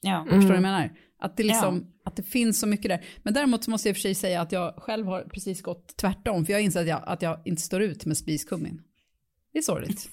Ja. 0.02 0.23
Förstår 0.23 0.39
du 0.39 0.47
vad 0.47 0.56
jag 0.56 0.62
menar? 0.62 0.91
Att 1.19 1.38
det, 1.38 1.43
liksom, 1.43 1.76
Mm. 1.76 1.88
Ja. 1.88 2.10
att 2.10 2.15
det 2.15 2.23
finns 2.23 2.60
så 2.60 2.67
mycket 2.67 2.89
där. 2.89 3.06
Men 3.23 3.34
däremot 3.34 3.63
så 3.63 3.71
måste 3.71 3.89
jag 3.89 3.91
i 3.91 3.93
och 3.93 3.97
för 3.97 4.02
sig 4.02 4.15
säga 4.15 4.41
att 4.41 4.52
jag 4.52 4.76
själv 4.76 5.06
har 5.08 5.21
precis 5.21 5.62
gått 5.62 5.97
tvärtom, 5.97 6.45
för 6.45 6.54
jag 6.54 6.60
har 6.60 6.63
insett 6.63 6.82
att 6.82 6.88
jag, 6.88 7.04
att 7.06 7.21
jag 7.21 7.39
inte 7.45 7.62
står 7.62 7.82
ut 7.82 8.06
med 8.06 8.17
spiskummin. 8.17 8.82
Det 9.54 9.58
är 9.60 9.63
sorgligt. 9.63 10.10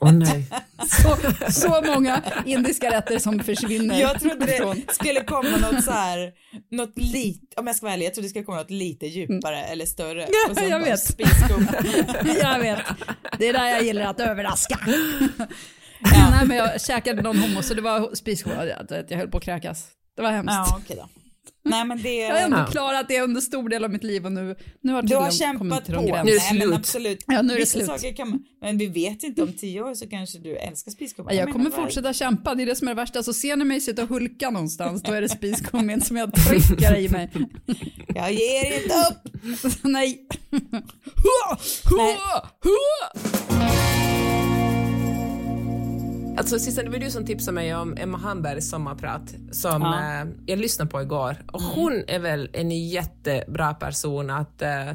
Åh 0.00 0.12
nej. 0.12 0.46
Så, 0.88 1.16
så 1.52 1.82
många 1.86 2.22
indiska 2.44 2.90
rätter 2.90 3.18
som 3.18 3.40
försvinner. 3.40 4.00
Jag 4.00 4.20
trodde 4.20 4.46
det 4.46 4.92
skulle 4.94 5.24
komma 5.24 5.56
något 5.56 5.84
så 5.84 5.90
här, 5.90 6.32
något 6.70 6.98
lite, 6.98 7.60
om 7.60 7.66
jag 7.66 7.76
ska 7.76 7.86
vara 7.86 7.94
ärlig, 7.94 8.06
jag 8.06 8.14
trodde 8.14 8.26
det 8.26 8.30
skulle 8.30 8.44
komma 8.44 8.58
något 8.58 8.70
lite 8.70 9.06
djupare 9.06 9.64
eller 9.64 9.86
större. 9.86 10.22
Mm. 10.22 10.30
Ja, 10.32 10.50
Och 10.50 10.56
sen 10.56 10.68
jag 10.68 10.80
vet. 10.80 11.20
Jag 12.42 12.58
vet. 12.58 12.78
Det 13.38 13.48
är 13.48 13.52
där 13.52 13.66
jag 13.68 13.82
gillar 13.82 14.02
att 14.06 14.20
överraska. 14.20 14.78
Ja. 15.98 16.30
Nej, 16.30 16.46
men 16.46 16.56
jag 16.56 16.80
käkade 16.80 17.22
någon 17.22 17.38
hummus 17.38 17.70
och 17.70 17.76
det 17.76 17.82
var 17.82 18.14
spiskum. 18.14 18.52
Jag, 19.08 19.16
höll 19.16 19.28
på 19.28 19.38
att 19.38 19.44
kräkas. 19.44 19.86
Det 20.16 20.22
var 20.22 20.30
hemskt. 20.30 20.52
Ja, 20.52 20.78
okej 20.82 20.96
då. 20.96 21.08
Nej 21.66 21.84
men 21.84 22.02
det... 22.02 22.16
Jag 22.16 22.34
har 22.34 22.40
ändå 22.40 22.56
Ja. 22.56 22.66
klarat 22.66 23.08
det 23.08 23.20
under 23.20 23.40
stor 23.40 23.68
del 23.68 23.84
av 23.84 23.90
mitt 23.90 24.04
liv 24.04 24.26
och 24.26 24.32
nu, 24.32 24.56
nu 24.80 24.92
har 24.92 25.02
Du 25.02 25.16
har 25.16 25.30
kämpat 25.30 25.86
på. 25.86 25.92
någon 25.92 26.04
Nu 26.04 26.12
är 26.12 26.24
det 26.24 26.24
Nej 26.24 26.52
men 26.52 26.60
slut. 26.62 26.74
absolut. 26.74 27.24
Ja, 27.26 27.42
nu 27.42 27.54
är 27.54 27.58
det 27.58 27.66
slut. 27.66 27.86
saker 27.86 28.16
kan 28.16 28.28
man, 28.30 28.44
men 28.60 28.78
vi 28.78 28.86
vet 28.86 29.22
inte 29.22 29.42
om 29.42 29.52
tio 29.52 29.82
år 29.82 29.94
så 29.94 30.08
kanske 30.08 30.38
du 30.38 30.56
älskar 30.56 30.90
spiskummin. 30.90 31.28
Ja, 31.34 31.38
jag 31.40 31.46
menar, 31.48 31.52
kommer 31.52 31.70
fortsätta 31.84 32.12
kämpa, 32.12 32.54
det 32.54 32.62
är 32.62 32.66
det 32.66 32.76
som 32.76 32.88
är 32.88 32.94
det 32.94 33.00
värsta. 33.00 33.22
Så 33.22 33.32
ser 33.32 33.56
ni 33.56 33.64
mig 33.64 33.80
sitta 33.80 34.02
och 34.02 34.08
hulka 34.08 34.50
någonstans, 34.50 35.02
då 35.02 35.12
är 35.12 35.20
det 35.22 35.28
spiskummin 35.28 36.00
som 36.00 36.16
jag 36.16 36.34
trycker 36.34 36.96
i 36.96 37.08
mig. 37.08 37.30
Jag 38.14 38.32
ger 38.32 38.82
inte 38.82 38.94
upp. 38.94 39.32
Nej. 39.82 40.26
Hua, 40.50 41.58
hua, 41.90 42.48
hua. 42.62 43.85
Alltså 46.38 46.58
Sissan, 46.58 46.84
det 46.84 46.90
var 46.90 46.98
du 46.98 47.10
som 47.10 47.26
tipsade 47.26 47.54
mig 47.54 47.74
om 47.74 47.96
Emma 47.98 48.18
Hambergs 48.18 48.70
sommarprat 48.70 49.34
som 49.52 49.82
Ja. 49.82 50.20
eh, 50.22 50.26
jag 50.46 50.58
lyssnade 50.58 50.90
på 50.90 51.02
igår. 51.02 51.36
Och 51.52 51.62
hon 51.62 52.04
är 52.08 52.18
väl 52.18 52.50
en 52.52 52.70
jättebra 52.88 53.74
person 53.74 54.30
att, 54.30 54.62
eh, 54.62 54.92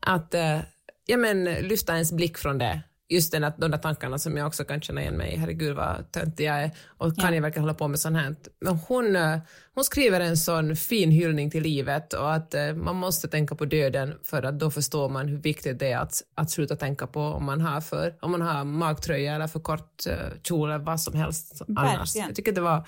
att 0.00 0.34
eh, 0.34 0.58
ja, 1.06 1.16
men, 1.16 1.44
lyfta 1.44 1.92
ens 1.94 2.12
blick 2.12 2.38
från 2.38 2.58
det 2.58 2.80
just 3.14 3.32
den, 3.32 3.44
att, 3.44 3.58
de 3.58 3.70
där 3.70 3.78
tankarna 3.78 4.18
som 4.18 4.36
jag 4.36 4.46
också 4.46 4.64
kan 4.64 4.80
känna 4.80 5.00
igen 5.00 5.16
mig 5.16 5.32
i, 5.32 5.36
herregud 5.36 5.76
vad 5.76 6.12
töntig 6.12 6.44
jag 6.44 6.62
är 6.62 6.70
och 6.98 7.16
kan 7.16 7.28
Ja. 7.28 7.34
jag 7.34 7.42
verkligen 7.42 7.62
hålla 7.64 7.74
på 7.74 7.88
med 7.88 8.00
sånt 8.00 8.16
här. 8.16 8.36
Men 8.60 8.76
hon, 8.76 9.16
eh, 9.16 9.38
hon 9.74 9.84
skriver 9.84 10.20
en 10.20 10.36
sån 10.36 10.76
fin 10.76 11.10
hyllning 11.10 11.50
till 11.50 11.62
livet 11.62 12.12
och 12.12 12.34
att 12.34 12.54
eh, 12.54 12.74
man 12.74 12.96
måste 12.96 13.28
tänka 13.28 13.54
på 13.54 13.64
döden 13.64 14.14
för 14.24 14.42
att 14.42 14.58
då 14.58 14.70
förstår 14.70 15.08
man 15.08 15.28
hur 15.28 15.38
viktigt 15.38 15.78
det 15.78 15.92
är 15.92 15.98
att, 15.98 16.22
att 16.34 16.50
sluta 16.50 16.76
tänka 16.76 17.06
på 17.06 17.20
om 17.20 17.44
man 17.44 17.60
har 17.60 17.80
för, 17.80 18.14
om 18.20 18.30
man 18.30 18.40
har 18.40 18.64
magtröja 18.64 19.34
eller 19.34 19.46
för 19.46 19.60
kort 19.60 20.06
eh, 20.06 20.16
kjol 20.42 20.70
eller 20.70 20.84
vad 20.84 21.00
som 21.00 21.14
helst 21.18 21.62
annars. 21.68 21.98
Verkligen. 21.98 22.26
Jag 22.26 22.36
tycker 22.36 22.52
det 22.52 22.60
var 22.60 22.84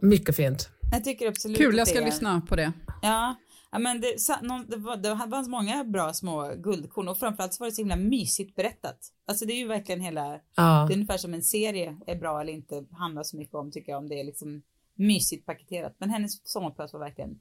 mycket 0.00 0.36
fint. 0.36 0.70
Jag 0.92 1.04
tycker 1.04 1.28
absolut 1.28 1.58
Kul, 1.58 1.76
jag 1.76 1.88
ska 1.88 1.98
det 1.98 2.06
lyssna 2.06 2.42
på 2.48 2.56
det. 2.56 2.72
Ja, 3.02 3.36
ja 3.76 3.80
men 3.80 4.00
det, 4.00 4.42
någon, 4.42 4.66
det, 4.70 4.76
var, 4.76 4.96
det 4.96 5.16
fanns 5.30 5.48
många 5.48 5.84
bra 5.84 6.12
små 6.12 6.52
guldkorn 6.56 7.08
och 7.08 7.18
framförallt 7.18 7.54
så 7.54 7.62
var 7.62 7.66
det 7.66 7.72
så 7.74 7.80
himla 7.80 7.96
mysigt 7.96 8.56
berättat. 8.56 9.12
Alltså 9.26 9.46
det 9.46 9.52
är 9.52 9.56
ju 9.58 9.66
verkligen 9.66 10.00
hela, 10.00 10.40
Ja. 10.56 10.84
det 10.88 10.92
är 10.92 10.96
ungefär 10.96 11.16
som 11.18 11.34
en 11.34 11.42
serie 11.42 11.96
är 12.06 12.16
bra 12.16 12.40
eller 12.40 12.52
inte 12.52 12.84
handlar 12.92 13.22
så 13.22 13.36
mycket 13.36 13.54
om 13.54 13.70
tycker 13.70 13.92
jag 13.92 13.98
om 13.98 14.08
det 14.08 14.20
är 14.20 14.24
liksom 14.24 14.62
mysigt 14.94 15.46
paketerat. 15.46 15.94
Men 15.98 16.10
hennes 16.10 16.46
sommarprat 16.48 16.92
var 16.92 17.00
verkligen 17.00 17.40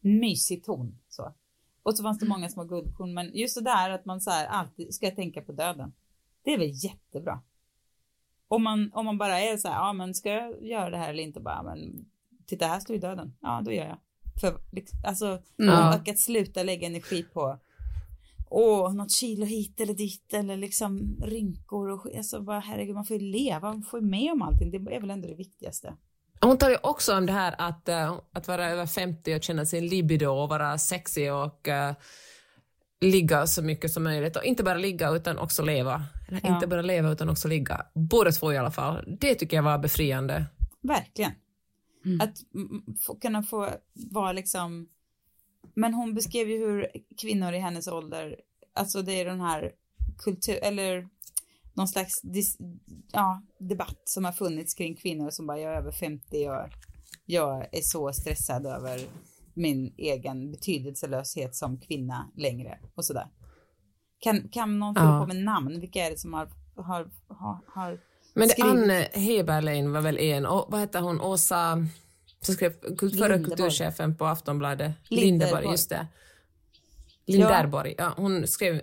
mysig 0.00 0.64
ton 0.64 0.98
så. 1.08 1.34
Och 1.82 1.96
så 1.96 2.02
fanns 2.02 2.18
det 2.18 2.26
många 2.28 2.48
små 2.48 2.64
guldkorn 2.64 3.14
men 3.14 3.30
just 3.34 3.54
det 3.54 3.64
där 3.64 3.90
att 3.90 4.04
man 4.04 4.20
så 4.20 4.30
här 4.30 4.46
alltid 4.46 4.94
ska 4.94 5.10
tänka 5.10 5.42
på 5.42 5.52
döden. 5.52 5.92
Det 6.44 6.54
är 6.54 6.58
väl 6.58 6.70
jättebra. 6.84 7.40
Om 8.48 8.62
man, 8.62 8.90
om 8.94 9.04
man 9.06 9.18
bara 9.18 9.40
är 9.40 9.56
så 9.56 9.68
här, 9.68 9.74
ja 9.74 9.92
men 9.92 10.14
ska 10.14 10.30
jag 10.30 10.62
göra 10.62 10.90
det 10.90 10.96
här 10.96 11.10
eller 11.10 11.22
inte 11.22 11.40
bara, 11.40 11.62
men 11.62 12.06
titta 12.46 12.66
här 12.66 12.80
står 12.80 12.96
ju 12.96 13.00
döden. 13.00 13.36
Ja 13.40 13.62
då 13.64 13.72
gör 13.72 13.86
jag. 13.86 13.98
För 14.40 14.54
liksom, 14.72 14.98
alltså, 15.04 15.42
Ja. 15.56 15.94
och 16.00 16.08
att 16.08 16.18
sluta 16.18 16.62
lägga 16.62 16.86
energi 16.86 17.22
på 17.22 17.58
Åh, 18.52 18.94
något 18.94 19.12
kilo 19.12 19.44
hit 19.46 19.80
eller 19.80 19.94
dit 19.94 20.34
eller 20.34 20.56
liksom 20.56 21.16
rynkor 21.24 21.88
och 21.90 22.06
alltså 22.16 22.40
bara 22.40 22.60
herregud 22.60 22.94
man 22.94 23.04
får 23.04 23.16
ju 23.16 23.22
leva, 23.22 23.60
man 23.72 23.82
får 23.82 24.00
ju 24.00 24.06
med 24.06 24.32
om 24.32 24.42
allting, 24.42 24.70
det 24.70 24.76
är 24.94 25.00
väl 25.00 25.10
ändå 25.10 25.28
det 25.28 25.34
viktigaste. 25.34 25.94
Hon 26.40 26.58
tar 26.58 26.70
ju 26.70 26.76
också 26.82 27.16
om 27.16 27.26
det 27.26 27.32
här 27.32 27.54
att, 27.58 27.88
eh, 27.88 28.18
att 28.32 28.48
vara 28.48 28.70
över 28.70 28.86
50 28.86 29.34
och 29.36 29.42
känna 29.42 29.66
sin 29.66 29.86
libido 29.86 30.26
och 30.26 30.48
vara 30.48 30.78
sexig 30.78 31.32
och 31.32 31.68
eh, 31.68 31.94
ligga 33.00 33.46
så 33.46 33.62
mycket 33.62 33.90
som 33.92 34.02
möjligt. 34.04 34.36
Och 34.36 34.44
inte 34.44 34.62
bara 34.64 34.74
ligga 34.78 35.10
utan 35.10 35.38
också 35.38 35.62
leva. 35.62 36.04
Eller 36.28 36.40
Ja. 36.44 36.54
inte 36.54 36.66
bara 36.66 36.82
leva 36.82 37.10
utan 37.12 37.28
också 37.28 37.48
ligga. 37.48 37.86
Båda 37.94 38.32
två 38.32 38.52
i 38.52 38.58
alla 38.58 38.70
fall. 38.70 39.16
Det 39.20 39.34
tycker 39.34 39.56
jag 39.56 39.64
var 39.64 39.78
befriande. 39.78 40.44
Verkligen. 40.82 41.32
Att 42.20 42.54
mm, 42.54 42.96
få, 43.06 43.14
kunna 43.14 43.42
få 43.42 43.68
vara 43.94 44.32
liksom, 44.32 44.88
men 45.74 45.94
hon 45.94 46.14
beskrev 46.14 46.48
ju 46.50 46.58
hur 46.58 46.86
kvinnor 47.20 47.52
i 47.52 47.58
hennes 47.58 47.88
ålder, 47.88 48.36
alltså 48.74 49.02
det 49.02 49.12
är 49.20 49.24
den 49.24 49.40
här 49.40 49.72
kultur, 50.18 50.58
eller 50.62 51.08
någon 51.74 51.88
slags 51.88 52.20
dis, 52.22 52.58
ja, 53.12 53.42
debatt 53.58 54.02
som 54.04 54.24
har 54.24 54.32
funnits 54.32 54.74
kring 54.74 54.96
kvinnor 54.96 55.30
som 55.30 55.46
bara, 55.46 55.58
jag 55.58 55.72
är 55.72 55.78
över 55.78 55.92
50 55.92 56.48
och 56.48 56.68
jag 57.26 57.74
är 57.74 57.82
så 57.82 58.12
stressad 58.12 58.66
över 58.66 59.00
min 59.54 59.94
egen 59.96 60.50
betydelselöshet 60.50 61.56
som 61.56 61.80
kvinna 61.80 62.30
längre 62.36 62.78
och 62.94 63.04
sådär. 63.04 63.28
Kan, 64.18 64.48
kan 64.48 64.78
någon 64.78 64.94
få 64.94 65.00
Ja. 65.00 65.20
på 65.20 65.26
med 65.34 65.44
namn? 65.44 65.80
Vilka 65.80 66.06
är 66.06 66.10
det 66.10 66.18
som 66.18 66.34
har, 66.34 66.48
har, 66.76 67.10
har, 67.28 67.60
har 67.66 68.00
Men 68.34 68.48
det? 68.48 68.62
Anne 68.62 69.08
Heberlein 69.12 69.92
var 69.92 70.00
väl 70.00 70.18
en, 70.18 70.46
och 70.46 70.66
vad 70.68 70.80
heter 70.80 71.00
hon, 71.00 71.20
Åsa, 71.20 71.86
som 72.40 72.54
skrev 72.54 72.72
förra 73.18 73.38
kulturchefen 73.44 74.16
på 74.16 74.26
Aftonbladet. 74.26 74.92
Linderborg. 75.08 75.26
Lindeborg, 75.26 75.70
just 75.70 75.88
det. 75.90 76.06
Linderborg, 77.26 77.94
ja. 77.98 78.12
hon 78.16 78.46
skrev 78.46 78.80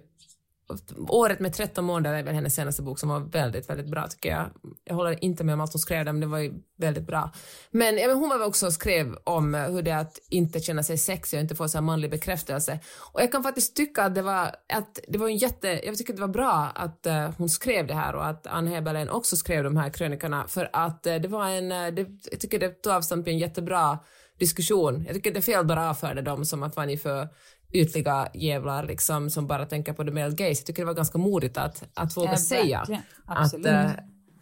Året 1.08 1.40
med 1.40 1.54
13 1.54 1.86
månader 1.86 2.18
är 2.18 2.24
väl 2.24 2.36
hennes 2.36 2.56
senaste 2.56 2.82
bok 2.82 3.00
som 3.00 3.10
var 3.10 3.20
väldigt, 3.20 3.70
väldigt 3.70 3.88
bra 3.88 4.08
tycker 4.08 4.30
jag. 4.30 4.50
Jag 4.84 4.96
håller 4.96 5.24
inte 5.24 5.44
med 5.44 5.54
om 5.54 5.62
allt 5.62 5.74
hon 5.74 5.80
skrev 5.80 6.06
där, 6.06 6.12
men 6.14 6.22
det 6.22 6.28
var 6.28 6.40
ju 6.40 6.54
väldigt 6.78 7.08
bra. 7.08 7.32
Men, 7.72 7.98
ja, 7.98 8.08
men 8.08 8.18
hon 8.18 8.30
var 8.30 8.38
väl 8.38 8.48
också 8.48 8.66
och 8.66 8.74
skrev 8.74 9.16
om 9.24 9.54
hur 9.54 9.82
det 9.82 9.92
är 9.92 9.98
att 9.98 10.20
inte 10.30 10.60
känna 10.60 10.84
sig 10.84 10.98
sexig 10.98 11.38
och 11.38 11.42
inte 11.42 11.56
få 11.56 11.68
så 11.68 11.78
här 11.78 11.84
manlig 11.84 12.12
bekräftelse. 12.12 12.80
Och 13.14 13.22
jag 13.22 13.32
kan 13.32 13.44
faktiskt 13.44 13.76
tycka 13.76 14.04
att 14.04 14.16
det 14.16 14.22
var, 14.22 14.56
att 14.74 15.00
det 15.08 15.18
var 15.18 15.28
en 15.28 15.38
jätte, 15.38 15.68
jag 15.68 15.98
tycker 15.98 16.14
att 16.14 16.18
det 16.18 16.22
var 16.22 16.34
bra 16.34 16.72
att 16.76 17.08
uh, 17.08 17.30
hon 17.38 17.50
skrev 17.50 17.88
det 17.88 17.94
här 17.94 18.16
och 18.16 18.28
att 18.28 18.48
Ann 18.48 18.68
Heberlein 18.68 19.10
också 19.10 19.36
skrev 19.36 19.64
de 19.64 19.78
här 19.78 19.90
krönikorna 19.90 20.48
för 20.48 20.70
att 20.74 21.08
uh, 21.08 21.16
det 21.16 21.28
var 21.28 21.50
en, 21.50 21.72
uh, 21.72 21.94
det, 21.94 22.08
jag 22.32 22.40
tycker 22.40 22.60
det 22.60 22.70
tog 22.70 22.94
avstamp 22.94 23.28
i 23.28 23.32
en 23.32 23.38
jättebra 23.38 24.00
diskussion. 24.40 25.04
Jag 25.06 25.16
tycker 25.16 25.32
det 25.32 25.40
är 25.40 25.42
fel 25.42 25.66
bara 25.66 25.90
avfärda 25.90 26.22
dem 26.22 26.46
som 26.46 26.64
att 26.64 26.76
man 26.76 26.90
är 26.90 26.98
för 26.98 27.28
ytliga 27.72 28.28
jävlar 28.34 28.84
liksom 28.84 29.30
som 29.30 29.48
bara 29.48 29.66
tänker 29.66 29.94
på 29.94 30.04
the 30.04 30.12
male 30.12 30.30
gaze. 30.30 30.44
Jag 30.62 30.66
tycker 30.66 30.82
det 30.82 30.86
var 30.86 30.94
ganska 30.94 31.18
modigt 31.18 31.58
att, 31.58 31.84
att 31.94 32.18
våga 32.18 32.32
Ja, 32.32 32.38
säga 32.38 32.88
att, 33.26 33.66
eh, 33.66 33.90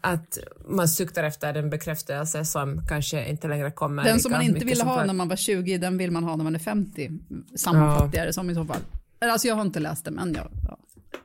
att 0.02 0.38
man 0.68 0.88
suktar 0.88 1.24
efter 1.24 1.54
den 1.54 1.70
bekräftelse 1.70 2.46
som 2.46 2.88
kanske 2.88 3.30
inte 3.30 3.48
längre 3.48 3.72
kommer 3.72 4.04
Den 4.04 4.20
som 4.20 4.32
man 4.32 4.42
inte 4.42 4.66
ville 4.66 4.84
ha 4.84 5.06
när 5.06 5.14
man 5.14 5.28
var 5.28 5.36
20, 5.36 5.78
den 5.78 5.98
vill 5.98 6.12
man 6.12 6.24
ha 6.24 6.36
när 6.36 6.44
man 6.44 6.56
är 6.56 6.60
50. 6.60 7.12
Sammanfattar 7.56 8.18
jag 8.18 8.28
det 8.28 8.34
som 8.34 8.50
i 8.50 8.56
så 8.56 8.66
fall. 8.66 8.82
Alltså 9.22 9.48
jag 9.48 9.56
har 9.56 9.62
inte 9.62 9.80
läst 9.80 10.06
det, 10.06 10.12
men 10.12 10.34
jag, 10.34 10.48
ja, 10.68 10.78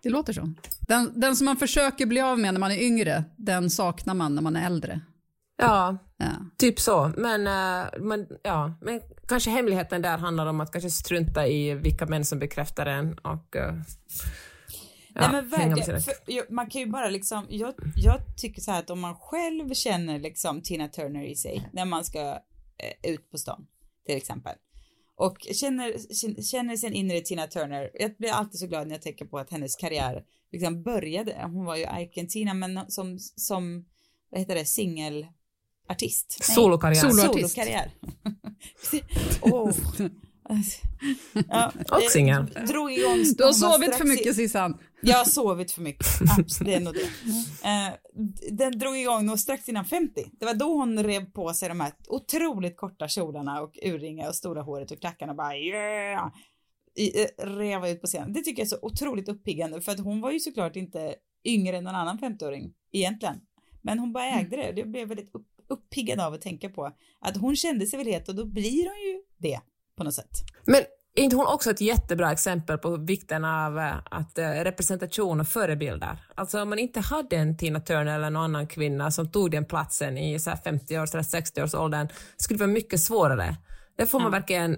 det 0.03 0.11
låter 0.11 0.33
så. 0.33 0.53
Den, 0.81 1.21
den 1.21 1.37
som 1.37 1.45
man 1.45 1.57
försöker 1.57 2.07
bli 2.07 2.21
av 2.21 2.39
med 2.39 2.55
när 2.55 2.61
man 2.61 2.71
är 2.73 2.83
yngre, 2.83 3.25
den 3.37 3.71
saknar 3.71 4.15
man 4.15 4.35
när 4.35 4.43
man 4.43 4.57
är 4.57 4.67
äldre. 4.67 5.01
Ja, 5.63 5.99
Ja. 6.17 6.27
typ 6.57 6.81
så. 6.81 7.13
Men, 7.17 7.47
eh, 7.47 7.89
men, 8.01 8.27
ja, 8.43 8.75
men 8.81 9.01
kanske 9.31 9.51
hemligheten 9.51 10.03
där 10.03 10.19
handlar 10.19 10.47
om 10.47 10.61
att 10.61 10.73
kanske 10.73 10.91
strunta 10.91 11.47
i 11.47 11.75
vilka 11.75 12.07
män 12.07 12.25
som 12.25 12.39
bekräftar 12.39 12.87
en 12.87 13.19
och 13.19 13.57
eh, 13.57 13.75
ja, 15.15 15.21
Nej 15.21 15.33
men 15.33 15.49
verkligen, 15.49 16.01
för, 16.01 16.53
man 16.53 16.71
kan 16.71 16.81
ju 16.81 16.87
bara 16.87 17.09
liksom, 17.09 17.47
jag, 17.49 17.75
jag 17.97 18.21
tycker 18.37 18.61
så 18.61 18.71
här 18.71 18.79
att 18.79 18.91
om 18.91 19.01
man 19.01 19.15
själv 19.15 19.75
känner 19.75 20.19
liksom 20.19 20.63
Tina 20.63 20.89
Turner 20.89 21.25
i 21.25 21.37
sig 21.37 21.71
när 21.73 21.85
man 21.85 22.05
ska 22.05 22.21
eh, 22.79 23.13
ut 23.13 23.31
på 23.31 23.39
stan 23.39 23.67
till 24.07 24.17
exempel 24.17 24.55
och 25.17 25.39
känner, 25.53 25.93
känner- 26.43 26.77
sin 26.77 26.93
inre 26.93 27.21
Tina 27.21 27.47
Turner, 27.47 27.91
jag 27.95 28.17
blir 28.17 28.31
alltid 28.31 28.61
så 28.61 28.67
glad 28.67 28.87
när 28.87 28.95
jag 28.95 29.03
tänker 29.03 29.25
på 29.25 29.39
att 29.39 29.51
hennes 29.51 29.77
karriär 29.77 30.25
liksom 30.53 30.83
började, 30.83 31.43
hon 31.43 31.65
var 31.65 31.77
ju 31.77 31.87
Icon 31.99 32.29
Tina 32.29 32.55
men 32.55 32.91
som, 32.91 33.19
som 33.19 33.85
vad 34.31 34.41
heter 34.41 34.55
det, 34.55 34.65
singelartist. 34.65 35.40
Nej, 36.49 36.55
Solokarriär. 36.55 37.01
Soloartist. 37.01 37.55
Solokarriär. 37.55 37.91
Åh. 39.41 39.71
Ja, 41.49 41.73
Och 41.91 42.03
eh, 42.03 42.09
singel. 42.11 42.47
Du 43.37 43.45
har 43.45 43.53
sovit 43.53 43.95
för 43.97 44.05
i- 44.05 44.09
mycket 44.09 44.37
Sissan. 44.37 44.79
jag 45.03 45.17
har 45.19 45.25
sovit 45.25 45.73
för 45.73 45.83
mycket, 45.83 46.07
absolut, 46.39 46.59
det 46.71 46.75
är 46.75 46.81
nog 46.81 46.95
det. 46.95 47.01
Eh, 47.69 47.95
den 48.53 48.79
drog 48.79 48.97
igång 48.99 49.27
nog 49.27 49.39
strax 49.39 49.69
innan 49.69 49.85
50. 49.85 50.25
Det 50.41 50.47
var 50.47 50.55
då 50.55 50.65
hon 50.77 51.03
rev 51.05 51.25
på 51.33 51.53
sig 51.55 51.69
de 51.69 51.81
här 51.81 51.93
otroligt 52.09 52.77
korta 52.77 53.09
kjolarna 53.09 53.61
och 53.63 53.79
urringar 53.83 54.29
och 54.29 54.35
stora 54.35 54.63
håret 54.63 54.91
och 54.91 55.01
klackarna 55.01 55.35
bara 55.35 55.57
yeah! 55.57 56.31
I, 56.97 57.23
eh, 57.23 57.27
reva 57.47 57.89
ut 57.89 58.01
på 58.01 58.07
scenen. 58.07 58.33
Det 58.33 58.41
tycker 58.43 58.61
jag 58.63 58.67
är 58.67 58.69
så 58.71 58.79
otroligt 58.83 59.29
uppiggande 59.29 59.81
för 59.81 59.93
att 59.93 60.01
hon 60.01 60.21
var 60.21 60.31
ju 60.31 60.41
såklart 60.41 60.77
inte 60.77 61.15
yngre 61.45 61.77
än 61.77 61.85
någon 61.85 61.95
annan 61.95 62.19
50-åring 62.19 62.73
egentligen. 62.93 63.37
Men 63.83 63.99
hon 63.99 64.13
bara 64.13 64.27
ägde 64.31 64.57
det. 64.57 64.73
Det 64.73 64.85
blev 64.85 65.09
väldigt 65.09 65.35
upp, 65.35 65.47
uppiggande 65.71 66.27
av 66.27 66.35
att 66.35 66.43
tänka 66.43 66.69
på 66.69 66.93
att 67.21 67.37
hon 67.37 67.57
kände 67.57 67.87
sig 67.87 67.99
väl 67.99 68.07
het 68.07 68.29
och 68.29 68.35
då 68.35 68.45
blir 68.45 68.85
hon 68.85 69.13
ju 69.13 69.23
det 69.39 69.61
på 69.97 70.05
något 70.05 70.15
sätt. 70.15 70.31
Men 70.65 70.81
är 71.17 71.23
inte 71.23 71.37
hon 71.37 71.47
också 71.47 71.71
ett 71.71 71.81
jättebra 71.81 72.33
exempel 72.33 72.79
på 72.79 72.97
vikten 72.97 73.45
av 73.45 73.79
eh, 73.79 73.95
att 74.05 74.39
eh, 74.39 74.51
representation 74.51 75.41
och 75.41 75.49
förebilder? 75.49 76.19
Alltså 76.35 76.63
om 76.63 76.69
man 76.69 76.79
inte 76.79 77.01
hade 77.01 77.37
en 77.37 77.57
Tina 77.57 77.81
Turner 77.81 78.15
eller 78.15 78.31
någon 78.31 78.43
annan 78.43 78.67
kvinna 78.67 79.11
som 79.11 79.31
tog 79.31 79.51
den 79.51 79.65
platsen 79.65 80.19
i 80.19 80.39
så 80.39 80.51
här 80.51 80.57
50-års 80.57 81.15
eller 81.15 81.23
60-årsåldern 81.23 82.09
skulle 82.37 82.59
det 82.59 82.65
vara 82.65 82.73
mycket 82.73 83.01
svårare. 83.01 83.57
Där 83.97 84.07
får 84.07 84.21
man 84.21 84.31
verkligen 84.31 84.77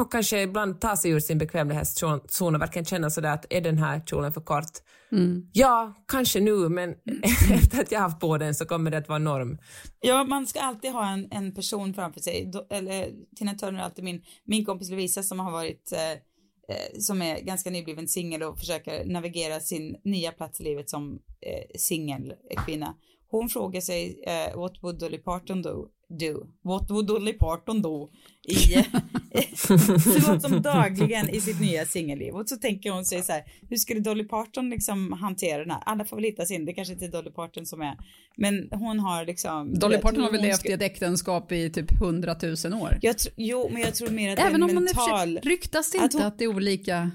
och 0.00 0.12
kanske 0.12 0.42
ibland 0.42 0.80
ta 0.80 0.96
sig 0.96 1.10
ur 1.10 1.20
sin 1.20 1.38
bekvämlighetszon 1.38 2.54
och 2.54 2.60
verkligen 2.60 2.84
känna 2.84 3.10
sådär 3.10 3.34
att 3.34 3.46
är 3.50 3.60
den 3.60 3.78
här 3.78 4.02
kjolen 4.06 4.32
för 4.32 4.40
kort? 4.40 4.70
Ja, 5.52 5.94
kanske 6.08 6.40
nu, 6.40 6.68
men 6.68 6.90
efter 7.50 7.80
att 7.80 7.92
jag 7.92 8.00
haft 8.00 8.20
på 8.20 8.38
den 8.38 8.54
så 8.54 8.66
kommer 8.66 8.90
det 8.90 8.98
att 8.98 9.08
vara 9.08 9.18
norm. 9.18 9.58
Ja, 10.00 10.24
man 10.24 10.46
ska 10.46 10.60
alltid 10.60 10.92
ha 10.92 11.12
en, 11.12 11.28
en 11.30 11.54
person 11.54 11.94
framför 11.94 12.20
sig. 12.20 12.50
Do, 12.52 12.66
eller 12.70 13.10
Tina 13.36 13.54
Turner 13.54 13.78
är 13.78 13.84
alltid 13.84 14.04
min, 14.04 14.22
min 14.44 14.64
kompis 14.64 14.90
Lovisa 14.90 15.22
som 15.22 15.40
har 15.40 15.52
varit, 15.52 15.92
eh, 15.92 16.12
eh, 16.76 16.98
som 16.98 17.22
är 17.22 17.40
ganska 17.40 17.70
nybliven 17.70 18.08
singel 18.08 18.42
och 18.42 18.58
försöker 18.58 19.04
navigera 19.04 19.60
sin 19.60 19.96
nya 20.04 20.32
plats 20.32 20.60
i 20.60 20.64
livet 20.64 20.90
som 20.90 21.18
eh, 21.40 21.78
singelkvinna. 21.78 22.94
Hon 23.30 23.48
frågar 23.48 23.80
sig, 23.80 24.22
eh, 24.26 24.56
what 24.56 24.82
would 24.82 24.98
Dolly 24.98 25.18
Parton 25.18 25.62
do? 25.62 25.88
do? 26.18 26.48
What 26.62 26.90
would 26.90 27.06
Dolly 27.06 27.32
Parton 27.32 27.82
do? 27.82 28.10
I, 28.48 28.74
eh, 28.74 28.84
så 29.54 30.32
gott 30.32 30.42
som 30.42 30.62
dagligen 30.62 31.28
i 31.28 31.40
sitt 31.40 31.60
nya 31.60 31.86
singelliv. 31.86 32.34
Och 32.34 32.48
så 32.48 32.56
tänker 32.56 32.90
hon 32.90 33.04
sig 33.04 33.22
så 33.22 33.32
här, 33.32 33.42
hur 33.70 33.76
skulle 33.76 34.00
Dolly 34.00 34.24
Parton 34.24 34.70
liksom 34.70 35.12
hantera 35.12 35.58
den 35.58 35.70
här? 35.70 35.82
Alla 35.86 36.04
får 36.04 36.16
väl 36.16 36.24
hitta 36.24 36.44
sin, 36.46 36.64
det 36.64 36.72
kanske 36.72 36.94
inte 36.94 37.04
är 37.04 37.10
Dolly 37.10 37.30
Parton 37.30 37.66
som 37.66 37.80
är, 37.82 37.96
men 38.36 38.68
hon 38.70 38.98
har 39.00 39.24
liksom. 39.24 39.78
Dolly 39.78 39.98
Parton 39.98 40.22
har 40.22 40.30
väl 40.30 40.42
levt 40.42 40.56
ska- 40.56 40.68
i 40.68 40.72
ett 40.72 40.82
äktenskap 40.82 41.52
i 41.52 41.70
typ 41.70 41.92
100 41.92 42.36
000 42.42 42.52
år. 42.82 42.98
jag 43.02 43.16
tr- 43.16 43.28
jo, 43.36 43.68
men 43.72 43.82
jag 43.82 43.94
tror 43.94 44.10
mer 44.10 44.32
att 44.32 44.38
Även 44.38 44.52
det 44.52 44.58
är 44.58 44.64
om 44.64 44.68
en 44.68 44.74
man 44.74 44.84
mental, 44.84 45.38
ryktas 45.42 45.90
det 45.90 45.98
att 45.98 46.04
inte 46.04 46.16
hon- 46.16 46.26
att 46.26 46.38
det 46.38 46.44
är 46.44 46.48
olika, 46.48 47.10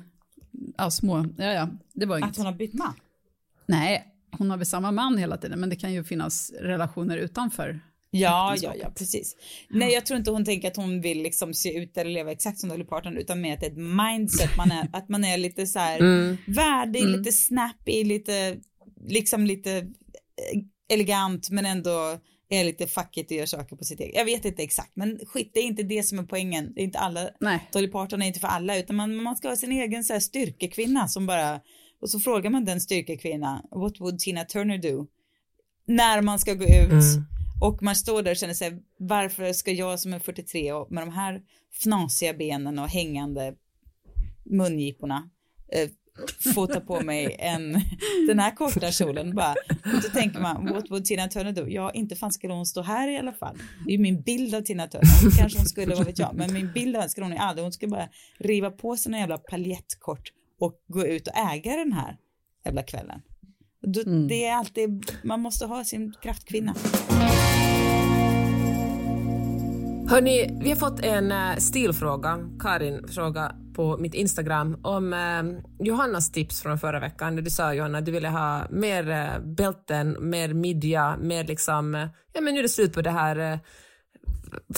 ja 0.78 0.92
små, 0.92 1.26
ja 1.38 1.46
ja, 1.54 1.70
det 1.94 2.06
var 2.06 2.18
inget. 2.18 2.30
att 2.30 2.38
hon 2.38 2.46
har 2.46 2.54
bytt 2.54 2.74
man. 2.74 2.94
Nej, 3.66 4.04
hon 4.32 4.50
har 4.50 4.58
väl 4.58 4.66
samma 4.66 4.92
man 4.92 5.18
hela 5.18 5.38
tiden, 5.38 5.60
men 5.60 5.70
det 5.70 5.76
kan 5.76 5.94
ju 5.94 6.04
finnas 6.04 6.52
relationer 6.62 7.18
utanför. 7.18 7.80
Ja, 8.12 8.56
ja, 8.62 8.74
ja, 8.82 8.92
precis. 8.98 9.36
Nej, 9.70 9.94
jag 9.94 10.06
tror 10.06 10.18
inte 10.20 10.32
hon 10.32 10.46
tänker 10.46 10.68
att 10.68 10.76
hon 10.78 11.02
vill 11.02 11.22
liksom 11.24 11.54
se 11.54 11.78
ut 11.78 11.98
eller 11.98 12.12
leva 12.12 12.32
exakt 12.32 12.60
som 12.60 12.70
Dolly 12.70 12.84
Parton, 12.84 13.18
utan 13.18 13.42
mer 13.42 13.54
att 13.54 13.60
det 13.60 13.66
är 13.66 13.72
ett 13.72 13.78
mindset, 13.78 14.58
man 14.58 14.72
är, 14.72 14.88
att 14.94 15.10
man 15.10 15.24
är 15.24 15.38
lite 15.38 15.68
så 15.68 15.80
här 15.80 16.00
Mm. 16.00 16.38
värdig, 16.48 17.04
lite 17.08 17.32
snappy, 17.32 18.04
lite, 18.04 18.58
liksom 19.08 19.46
lite 19.46 19.72
eh, 19.78 20.62
elegant, 20.94 21.50
men 21.50 21.66
ändå 21.66 22.18
är 22.52 22.64
lite 22.64 22.88
fackigt 22.88 23.32
och 23.32 23.38
gör 23.38 23.46
saker 23.46 23.76
på 23.76 23.84
sitt 23.84 24.00
eget. 24.00 24.16
Jag 24.16 24.26
vet 24.26 24.46
inte 24.46 24.64
exakt, 24.64 24.96
men 24.96 25.20
skit, 25.28 25.52
det 25.54 25.60
är 25.60 25.64
inte 25.64 25.84
det 25.84 26.04
som 26.04 26.20
är 26.20 26.24
poängen. 26.24 26.74
Det 26.76 26.82
är 26.82 26.86
inte 26.86 27.00
alla, 27.00 27.30
Nej. 27.40 27.70
Dolly 27.74 27.88
Parton 27.88 28.22
är 28.22 28.28
inte 28.28 28.40
för 28.40 28.48
alla, 28.48 28.78
utan 28.78 28.96
man, 28.96 29.16
man 29.16 29.36
ska 29.36 29.50
ha 29.50 29.56
sin 29.56 29.72
egen 29.72 30.04
så 30.04 30.14
här 30.14 30.20
styrkekvinna 30.20 31.08
som 31.08 31.26
bara, 31.26 31.60
och 32.02 32.10
så 32.10 32.20
frågar 32.20 32.50
man 32.50 32.66
den 32.66 32.82
styrkekvinna, 32.82 33.64
what 33.72 34.00
would 34.02 34.20
Tina 34.20 34.44
Turner 34.46 34.78
do? 34.78 35.08
När 35.86 36.22
man 36.22 36.40
ska 36.40 36.54
gå 36.54 36.64
ut 36.66 36.92
Mm. 36.92 37.26
Och 37.62 37.84
man 37.84 37.96
står 37.96 38.22
där 38.22 38.32
och 38.32 38.38
känner 38.38 38.54
sig, 38.54 38.84
varför 38.98 39.54
ska 39.54 39.72
jag 39.72 40.00
som 40.00 40.14
är 40.14 40.20
43 40.20 40.74
och 40.74 40.92
med 40.92 41.02
de 41.02 41.10
här 41.12 41.42
fnasiga 41.84 42.34
benen 42.34 42.80
och 42.80 42.88
hängande 42.88 43.54
mungiporna 44.44 45.30
eh, 45.74 45.90
få 46.54 46.68
ta 46.68 46.80
på 46.80 47.02
mig 47.02 47.36
en, 47.40 47.82
den 48.28 48.40
här 48.40 48.56
korta 48.56 48.92
kjolen 48.92 49.36
bara. 49.36 49.56
Och 49.70 50.02
då 50.04 50.10
tänker 50.10 50.40
man, 50.40 50.66
what 50.66 50.92
would 50.92 51.06
Tina 51.06 51.28
Turner 51.28 51.52
do? 51.52 51.68
Ja, 51.68 51.92
inte 51.92 52.16
fan 52.16 52.32
skulle 52.32 52.54
hon 52.54 52.66
stå 52.66 52.82
här 52.82 53.08
i 53.08 53.18
alla 53.18 53.34
fall. 53.34 53.58
Det 53.86 53.92
är 53.92 53.98
ju 53.98 54.02
min 54.02 54.22
bild 54.22 54.56
av 54.56 54.62
Tina 54.62 54.88
Turner. 54.88 55.38
Kanske 55.38 55.60
hon 55.60 55.66
skulle, 55.66 55.96
vad 55.96 56.06
vet 56.06 56.20
jag, 56.20 56.36
men 56.36 56.54
min 56.54 56.74
bild 56.74 56.96
av 56.96 57.02
henne 57.02 57.10
skulle 57.10 57.26
hon 57.26 57.38
aldrig, 57.38 57.64
hon 57.64 57.74
skulle 57.74 57.90
bara 57.90 58.10
riva 58.38 58.72
på 58.72 58.98
sig 58.98 59.14
en 59.14 59.20
jävla 59.20 59.38
paljettkort 59.38 60.32
och 60.60 60.74
gå 60.88 61.08
ut 61.08 61.28
och 61.28 61.38
äga 61.38 61.76
den 61.76 61.94
här 61.94 62.18
jävla 62.66 62.84
kvällen. 62.84 63.22
Då, 63.82 64.04
Det 64.04 64.46
är 64.46 64.56
alltid, 64.56 65.12
man 65.24 65.40
måste 65.40 65.66
ha 65.66 65.84
sin 65.84 66.14
kraftkvinna. 66.22 66.76
Hörni, 70.10 70.60
vi 70.62 70.70
har 70.70 70.76
fått 70.76 71.00
en 71.00 71.32
uh, 71.32 71.58
stilfråga, 71.58 72.40
Karin 72.60 73.08
fråga 73.08 73.56
på 73.76 73.98
mitt 73.98 74.14
Instagram 74.14 74.78
om 74.84 75.14
eh, 75.14 75.44
Johannas 75.86 76.32
tips 76.32 76.62
från 76.62 76.80
förra 76.80 77.00
veckan. 77.00 77.36
Du 77.36 77.50
sa 77.50 77.74
Johanna 77.74 77.98
att 77.98 78.06
du 78.06 78.12
ville 78.12 78.30
ha 78.30 78.62
mer 78.70 79.10
eh, 79.10 79.40
bälten, 79.40 80.18
mer 80.20 80.54
midja, 80.54 81.18
mer 81.18 81.44
liksom, 81.44 81.96
eh, 81.96 82.08
ja 82.34 82.42
men 82.42 82.54
nu 82.54 82.60
är 82.60 82.64
det 82.64 82.70
slut 82.70 82.94
på 82.94 83.02
det 83.02 83.10
här 83.10 83.54
eh, 83.54 83.60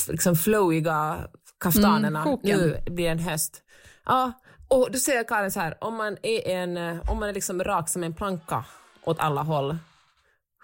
liksom 0.09 0.35
flowiga 0.35 1.17
kaftanerna. 1.59 2.23
Mm, 2.23 2.39
nu 2.43 2.77
blir 2.85 3.05
det 3.05 3.11
en 3.11 3.19
höst. 3.19 3.61
Ja, 4.05 4.31
och 4.67 4.89
då 4.91 4.99
säger 4.99 5.23
Karin 5.23 5.51
så 5.51 5.59
här, 5.59 5.77
om 5.81 5.95
man 5.95 6.17
är, 6.23 6.47
en, 6.47 6.77
eh, 6.77 7.11
om 7.11 7.19
man 7.19 7.29
är 7.29 7.33
liksom 7.33 7.63
rak 7.63 7.89
som 7.89 8.03
en 8.03 8.13
planka 8.13 8.65
åt 9.03 9.19
alla 9.19 9.41
håll, 9.41 9.77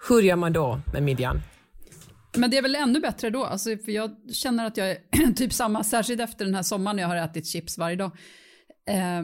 hur 0.08 0.20
gör 0.20 0.36
man 0.36 0.52
då 0.52 0.80
med 0.92 1.02
midjan? 1.02 1.40
Men 2.36 2.50
det 2.50 2.58
är 2.58 2.62
väl 2.62 2.74
ännu 2.74 3.00
bättre 3.00 3.30
då, 3.30 3.44
alltså, 3.44 3.76
för 3.84 3.92
jag 3.92 4.10
känner 4.32 4.66
att 4.66 4.76
jag 4.76 4.90
är 4.90 5.32
typ 5.36 5.52
samma, 5.52 5.84
särskilt 5.84 6.20
efter 6.20 6.44
den 6.44 6.54
här 6.54 6.62
sommaren 6.62 6.96
när 6.96 7.02
jag 7.02 7.08
har 7.08 7.16
ätit 7.16 7.46
chips 7.46 7.78
varje 7.78 7.96
dag. 7.96 8.10
Eh, 8.88 9.22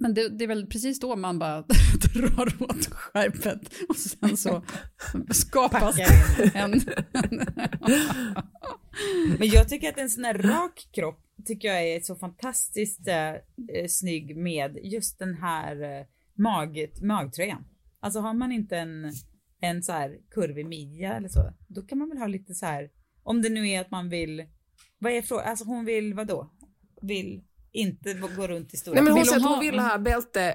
men 0.00 0.14
det, 0.14 0.28
det 0.28 0.44
är 0.44 0.48
väl 0.48 0.66
precis 0.66 1.00
då 1.00 1.16
man 1.16 1.38
bara 1.38 1.62
drar 2.14 2.62
åt 2.62 2.86
skärpet 2.86 3.60
och 3.88 3.96
sen 3.96 4.36
så 4.36 4.62
skapas 5.30 5.98
en... 6.54 6.70
Men 9.38 9.48
jag 9.48 9.68
tycker 9.68 9.88
att 9.88 9.98
en 9.98 10.10
sån 10.10 10.24
här 10.24 10.34
rak 10.34 10.88
kropp 10.92 11.20
tycker 11.46 11.68
jag 11.68 11.88
är 11.88 12.00
så 12.00 12.16
fantastiskt 12.16 13.08
eh, 13.08 13.28
eh, 13.28 13.38
snygg 13.88 14.36
med 14.36 14.78
just 14.82 15.18
den 15.18 15.34
här 15.34 15.82
eh, 15.82 16.06
mag, 16.34 16.86
magtröjan. 17.02 17.64
Alltså 18.00 18.20
har 18.20 18.34
man 18.34 18.52
inte 18.52 18.76
en, 18.76 19.12
en 19.60 19.82
så 19.82 19.92
här 19.92 20.18
kurvig 20.30 20.66
midja 20.66 21.14
eller 21.14 21.28
så, 21.28 21.52
då 21.68 21.82
kan 21.82 21.98
man 21.98 22.08
väl 22.08 22.18
ha 22.18 22.26
lite 22.26 22.54
så 22.54 22.66
här, 22.66 22.90
om 23.22 23.42
det 23.42 23.48
nu 23.48 23.68
är 23.68 23.80
att 23.80 23.90
man 23.90 24.08
vill, 24.08 24.44
vad 24.98 25.12
är 25.12 25.22
frågan, 25.22 25.48
alltså 25.48 25.64
hon 25.64 25.84
vill 25.84 26.14
vad 26.14 26.26
då? 26.26 26.50
Vill 27.02 27.42
inte 27.72 28.14
gå 28.14 28.46
runt 28.46 28.74
i 28.74 28.76
stora 28.76 28.94
Nej, 28.94 29.02
men 29.02 29.12
hon 29.12 29.22
Vill 29.22 29.32
hon 29.32 29.42
hon 29.42 29.54
ha- 29.54 29.60
vill 29.60 29.78
ha 29.78 29.98
bälte. 29.98 30.54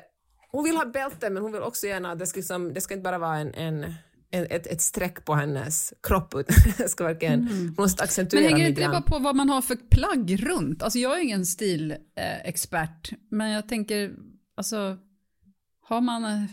Hon 0.51 0.63
vill 0.63 0.75
ha 0.75 0.85
bälte, 0.85 1.29
men 1.29 1.43
hon 1.43 1.51
vill 1.51 1.61
också 1.61 1.87
gärna 1.87 2.11
att 2.11 2.19
det 2.19 2.27
ska, 2.27 2.37
liksom, 2.37 2.73
det 2.73 2.81
ska 2.81 2.93
inte 2.93 3.03
bara 3.03 3.17
vara 3.17 3.37
en, 3.37 3.53
en, 3.53 3.95
ett, 4.31 4.67
ett 4.67 4.81
streck 4.81 5.25
på 5.25 5.33
hennes 5.33 5.93
kropp, 6.03 6.35
det 6.77 6.89
ska 6.89 7.03
verkligen, 7.03 7.47
hon 7.47 7.75
måste 7.77 8.03
accentuera 8.03 8.41
Men 8.41 8.51
hänger 8.51 8.69
inte 8.69 8.81
det 8.81 8.87
bara 8.87 9.01
på 9.01 9.19
vad 9.19 9.35
man 9.35 9.49
har 9.49 9.61
för 9.61 9.75
plagg 9.75 10.45
runt? 10.47 10.83
Alltså 10.83 10.99
jag 10.99 11.17
är 11.17 11.23
ingen 11.23 11.45
stilexpert, 11.45 12.01
eh, 12.15 12.49
expert, 12.49 13.11
men 13.29 13.49
jag 13.49 13.67
tänker, 13.67 14.15
alltså, 14.55 14.97
har 15.81 16.01
man, 16.01 16.25
eh, 16.25 16.45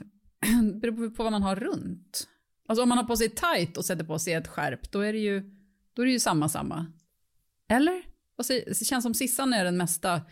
beror 0.80 1.10
på 1.10 1.22
vad 1.22 1.32
man 1.32 1.42
har 1.42 1.56
runt. 1.56 2.28
Alltså 2.70 2.82
om 2.82 2.88
man 2.88 2.98
har 2.98 3.04
på 3.04 3.16
sig 3.16 3.28
tight 3.30 3.76
och 3.76 3.84
sätter 3.84 4.04
på 4.04 4.18
sig 4.18 4.32
ett 4.32 4.48
skärp, 4.48 4.92
då 4.92 5.00
är 5.00 5.12
det 5.12 5.18
ju, 5.18 5.42
då 5.94 6.02
är 6.02 6.06
det 6.06 6.12
ju 6.12 6.20
samma 6.20 6.48
samma. 6.48 6.86
Eller? 7.68 8.02
Säger- 8.44 8.64
Det 8.66 8.84
känns 8.84 9.02
som 9.02 9.14
Sissan 9.14 9.52
är 9.52 9.64
den 9.64 9.76
mesta 9.76 10.22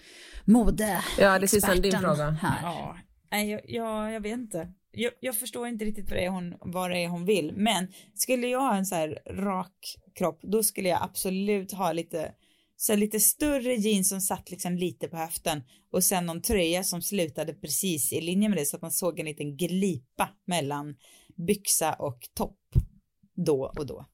mode 0.45 1.03
Ja, 1.19 1.39
det 1.39 1.45
är 1.45 1.47
Sissan, 1.47 1.81
din 1.81 1.93
fråga. 2.01 2.31
Här. 2.31 2.59
Ja, 2.63 2.99
nej, 3.31 3.51
jag, 3.51 3.61
jag, 3.65 4.13
jag 4.13 4.21
vet 4.21 4.33
inte. 4.33 4.73
Jag, 4.93 5.13
jag 5.21 5.39
förstår 5.39 5.69
inte 5.69 5.85
riktigt 5.85 6.11
vad 6.11 6.19
det, 6.19 6.25
är 6.25 6.31
hon, 6.31 6.55
vad 6.61 6.91
det 6.91 6.99
är 7.05 7.09
hon 7.09 7.25
vill, 7.25 7.53
men 7.57 7.89
skulle 8.15 8.47
jag 8.49 8.61
ha 8.61 8.77
en 8.77 8.87
så 8.87 8.95
här 8.95 9.19
rak 9.31 9.95
kropp, 10.15 10.41
då 10.43 10.63
skulle 10.63 10.89
jag 10.89 11.03
absolut 11.03 11.73
ha 11.73 11.93
lite, 11.93 12.33
så 12.77 12.93
här 12.93 12.99
lite 12.99 13.21
större 13.21 13.75
jeans 13.75 14.09
som 14.09 14.21
satt 14.21 14.51
liksom 14.51 14.77
lite 14.77 15.09
på 15.09 15.17
höften 15.17 15.63
och 15.93 16.05
sen 16.05 16.27
någon 16.27 16.43
tröja 16.43 16.85
som 16.85 17.03
slutade 17.03 17.55
precis 17.55 18.13
i 18.13 18.21
linje 18.21 18.49
med 18.49 18.59
det 18.59 18.67
så 18.67 18.77
att 18.77 18.83
man 18.83 18.93
såg 18.93 19.21
en 19.21 19.27
liten 19.27 19.57
glipa 19.57 20.29
mellan 20.47 20.97
byxa 21.47 21.93
och 21.93 22.29
topp 22.35 22.59
då 23.35 23.73
och 23.79 23.87
då. 23.87 24.07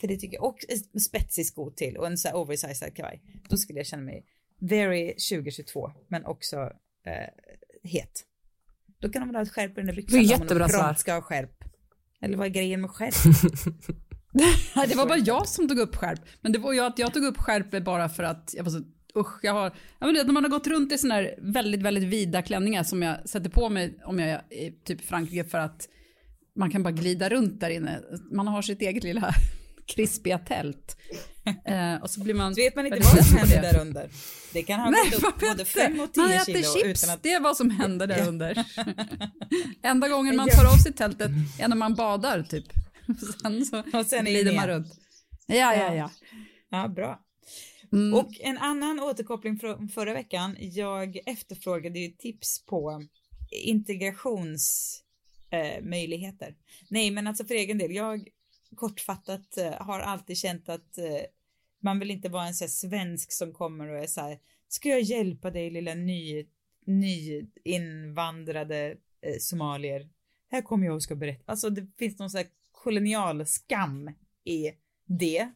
För 0.00 0.08
det 0.08 0.16
tycker 0.16 0.36
jag, 0.36 0.44
och 0.44 0.58
spetsig 1.00 1.46
sko 1.46 1.70
till 1.70 1.96
och 1.96 2.06
en 2.06 2.18
så 2.18 2.28
här 2.28 2.36
oversized 2.36 2.96
kavaj. 2.96 3.22
Då 3.48 3.56
skulle 3.56 3.78
jag 3.78 3.86
känna 3.86 4.02
mig 4.02 4.24
very 4.60 5.06
2022, 5.08 5.92
men 6.08 6.24
också 6.24 6.56
eh, 7.06 7.28
het. 7.82 8.24
Då 8.98 9.08
kan 9.08 9.22
de 9.22 9.28
väl 9.28 9.36
ha 9.36 9.42
ett 9.42 9.52
skärp 9.52 9.70
i 9.70 9.74
den 9.74 9.86
där 9.86 9.94
byxan. 9.94 10.18
Det 10.18 10.24
är 10.24 10.30
jättebra 10.30 10.68
svar. 10.68 10.94
ska 10.94 11.14
ha 11.14 11.22
skärp. 11.22 11.64
Eller 12.20 12.36
vad 12.36 12.46
är 12.46 12.50
grejen 12.50 12.80
med 12.80 12.90
skärp? 12.90 13.14
Det 14.88 14.94
var 14.94 15.06
bara 15.06 15.18
jag 15.18 15.48
som 15.48 15.68
tog 15.68 15.78
upp 15.78 15.96
skärp. 15.96 16.20
Men 16.40 16.52
det 16.52 16.58
var 16.58 16.72
ju 16.72 16.80
att 16.80 16.98
jag 16.98 17.14
tog 17.14 17.24
upp 17.24 17.38
skärp 17.38 17.84
bara 17.84 18.08
för 18.08 18.22
att 18.22 18.54
jag 18.56 18.64
var 18.64 18.70
så, 18.70 18.82
usch, 19.16 19.38
jag 19.42 19.52
har, 19.52 19.72
ja, 19.98 20.06
men 20.06 20.14
det, 20.14 20.24
när 20.24 20.32
man 20.32 20.44
har 20.44 20.50
gått 20.50 20.66
runt 20.66 20.92
i 20.92 20.98
såna 20.98 21.14
här 21.14 21.34
väldigt, 21.38 21.82
väldigt 21.82 22.04
vida 22.04 22.42
klänningar 22.42 22.82
som 22.82 23.02
jag 23.02 23.28
sätter 23.28 23.50
på 23.50 23.68
mig 23.68 23.98
om 24.04 24.18
jag 24.18 24.28
är 24.28 24.52
i 24.52 24.72
typ 24.84 25.04
Frankrike 25.04 25.44
för 25.44 25.58
att 25.58 25.88
man 26.58 26.70
kan 26.70 26.82
bara 26.82 26.92
glida 26.92 27.28
runt 27.28 27.60
där 27.60 27.70
inne. 27.70 28.00
Man 28.30 28.48
har 28.48 28.62
sitt 28.62 28.82
eget 28.82 29.04
lilla 29.04 29.34
krispiga 29.86 30.38
tält. 30.38 30.96
Eh, 31.64 32.02
och 32.02 32.10
så 32.10 32.20
blir 32.20 32.34
man... 32.34 32.54
Så 32.54 32.60
vet 32.60 32.76
man 32.76 32.86
inte 32.86 33.00
vad 33.00 33.26
som 33.26 33.36
händer 33.36 33.62
där 33.62 33.80
under. 33.80 34.10
Det 34.52 34.62
kan 34.62 34.80
ha 34.80 34.86
gått 34.86 35.20
man 35.22 35.30
upp 35.30 35.40
både 35.40 35.54
vet 35.54 35.68
5 35.68 36.00
och 36.00 36.06
inte. 36.06 36.20
Man 36.20 36.28
10 36.28 36.36
äter 36.36 36.52
kilo 36.52 36.64
chips, 36.64 37.04
utan 37.04 37.14
att... 37.14 37.22
det 37.22 37.32
är 37.32 37.40
vad 37.40 37.56
som 37.56 37.70
händer 37.70 38.06
där 38.06 38.28
under. 38.28 38.64
Enda 39.82 40.08
gången 40.08 40.36
man 40.36 40.48
tar 40.48 40.64
av 40.72 40.76
sig 40.76 40.92
tältet 40.92 41.30
är 41.58 41.68
när 41.68 41.76
man 41.76 41.94
badar 41.94 42.42
typ. 42.42 42.64
Sen 43.42 43.66
så 43.66 43.82
Och 43.98 44.06
sen 44.06 44.24
glider 44.24 44.54
man 44.54 44.66
runt. 44.66 44.94
Ja, 45.46 45.74
ja, 45.74 45.94
ja. 45.94 46.10
Ja, 46.70 46.88
bra. 46.88 47.20
Mm. 47.92 48.14
Och 48.14 48.30
en 48.40 48.58
annan 48.58 49.00
återkoppling 49.00 49.58
från 49.58 49.88
förra 49.88 50.12
veckan. 50.12 50.56
Jag 50.58 51.18
efterfrågade 51.26 51.98
ju 51.98 52.08
tips 52.08 52.66
på 52.66 53.02
integrationsmöjligheter. 53.50 55.07
Eh, 55.50 55.82
möjligheter. 55.82 56.54
Nej, 56.90 57.10
men 57.10 57.26
alltså 57.26 57.44
för 57.44 57.54
egen 57.54 57.78
del. 57.78 57.94
Jag 57.94 58.28
kortfattat 58.76 59.58
eh, 59.58 59.72
har 59.72 60.00
alltid 60.00 60.36
känt 60.36 60.68
att 60.68 60.98
eh, 60.98 61.22
man 61.80 61.98
vill 61.98 62.10
inte 62.10 62.28
vara 62.28 62.46
en 62.46 62.54
sån 62.54 62.64
här 62.64 62.70
svensk 62.70 63.32
som 63.32 63.52
kommer 63.52 63.88
och 63.88 63.98
är 63.98 64.06
så 64.06 64.20
här. 64.20 64.38
Ska 64.68 64.88
jag 64.88 65.00
hjälpa 65.00 65.50
dig 65.50 65.70
lilla 65.70 65.94
ny, 65.94 66.46
nyinvandrade 66.86 68.96
eh, 69.20 69.36
somalier? 69.40 70.08
Här 70.50 70.62
kommer 70.62 70.86
jag 70.86 70.94
och 70.94 71.02
ska 71.02 71.14
berätta. 71.14 71.52
Alltså 71.52 71.70
det 71.70 71.86
finns 71.98 72.18
någon 72.18 72.30
sån 72.30 72.38
här 72.38 72.48
kolonial 72.72 73.46
skam 73.46 74.10
i 74.44 74.72
det. 75.06 75.52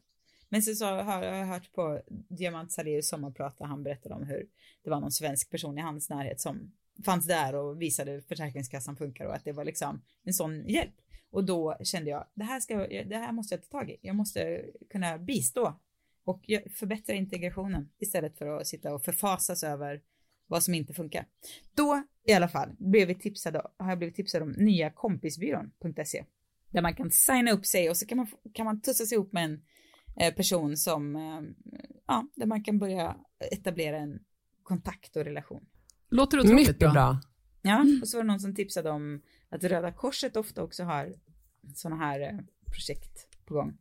Men 0.49 0.63
sen 0.63 0.77
så 0.77 0.87
har 0.87 1.25
jag 1.25 1.47
hört 1.47 1.73
på 1.73 2.03
Diamant 2.29 2.73
Saliers 2.73 3.05
sommarprat 3.05 3.59
där 3.59 3.67
han 3.67 3.83
berättade 3.83 4.15
om 4.15 4.23
hur 4.23 4.47
det 4.85 4.91
var 4.91 5.01
någon 5.01 5.13
svensk 5.13 5.51
person 5.51 5.79
i 5.79 5.81
hans 5.81 6.11
närhet 6.11 6.41
som 6.41 6.73
fanns 7.03 7.27
där 7.27 7.55
och 7.55 7.83
visade 7.83 8.11
hur 8.11 8.21
Försäkringskassan 8.21 8.97
funkar 8.97 9.25
och 9.25 9.35
att 9.35 9.45
det 9.45 9.53
var 9.53 9.65
liksom 9.65 10.03
en 10.25 10.33
sån 10.33 10.69
hjälp. 10.69 10.95
Och 11.31 11.45
då 11.45 11.77
kände 11.85 12.11
jag, 12.11 12.27
det 12.35 12.45
här, 12.45 12.61
ska, 12.61 12.77
det 12.87 13.17
här 13.17 13.33
måste 13.33 13.55
jag 13.55 13.63
ta 13.63 13.79
tag 13.79 13.91
i. 13.91 13.97
Jag 14.01 14.17
måste 14.17 14.65
kunna 14.91 15.19
bistå 15.19 15.81
och 16.25 16.45
förbättra 16.75 17.15
integrationen 17.15 17.91
istället 17.99 18.39
för 18.39 18.47
att 18.47 18.67
sitta 18.67 18.95
och 18.95 19.03
förfasas 19.03 19.63
över 19.63 20.03
vad 20.47 20.65
som 20.65 20.75
inte 20.75 20.95
funkar. 20.95 21.27
Då 21.75 22.03
i 22.25 22.33
alla 22.33 22.49
fall 22.49 22.75
blev 22.79 23.09
vi 23.09 23.15
tipsade, 23.15 23.63
har 23.77 23.89
jag 23.89 23.99
blivit 23.99 24.17
tipsad 24.17 24.43
om 24.43 24.53
nya 24.53 24.91
kompisbyrån.se 24.91 26.25
där 26.73 26.83
man 26.83 26.95
kan 26.95 27.11
signa 27.11 27.53
upp 27.53 27.67
sig 27.67 27.91
och 27.91 27.97
så 27.97 28.07
kan 28.07 28.19
man, 28.19 28.27
kan 28.53 28.65
man 28.65 28.81
tussas 28.81 29.13
ihop 29.13 29.33
med 29.33 29.45
en 29.45 29.63
eh, 30.17 30.35
person 30.35 30.77
som, 30.77 31.17
eh, 31.17 31.43
ja, 32.07 32.29
där 32.35 32.47
man 32.47 32.65
kan 32.65 32.79
börja 32.79 33.17
etablera 33.53 33.97
en 33.97 34.19
kontakt 34.63 35.17
och 35.17 35.25
relation. 35.25 35.67
Låter 36.13 36.39
otroligt 36.39 36.57
Mycket 36.57 36.79
bra. 36.79 36.93
bra. 36.93 37.21
Ja, 37.63 37.85
och 38.03 38.09
så 38.09 38.17
var 38.17 38.25
det 38.25 38.29
någon 38.29 38.41
som 38.41 38.55
tipsade 38.55 38.91
om 38.91 39.23
att 39.49 39.65
Röda 39.65 39.93
Korset 39.93 40.37
ofta 40.37 40.63
också 40.63 40.85
har 40.85 41.15
sådana 41.75 42.05
här 42.05 42.21
eh, 42.21 42.39
projekt 42.73 43.29
på 43.47 43.55
gång 43.55 43.79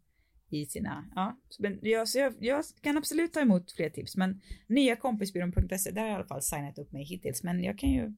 i 0.49 0.65
sina, 0.65 1.05
ja, 1.15 1.37
så, 1.49 1.61
men 1.61 1.79
jag, 1.81 2.07
så 2.07 2.19
jag, 2.19 2.33
jag 2.39 2.65
kan 2.81 2.97
absolut 2.97 3.33
ta 3.33 3.39
emot 3.39 3.71
fler 3.71 3.89
tips, 3.89 4.17
men 4.17 4.41
nya 4.67 4.95
kompisbyrån.se, 4.95 5.91
där 5.91 6.01
har 6.01 6.07
jag 6.07 6.13
i 6.13 6.15
alla 6.15 6.25
fall 6.25 6.41
signat 6.41 6.77
upp 6.77 6.91
mig 6.91 7.03
hittills, 7.03 7.43
men 7.43 7.63
jag 7.63 7.79
kan 7.79 7.89
ju, 7.89 8.13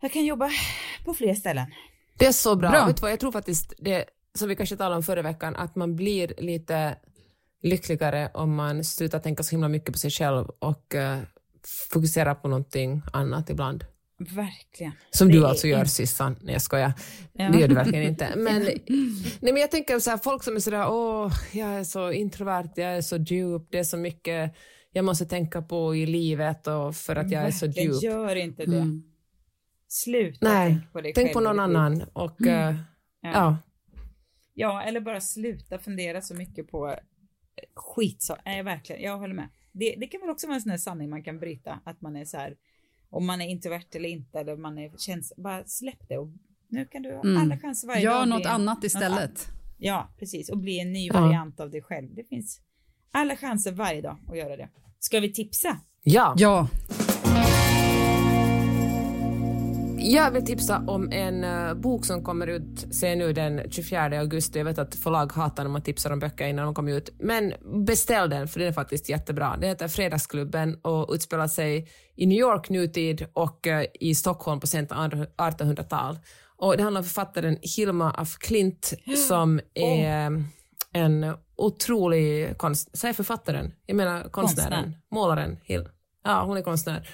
jag 0.00 0.12
kan 0.12 0.24
jobba 0.24 0.50
på 1.04 1.14
fler 1.14 1.34
ställen. 1.34 1.66
Det 2.18 2.26
är 2.26 2.32
så 2.32 2.56
bra. 2.56 2.70
Bra. 2.70 2.86
Vet 2.86 2.96
du 2.96 3.00
vad, 3.00 3.12
jag 3.12 3.20
tror 3.20 3.32
faktiskt 3.32 3.72
det, 3.78 4.04
som 4.34 4.48
vi 4.48 4.56
kanske 4.56 4.76
talade 4.76 4.96
om 4.96 5.02
förra 5.02 5.22
veckan, 5.22 5.56
att 5.56 5.76
man 5.76 5.96
blir 5.96 6.34
lite 6.38 6.96
lyckligare 7.62 8.30
om 8.34 8.54
man 8.54 8.84
slutar 8.84 9.18
tänka 9.18 9.42
så 9.42 9.50
himla 9.50 9.68
mycket 9.68 9.92
på 9.92 9.98
sig 9.98 10.10
själv 10.10 10.46
och 10.58 10.94
uh, 10.94 11.18
fokuserar 11.90 12.34
på 12.34 12.48
någonting 12.48 13.02
annat 13.12 13.50
ibland. 13.50 13.84
Verkligen. 14.18 14.92
Som 15.10 15.28
du 15.28 15.44
är 15.44 15.48
alltså 15.48 15.66
gör 15.66 15.78
inte- 15.78 15.90
Sissan. 15.90 16.36
Nej 16.42 16.52
jag 16.52 16.62
skojar. 16.62 16.92
Ja. 17.32 17.48
Det 17.48 17.58
gör 17.58 17.68
du 17.68 17.74
verkligen 17.74 18.08
inte. 18.08 18.32
Men, 18.36 18.62
nej, 18.62 19.52
men 19.52 19.56
jag 19.56 19.70
tänker 19.70 19.98
så 19.98 20.10
här, 20.10 20.18
folk 20.18 20.42
som 20.42 20.56
är 20.56 20.60
sådär, 20.60 20.86
åh, 20.88 21.32
jag 21.52 21.68
är 21.68 21.84
så 21.84 22.12
introvert, 22.12 22.68
jag 22.76 22.96
är 22.96 23.00
så 23.00 23.16
djup, 23.16 23.62
det 23.70 23.78
är 23.78 23.84
så 23.84 23.96
mycket 23.96 24.54
jag 24.92 25.04
måste 25.04 25.26
tänka 25.26 25.62
på 25.62 25.96
i 25.96 26.06
livet 26.06 26.66
och 26.66 26.96
för 26.96 27.16
att 27.16 27.30
jag 27.30 27.42
är 27.42 27.50
så 27.50 27.66
Verkligen, 27.66 27.92
djup. 27.92 28.02
Gör 28.02 28.36
inte 28.36 28.64
det. 28.64 28.76
Mm. 28.76 29.02
Sluta 29.88 30.48
Nej, 30.48 30.68
tänk 30.70 30.92
på 30.92 31.00
dig 31.00 31.12
Tänk 31.14 31.26
själv 31.26 31.34
på 31.34 31.40
någon 31.40 31.60
annan 31.60 32.02
och 32.12 32.46
eh, 32.46 32.74
Ja. 33.22 33.30
ja. 33.32 33.58
Ja, 34.54 34.82
eller 34.82 35.00
bara 35.00 35.20
sluta 35.20 35.78
fundera 35.78 36.20
så 36.20 36.34
mycket 36.34 36.70
på 36.70 36.96
skit. 37.74 38.22
Så, 38.22 38.36
nej, 38.44 38.62
verkligen, 38.62 39.02
jag 39.02 39.18
håller 39.18 39.34
med. 39.34 39.48
Det, 39.72 39.94
det 39.98 40.06
kan 40.06 40.20
väl 40.20 40.30
också 40.30 40.46
vara 40.46 40.54
en 40.54 40.60
sån 40.62 40.70
här 40.70 40.78
sanning 40.78 41.10
man 41.10 41.22
kan 41.22 41.38
bryta, 41.38 41.80
att 41.84 42.00
man 42.00 42.16
är 42.16 42.24
så 42.24 42.36
här, 42.36 42.56
om 43.10 43.26
man 43.26 43.40
är 43.40 43.48
introvert 43.48 43.86
eller 43.94 44.08
inte, 44.08 44.38
eller 44.40 44.56
man 44.56 44.78
är 44.78 44.92
känns, 44.98 45.32
bara 45.36 45.64
släpp 45.64 46.08
det 46.08 46.18
och 46.18 46.28
nu 46.68 46.84
kan 46.84 47.02
du 47.02 47.14
ha 47.14 47.22
Mm. 47.24 47.42
alla 47.42 47.58
chanser 47.58 47.88
varje 47.88 48.04
dag. 48.04 48.14
Gör 48.14 48.26
något 48.26 48.44
en- 48.44 48.50
annat 48.50 48.76
något 48.76 48.84
istället. 48.84 49.48
Ja, 49.78 50.14
precis, 50.18 50.48
och 50.50 50.58
bli 50.58 50.80
en 50.80 50.92
ny 50.92 51.06
Ja. 51.06 51.20
variant 51.20 51.60
av 51.60 51.70
dig 51.70 51.82
själv. 51.82 52.14
Det 52.14 52.24
finns 52.24 52.60
alla 53.10 53.36
chanser 53.36 53.72
varje 53.72 54.00
dag 54.00 54.16
att 54.28 54.36
göra 54.38 54.56
det. 54.56 54.68
Ska 54.98 55.20
vi 55.20 55.32
tipsa? 55.32 55.80
ja. 56.02 56.34
Ja, 56.38 56.68
Jag 60.04 60.30
vill 60.30 60.46
tipsa 60.46 60.84
om 60.86 61.12
en 61.12 61.44
eh, 61.44 61.74
bok 61.74 62.04
som 62.04 62.24
kommer 62.24 62.46
ut 62.46 62.94
se 62.94 63.14
nu 63.14 63.32
den 63.32 63.70
24 63.70 64.18
augusti. 64.18 64.58
Jag 64.58 64.64
vet 64.64 64.78
att 64.78 64.94
förlag 64.94 65.32
hatar 65.32 65.62
när 65.62 65.70
man 65.70 65.82
tipsar 65.82 66.10
om 66.12 66.18
böcker 66.18 66.46
innan 66.46 66.64
de 66.64 66.74
kommer 66.74 66.92
ut. 66.92 67.14
Men 67.18 67.54
beställ 67.86 68.30
den 68.30 68.48
för 68.48 68.60
den 68.60 68.68
är 68.68 68.72
faktiskt 68.72 69.08
jättebra. 69.08 69.56
Den 69.60 69.68
heter 69.68 69.88
Fredagsklubben 69.88 70.74
och 70.74 71.14
utspelar 71.14 71.48
sig 71.48 71.88
i 72.16 72.26
New 72.26 72.38
York 72.38 72.70
nutid 72.70 73.26
och 73.32 73.66
eh, 73.66 73.86
i 74.00 74.14
Stockholm 74.14 74.60
på 74.60 74.66
sent 74.66 74.90
1800-tal. 74.90 76.18
Och 76.56 76.76
det 76.76 76.82
handlar 76.82 77.00
om 77.00 77.04
författaren 77.04 77.58
Hilma 77.62 78.10
af 78.10 78.38
Klint 78.38 78.92
som 79.28 79.60
är 79.74 80.44
en 80.92 81.34
otrolig 81.56 82.58
konst... 82.58 82.98
Säg 82.98 83.14
författaren. 83.14 83.72
Jag 83.86 83.96
menar 83.96 84.28
konstnären. 84.28 84.70
Konstnär. 84.70 85.00
Målaren. 85.10 85.58
Hil. 85.62 85.88
Ja, 86.24 86.44
hon 86.44 86.56
är 86.56 86.62
konstnär. 86.62 87.08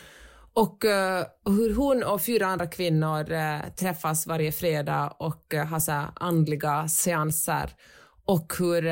Och 0.59 0.85
uh, 0.85 1.55
hur 1.55 1.75
hon 1.75 2.03
och 2.03 2.23
fyra 2.23 2.47
andra 2.47 2.67
kvinnor 2.67 3.33
uh, 3.33 3.71
träffas 3.77 4.27
varje 4.27 4.53
fredag 4.53 5.13
och 5.19 5.55
uh, 5.55 5.65
har 5.65 5.81
så 5.81 5.93
här 5.93 6.09
andliga 6.15 6.89
seanser. 6.89 7.71
Och 8.25 8.53
hur, 8.59 8.83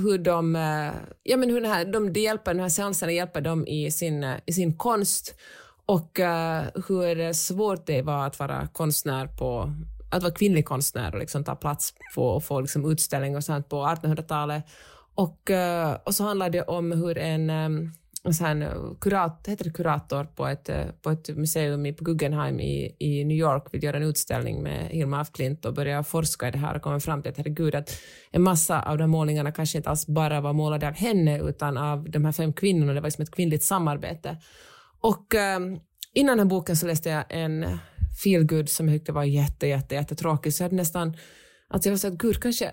hur 0.00 0.18
de, 0.18 0.54
ja 1.22 1.36
men 1.36 1.50
hur 1.50 1.60
den 1.60 1.70
här, 1.70 1.84
de, 1.84 2.20
hjälper, 2.20 2.54
de 2.54 2.60
här 2.60 2.68
seanserna 2.68 3.12
hjälper 3.12 3.40
dem 3.40 3.66
i 3.66 3.90
sin, 3.90 4.34
i 4.46 4.52
sin 4.52 4.76
konst. 4.76 5.34
Och 5.86 6.18
hur 6.88 7.32
svårt 7.32 7.86
det 7.86 8.02
var 8.02 8.26
att 8.26 8.38
vara 8.38 8.68
konstnär 8.72 9.26
på 9.26 9.72
att 10.10 10.22
vara 10.22 10.34
kvinnlig 10.34 10.64
konstnär 10.66 11.12
och 11.12 11.18
liksom 11.18 11.44
ta 11.44 11.56
plats 11.56 11.94
på 12.14 12.28
och 12.28 12.44
få 12.44 12.60
liksom 12.60 12.90
utställning 12.90 13.36
och 13.36 13.44
sånt 13.44 13.68
på 13.68 13.76
1800-talet. 13.76 14.64
Och, 15.14 15.50
och 16.04 16.14
så 16.14 16.24
handlar 16.24 16.50
det 16.50 16.62
om 16.62 16.92
hur 16.92 17.18
en, 17.18 17.50
så 18.30 18.44
en 18.44 18.62
här 18.62 18.74
eh, 18.74 18.94
kurat, 19.00 19.44
heter 19.48 19.64
det 19.64 19.70
kurator 19.70 20.24
på 20.24 20.46
ett, 20.46 20.68
eh, 20.68 20.84
på 21.02 21.10
ett 21.10 21.28
museum 21.28 21.86
i, 21.86 21.92
på 21.92 22.04
Guggenheim 22.04 22.60
i, 22.60 22.96
i 22.98 23.24
New 23.24 23.36
York 23.36 23.74
vill 23.74 23.82
göra 23.82 23.96
en 23.96 24.02
utställning 24.02 24.62
med 24.62 24.88
Hilma 24.88 25.20
af 25.20 25.32
Klint 25.32 25.64
och 25.64 25.74
börja 25.74 26.02
forska 26.02 26.48
i 26.48 26.50
det 26.50 26.58
här 26.58 26.76
och 26.76 26.82
kommer 26.82 26.98
fram 26.98 27.22
till 27.22 27.30
att 27.30 27.36
herregud 27.36 27.74
att 27.74 28.00
en 28.30 28.42
massa 28.42 28.82
av 28.82 28.98
de 28.98 29.10
målningarna 29.10 29.52
kanske 29.52 29.78
inte 29.78 29.90
alls 29.90 30.06
bara 30.06 30.40
var 30.40 30.52
målade 30.52 30.88
av 30.88 30.94
henne 30.94 31.40
utan 31.40 31.76
av 31.76 32.10
de 32.10 32.24
här 32.24 32.32
fem 32.32 32.52
kvinnorna. 32.52 32.92
Det 32.92 33.00
var 33.00 33.08
liksom 33.08 33.22
ett 33.22 33.34
kvinnligt 33.34 33.64
samarbete. 33.64 34.36
Och 35.00 35.34
eh, 35.34 35.60
innan 36.14 36.38
den 36.38 36.46
här 36.46 36.50
boken 36.50 36.76
så 36.76 36.86
läste 36.86 37.10
jag 37.10 37.24
en 37.28 37.78
feelgood 38.22 38.68
som 38.68 38.88
jag 38.88 38.96
tyckte 38.96 39.12
var 39.12 39.24
jätte, 39.24 39.66
jätte, 39.66 39.94
jättetråkig 39.94 40.54
så 40.54 40.62
jag 40.62 40.64
hade 40.64 40.76
nästan 40.76 41.16
Alltså 41.68 41.88
jag 41.88 41.92
var 41.92 41.98
så 41.98 42.08
att 42.08 42.14
gud, 42.14 42.42
kanske, 42.42 42.72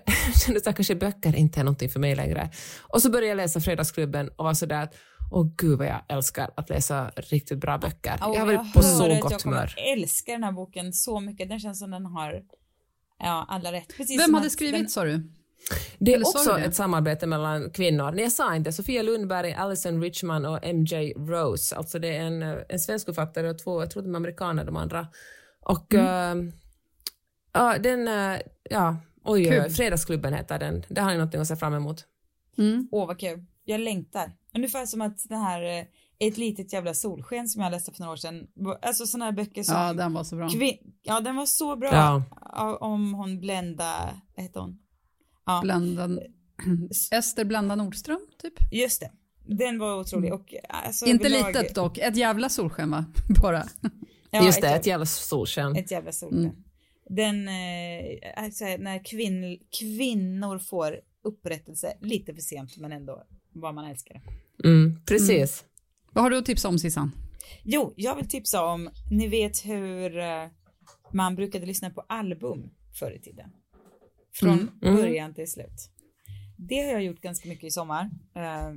kanske 0.64 0.94
böcker 0.94 1.36
inte 1.36 1.60
är 1.60 1.64
någonting 1.64 1.88
för 1.88 2.00
mig 2.00 2.16
längre. 2.16 2.50
Och 2.80 3.02
så 3.02 3.10
började 3.10 3.26
jag 3.26 3.36
läsa 3.36 3.60
Fredagsklubben 3.60 4.28
och 4.28 4.44
var 4.44 4.54
så 4.54 4.66
där 4.66 4.82
att 4.82 4.94
åh 5.30 5.46
gud 5.56 5.78
vad 5.78 5.86
jag 5.86 6.00
älskar 6.08 6.50
att 6.56 6.68
läsa 6.68 7.10
riktigt 7.16 7.58
bra 7.58 7.78
böcker. 7.78 8.12
Och 8.28 8.34
jag 8.34 8.40
har 8.40 8.46
varit 8.54 8.72
på 8.74 8.82
så 8.82 9.12
att 9.12 9.20
gott 9.20 9.32
jag 9.32 9.40
humör. 9.40 9.74
älska 9.92 10.32
den 10.32 10.44
här 10.44 10.52
boken 10.52 10.92
så 10.92 11.20
mycket. 11.20 11.48
Den 11.48 11.60
känns 11.60 11.78
som 11.78 11.90
den 11.90 12.06
har 12.06 12.42
ja, 13.18 13.46
alla 13.48 13.72
rätt. 13.72 13.96
Precis 13.96 14.20
vem 14.20 14.34
hade 14.34 14.50
skrivit 14.50 14.80
den, 14.80 14.88
sa 14.88 15.04
du? 15.04 15.30
Det 15.98 16.10
är 16.12 16.16
Eller 16.16 16.26
också 16.26 16.54
det? 16.56 16.64
ett 16.64 16.74
samarbete 16.74 17.26
mellan 17.26 17.70
kvinnor. 17.70 18.12
Nej, 18.12 18.22
jag 18.22 18.32
sa 18.32 18.54
inte. 18.56 18.72
Sofia 18.72 19.02
Lundberg, 19.02 19.52
Alison 19.52 20.02
Richman 20.02 20.44
och 20.46 20.58
MJ 20.74 21.12
Rose. 21.16 21.76
Alltså 21.76 21.98
det 21.98 22.16
är 22.16 22.20
en, 22.20 22.42
en 22.68 22.78
svensk 22.80 23.06
författare 23.06 23.48
och 23.48 23.58
två, 23.58 23.82
jag 23.82 23.90
tror 23.90 24.02
de 24.02 24.14
är 24.14 24.16
amerikaner 24.16 24.64
de 24.64 24.76
andra. 24.76 25.06
Och 25.60 25.94
Mm. 25.94 26.48
eh, 26.48 26.54
ja, 27.52 27.78
den, 27.78 28.08
eh, 28.08 28.40
ja, 28.70 28.96
oj, 29.24 29.44
Kul. 29.50 29.70
Fredagsklubben 29.70 30.34
heter 30.34 30.58
den. 30.58 30.84
Det 30.88 31.00
har 31.00 31.10
ni 31.10 31.16
någonting 31.16 31.40
att 31.40 31.46
se 31.48 31.56
fram 31.56 31.74
emot. 31.74 32.04
Mm. 32.58 32.88
Åh 32.92 33.06
vad 33.06 33.20
kul. 33.20 33.44
Jag 33.64 33.80
längtar. 33.80 34.32
Ungefär 34.54 34.86
som 34.86 35.00
att 35.00 35.18
det 35.28 35.36
här 35.36 35.62
eh, 35.78 35.84
Ett 36.18 36.38
litet 36.38 36.72
jävla 36.72 36.94
solsken 36.94 37.48
som 37.48 37.62
jag 37.62 37.70
läste 37.70 37.92
för 37.92 38.00
några 38.00 38.12
år 38.12 38.16
sedan. 38.16 38.46
Alltså 38.82 39.06
sådana 39.06 39.24
här 39.24 39.32
böcker 39.32 39.62
som 39.62 39.74
Ja, 39.74 39.92
den 39.92 40.12
var 40.12 40.24
så 40.24 40.36
bra. 40.36 40.48
Kvin- 40.48 40.92
ja, 41.02 41.20
den 41.20 41.36
var 41.36 41.46
så 41.46 41.76
bra. 41.76 41.90
Ja. 41.92 42.76
Om 42.80 43.14
hon 43.14 43.40
Blenda, 43.40 44.20
vad 44.36 44.44
heter 44.44 44.60
hon? 44.60 44.78
Ja, 45.46 45.60
Blenda, 45.62 46.08
Ester 47.12 47.44
Blenda 47.44 47.74
Nordström, 47.76 48.20
typ. 48.42 48.54
just 48.72 49.00
det. 49.00 49.10
Den 49.56 49.78
var 49.78 50.00
otrolig 50.00 50.32
och 50.32 50.54
alltså, 50.68 51.06
Inte 51.06 51.28
överlag- 51.28 51.48
litet 51.62 51.74
dock, 51.74 51.98
ett 51.98 52.16
jävla 52.16 52.48
solsken 52.48 52.90
va? 52.90 53.04
Bara. 53.42 53.64
Ja, 54.30 54.44
Just 54.44 54.60
det, 54.60 54.68
ett, 54.68 54.80
ett 54.80 54.86
jävla 54.86 55.06
solsken. 55.06 55.76
ett 55.76 55.90
jävla 55.90 56.12
solsken. 56.12 56.44
Mm. 56.44 56.56
Den, 57.08 57.48
eh, 57.48 58.44
alltså, 58.44 58.64
när 58.64 59.04
kvinn, 59.04 59.58
kvinnor 59.78 60.58
får 60.58 61.00
upprättelse 61.24 61.92
lite 62.00 62.34
för 62.34 62.40
sent 62.40 62.76
men 62.76 62.92
ändå 62.92 63.22
vad 63.52 63.74
man 63.74 63.84
älskar 63.84 64.14
det. 64.14 64.68
Mm, 64.68 65.00
precis. 65.06 65.64
Vad 66.12 66.24
har 66.24 66.30
du 66.30 66.38
att 66.38 66.46
tipsa 66.46 66.68
om 66.68 66.78
Sissan? 66.78 67.12
Jo, 67.64 67.92
jag 67.96 68.16
vill 68.16 68.28
tipsa 68.28 68.64
om, 68.64 68.90
ni 69.10 69.28
vet 69.28 69.66
hur 69.66 70.18
eh, 70.18 70.46
man 71.12 71.34
brukade 71.36 71.66
lyssna 71.66 71.90
på 71.90 72.00
album 72.00 72.70
förr 72.98 73.10
i 73.12 73.18
tiden. 73.20 73.50
Från 74.32 74.50
Mm. 74.52 74.68
Mm. 74.82 74.96
början 74.96 75.34
till 75.34 75.50
slut. 75.50 75.90
Det 76.56 76.76
har 76.80 76.92
jag 76.92 77.02
gjort 77.02 77.20
ganska 77.20 77.48
mycket 77.48 77.64
i 77.64 77.70
sommar. 77.70 78.10
eh, 78.34 78.72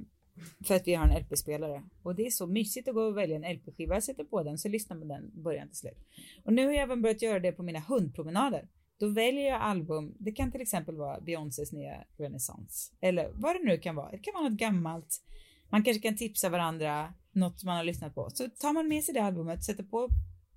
för 0.68 0.76
att 0.76 0.88
vi 0.88 0.94
har 0.96 1.08
en 1.08 1.22
LP-spelare. 1.22 1.84
Och 2.04 2.16
det 2.16 2.26
är 2.26 2.32
så 2.32 2.48
mysigt 2.48 2.88
att 2.88 2.94
gå 2.96 3.02
och 3.02 3.18
välja 3.18 3.36
en 3.36 3.56
LP-skiva. 3.56 4.02
Sätter 4.02 4.24
på 4.24 4.44
den 4.44 4.58
så 4.58 4.68
lyssnar 4.70 4.98
man 4.98 5.08
den 5.08 5.44
början 5.44 5.68
till 5.68 5.78
slut. 5.78 5.98
Och 6.46 6.54
nu 6.54 6.66
har 6.66 6.74
jag 6.74 6.82
även 6.84 7.02
börjat 7.02 7.22
göra 7.22 7.40
det 7.40 7.52
på 7.52 7.64
mina 7.64 7.80
hundpromenader. 7.80 8.68
Då 9.04 9.10
väljer 9.10 9.48
jag 9.48 9.62
album. 9.62 10.16
Det 10.20 10.32
kan 10.32 10.52
till 10.52 10.62
exempel 10.62 10.96
vara 10.96 11.20
Beyoncés 11.20 11.72
nya 11.72 12.04
Renaissance. 12.18 12.94
Eller 13.02 13.32
vad 13.34 13.56
det 13.56 13.64
nu 13.64 13.78
kan 13.78 13.96
vara. 13.96 14.12
Det 14.12 14.18
kan 14.18 14.34
vara 14.34 14.50
något 14.50 14.60
gammalt. 14.60 15.22
Man 15.70 15.84
kanske 15.84 16.02
kan 16.02 16.18
tipsa 16.18 16.50
varandra 16.50 17.14
något 17.32 17.64
man 17.64 17.78
har 17.78 17.84
lyssnat 17.84 18.16
på. 18.16 18.30
Så 18.30 18.50
tar 18.50 18.74
man 18.74 18.88
med 18.88 19.04
sig 19.04 19.14
det 19.14 19.24
albumet, 19.24 19.64
sätter 19.64 19.84
på, 19.84 20.10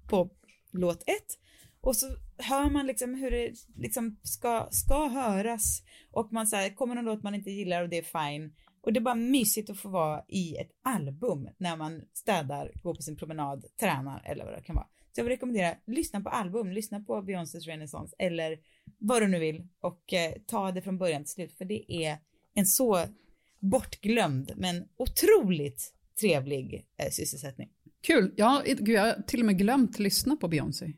på 0.09 0.31
låt 0.71 1.03
ett 1.03 1.39
och 1.81 1.97
så 1.97 2.07
hör 2.39 2.71
man 2.71 2.87
liksom 2.87 3.15
hur 3.15 3.31
det 3.31 3.55
liksom 3.77 4.17
ska, 4.23 4.69
ska 4.71 5.09
höras 5.09 5.83
och 6.11 6.33
man 6.33 6.47
säger 6.47 6.75
kommer 6.75 6.95
någon 6.95 7.05
låt 7.05 7.23
man 7.23 7.35
inte 7.35 7.51
gillar 7.51 7.83
och 7.83 7.89
det 7.89 7.99
är 7.99 8.31
fine. 8.31 8.55
Och 8.81 8.93
det 8.93 8.99
är 8.99 9.03
bara 9.03 9.15
mysigt 9.15 9.71
att 9.71 9.79
få 9.79 9.89
vara 9.89 10.23
i 10.29 10.57
ett 10.57 10.71
album 10.83 11.49
när 11.59 11.77
man 11.77 12.03
städar, 12.13 12.73
går 12.83 12.95
på 12.95 13.03
sin 13.03 13.17
promenad, 13.17 13.65
tränar 13.81 14.23
eller 14.27 14.45
vad 14.45 14.55
det 14.55 14.63
kan 14.63 14.77
vara. 14.77 14.87
Så 15.17 15.21
jag 15.21 15.25
vill 15.25 15.33
rekommendera, 15.33 15.75
lyssna 15.87 16.21
på 16.21 16.29
album, 16.29 16.73
lyssna 16.73 17.01
på 17.01 17.23
Beyoncés 17.23 17.67
Renaissance 17.67 18.17
eller 18.19 18.59
vad 18.99 19.23
du 19.23 19.29
nu 19.29 19.39
vill 19.39 19.69
och 19.81 20.13
eh, 20.13 20.33
ta 20.47 20.73
det 20.73 20.83
från 20.83 20.99
början 20.99 21.25
till 21.25 21.33
slut 21.33 21.53
för 21.59 21.65
det 21.65 21.93
är 21.93 22.19
en 22.55 22.67
så 22.67 23.01
bortglömd 23.61 24.53
men 24.57 24.85
otroligt 24.97 25.93
trevlig 26.21 26.87
eh, 26.99 27.11
sysselsättning. 27.11 27.69
Kul. 28.07 28.33
Ja, 28.37 28.63
gud, 28.67 28.89
jag 28.89 29.03
har 29.03 29.23
till 29.27 29.41
och 29.41 29.47
med 29.47 29.59
glömt 29.59 29.99
lyssna 29.99 30.37
på 30.37 30.49
Beyoncé. 30.49 30.93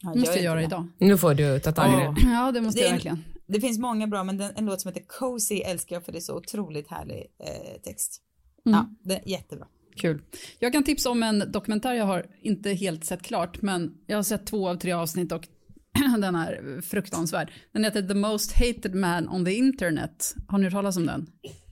Ja, 0.00 0.10
Det 0.12 0.18
måste 0.18 0.34
jag 0.34 0.44
göra 0.44 0.58
det. 0.60 0.66
idag. 0.66 0.86
Nu 0.98 1.18
får 1.18 1.34
du 1.34 1.60
ta 1.60 1.72
tag 1.72 1.86
i 1.88 1.92
Ja. 1.92 2.14
det. 2.24 2.30
Ja, 2.30 2.52
det 2.52 2.60
måste 2.60 2.80
Det 2.80 2.84
jag 2.84 2.92
verkligen. 2.92 3.24
Det 3.46 3.60
finns 3.60 3.78
många 3.78 4.06
bra 4.06 4.24
men 4.24 4.38
den, 4.38 4.52
en 4.56 4.66
låt 4.66 4.80
som 4.80 4.88
heter 4.88 5.04
Cozy 5.06 5.54
älskar 5.60 5.96
jag 5.96 6.04
för 6.04 6.12
det 6.12 6.18
är 6.18 6.20
så 6.20 6.36
otroligt 6.36 6.88
härlig 6.88 7.26
eh, 7.38 7.80
text. 7.82 8.22
Mm. 8.66 8.78
Ja, 8.78 8.94
det 9.02 9.14
är 9.14 9.28
jättebra. 9.28 9.66
Kul. 9.96 10.22
Jag 10.58 10.72
kan 10.72 10.84
tipsa 10.84 11.10
om 11.10 11.22
en 11.22 11.52
dokumentär 11.52 11.94
jag 11.94 12.04
har 12.04 12.26
inte 12.42 12.70
helt 12.70 13.04
sett 13.04 13.22
klart, 13.22 13.62
men 13.62 13.94
jag 14.06 14.18
har 14.18 14.22
sett 14.22 14.46
två 14.46 14.68
av 14.68 14.76
tre 14.76 14.92
avsnitt 14.92 15.32
och 15.32 15.46
den 16.18 16.34
är 16.34 16.80
fruktansvärd. 16.80 17.52
Den 17.72 17.84
heter 17.84 18.02
The 18.02 18.14
Most 18.14 18.52
Hated 18.52 18.94
Man 18.94 19.28
on 19.28 19.44
the 19.44 19.52
Internet. 19.52 20.34
Har 20.48 20.58
ni 20.58 20.64
hört 20.64 20.72
talas 20.72 20.96
om 20.96 21.06
den? 21.06 21.26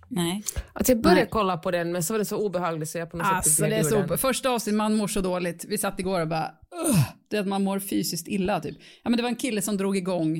Nej. 0.08 0.42
Alltså 0.72 0.92
jag 0.92 1.02
började 1.02 1.20
Nej. 1.20 1.28
kolla 1.30 1.56
på 1.56 1.70
den 1.70 1.92
men 1.92 2.02
så 2.02 2.14
var 2.14 2.18
det 2.18 2.24
så 2.24 2.36
obehagligt 2.46 2.88
så 2.88 2.98
jag 2.98 3.10
på 3.10 3.16
något 3.16 3.26
Alltså 3.26 3.50
sätt 3.50 3.70
det 3.70 3.76
är 3.76 3.82
så, 3.82 4.02
den. 4.02 4.18
första 4.18 4.50
avsnittet, 4.50 4.76
man 4.76 4.96
mår 4.96 5.06
så 5.08 5.20
dåligt. 5.20 5.64
Vi 5.68 5.78
satt 5.78 6.00
igår 6.00 6.20
och 6.20 6.28
bara, 6.28 6.50
"Ugh." 6.88 7.00
det 7.30 7.36
är 7.36 7.40
att 7.40 7.46
man 7.48 7.64
mår 7.64 7.78
fysiskt 7.78 8.28
illa 8.28 8.60
typ. 8.60 8.76
Ja 9.02 9.10
men 9.10 9.16
det 9.16 9.22
var 9.22 9.30
en 9.30 9.36
kille 9.36 9.62
som 9.62 9.76
drog 9.76 9.96
igång 9.96 10.36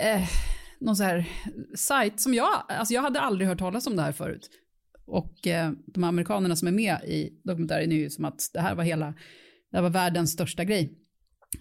eh, 0.00 0.22
någon 0.80 0.96
så 0.96 1.02
här 1.02 1.28
sajt 1.76 2.20
som 2.20 2.34
jag, 2.34 2.62
alltså 2.68 2.94
jag 2.94 3.02
hade 3.02 3.20
aldrig 3.20 3.48
hört 3.48 3.58
talas 3.58 3.86
om 3.86 3.96
det 3.96 4.02
här 4.02 4.12
förut. 4.12 4.50
Och 5.06 5.46
eh, 5.46 5.72
de 5.86 6.04
amerikanerna 6.04 6.56
som 6.56 6.68
är 6.68 6.72
med 6.72 6.98
i 7.06 7.40
dokumentären 7.44 7.92
är 7.92 7.96
ju 7.96 8.10
som 8.10 8.24
att 8.24 8.50
det 8.52 8.60
här 8.60 8.74
var 8.74 8.84
hela, 8.84 9.06
det 9.70 9.76
här 9.76 9.82
var 9.82 9.90
världens 9.90 10.32
största 10.32 10.64
grej. 10.64 11.00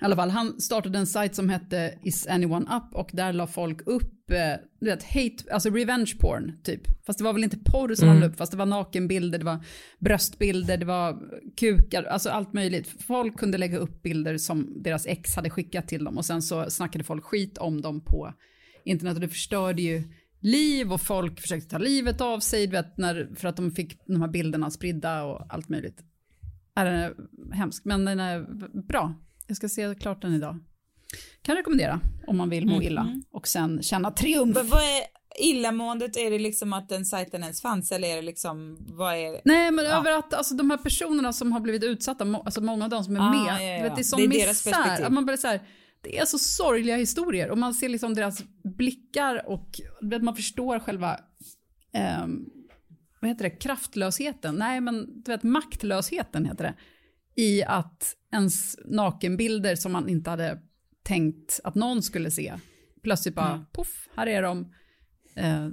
I 0.01 0.05
alla 0.05 0.15
fall, 0.15 0.29
han 0.29 0.61
startade 0.61 0.99
en 0.99 1.07
sajt 1.07 1.35
som 1.35 1.49
hette 1.49 1.99
Is 2.03 2.27
anyone 2.27 2.65
up 2.65 2.95
och 2.95 3.09
där 3.13 3.33
la 3.33 3.47
folk 3.47 3.81
upp, 3.85 4.31
eh, 4.31 4.53
du 4.79 4.85
vet, 4.85 5.03
hate, 5.03 5.53
alltså 5.53 5.69
revenge 5.69 6.13
porn 6.19 6.61
typ. 6.63 6.81
Fast 7.05 7.19
det 7.19 7.25
var 7.25 7.33
väl 7.33 7.43
inte 7.43 7.57
porr 7.57 7.95
som 7.95 8.07
Mm. 8.07 8.15
han 8.15 8.21
la 8.21 8.27
upp, 8.27 8.37
fast 8.37 8.51
det 8.51 8.57
var 8.57 8.65
nakenbilder, 8.65 9.39
det 9.39 9.45
var 9.45 9.65
bröstbilder, 9.99 10.77
det 10.77 10.85
var 10.85 11.19
kukar, 11.57 12.03
alltså 12.03 12.29
allt 12.29 12.53
möjligt. 12.53 12.87
Folk 12.87 13.39
kunde 13.39 13.57
lägga 13.57 13.77
upp 13.77 14.01
bilder 14.01 14.37
som 14.37 14.83
deras 14.83 15.05
ex 15.05 15.35
hade 15.35 15.49
skickat 15.49 15.87
till 15.87 16.03
dem 16.03 16.17
och 16.17 16.25
sen 16.25 16.41
så 16.41 16.69
snackade 16.69 17.03
folk 17.03 17.23
skit 17.23 17.57
om 17.57 17.81
dem 17.81 18.01
på 18.05 18.33
internet 18.85 19.15
och 19.15 19.21
det 19.21 19.27
förstörde 19.27 19.81
ju 19.81 20.03
liv 20.43 20.93
och 20.93 21.01
folk 21.01 21.41
försökte 21.41 21.69
ta 21.69 21.77
livet 21.77 22.21
av 22.21 22.39
sig, 22.39 22.67
vet, 22.67 22.97
när, 22.97 23.29
för 23.35 23.47
att 23.47 23.55
de 23.55 23.71
fick 23.71 24.05
de 24.07 24.21
här 24.21 24.27
bilderna 24.27 24.71
spridda 24.71 25.23
och 25.23 25.45
allt 25.49 25.69
möjligt. 25.69 26.01
Ja, 26.75 26.83
Den 26.83 26.93
är 26.95 27.13
hemsk, 27.53 27.85
men 27.85 28.05
den 28.05 28.19
är 28.19 28.45
bra. 28.87 29.13
Jag 29.47 29.57
ska 29.57 29.69
se 29.69 29.95
klart 29.99 30.21
den 30.21 30.33
idag. 30.33 30.59
Kan 31.41 31.55
rekommendera 31.55 31.99
om 32.27 32.37
man 32.37 32.49
vill 32.49 32.65
må 32.67 32.81
illa 32.81 33.21
och 33.31 33.47
sen 33.47 33.81
känna 33.83 34.11
triumf. 34.11 34.55
Men 34.55 34.67
vad 34.67 34.79
är 34.81 35.03
illamåendet? 35.43 36.17
Är 36.17 36.31
det 36.31 36.39
liksom 36.39 36.73
att 36.73 36.89
den 36.89 37.05
sajten 37.05 37.41
ens 37.43 37.61
fanns 37.61 37.91
eller 37.91 38.07
är 38.07 38.15
det 38.15 38.21
liksom, 38.21 38.77
vad 38.89 39.13
är 39.15 39.41
Nej, 39.45 39.71
men 39.71 39.85
Ja. 39.85 39.91
över 39.91 40.11
att 40.11 40.33
alltså, 40.33 40.55
de 40.55 40.69
här 40.69 40.77
personerna 40.77 41.33
som 41.33 41.51
har 41.51 41.59
blivit 41.59 41.83
utsatta, 41.83 42.41
alltså 42.45 42.61
många 42.61 42.83
av 42.83 42.89
de 42.89 43.03
som 43.03 43.15
är 43.15 43.19
Ah, 43.19 43.29
med, 43.31 43.39
ja, 43.53 43.61
ja, 43.63 43.83
vet, 43.83 43.95
det 43.95 44.01
är 44.01 44.03
sån 44.03 44.19
Det 44.19 44.25
är 44.25 44.29
deras 44.29 44.65
misär. 44.65 44.71
perspektiv. 44.71 45.05
Att 45.05 45.13
man 45.13 45.25
börjar 45.25 45.37
så 45.37 45.47
här, 45.47 45.61
det 46.03 46.17
är 46.17 46.25
så 46.25 46.39
sorgliga 46.39 46.97
historier 46.97 47.49
och 47.49 47.57
man 47.57 47.73
ser 47.73 47.89
liksom 47.89 48.13
deras 48.13 48.43
blickar 48.63 49.49
och 49.49 49.81
man 50.21 50.35
förstår 50.35 50.79
själva 50.79 51.19
ehm, 51.93 52.45
vad 53.21 53.29
heter 53.29 53.43
det, 53.43 53.49
kraftlösheten, 53.49 54.55
nej 54.55 54.81
men 54.81 55.23
du 55.23 55.31
vet 55.31 55.43
maktlösheten 55.43 56.45
heter 56.45 56.63
det, 56.63 56.75
i 57.41 57.63
att 57.63 58.15
ens 58.31 58.77
nakenbilder 58.85 59.75
som 59.75 59.91
man 59.91 60.09
inte 60.09 60.29
hade 60.29 60.59
tänkt 61.03 61.59
att 61.63 61.75
någon 61.75 62.01
skulle 62.03 62.31
se, 62.31 62.53
plötsligt 63.03 63.35
bara 63.35 63.51
Mm. 63.53 63.65
poff, 63.73 64.09
här 64.15 64.27
är 64.27 64.41
de. 64.41 64.73
Eh, 65.35 65.67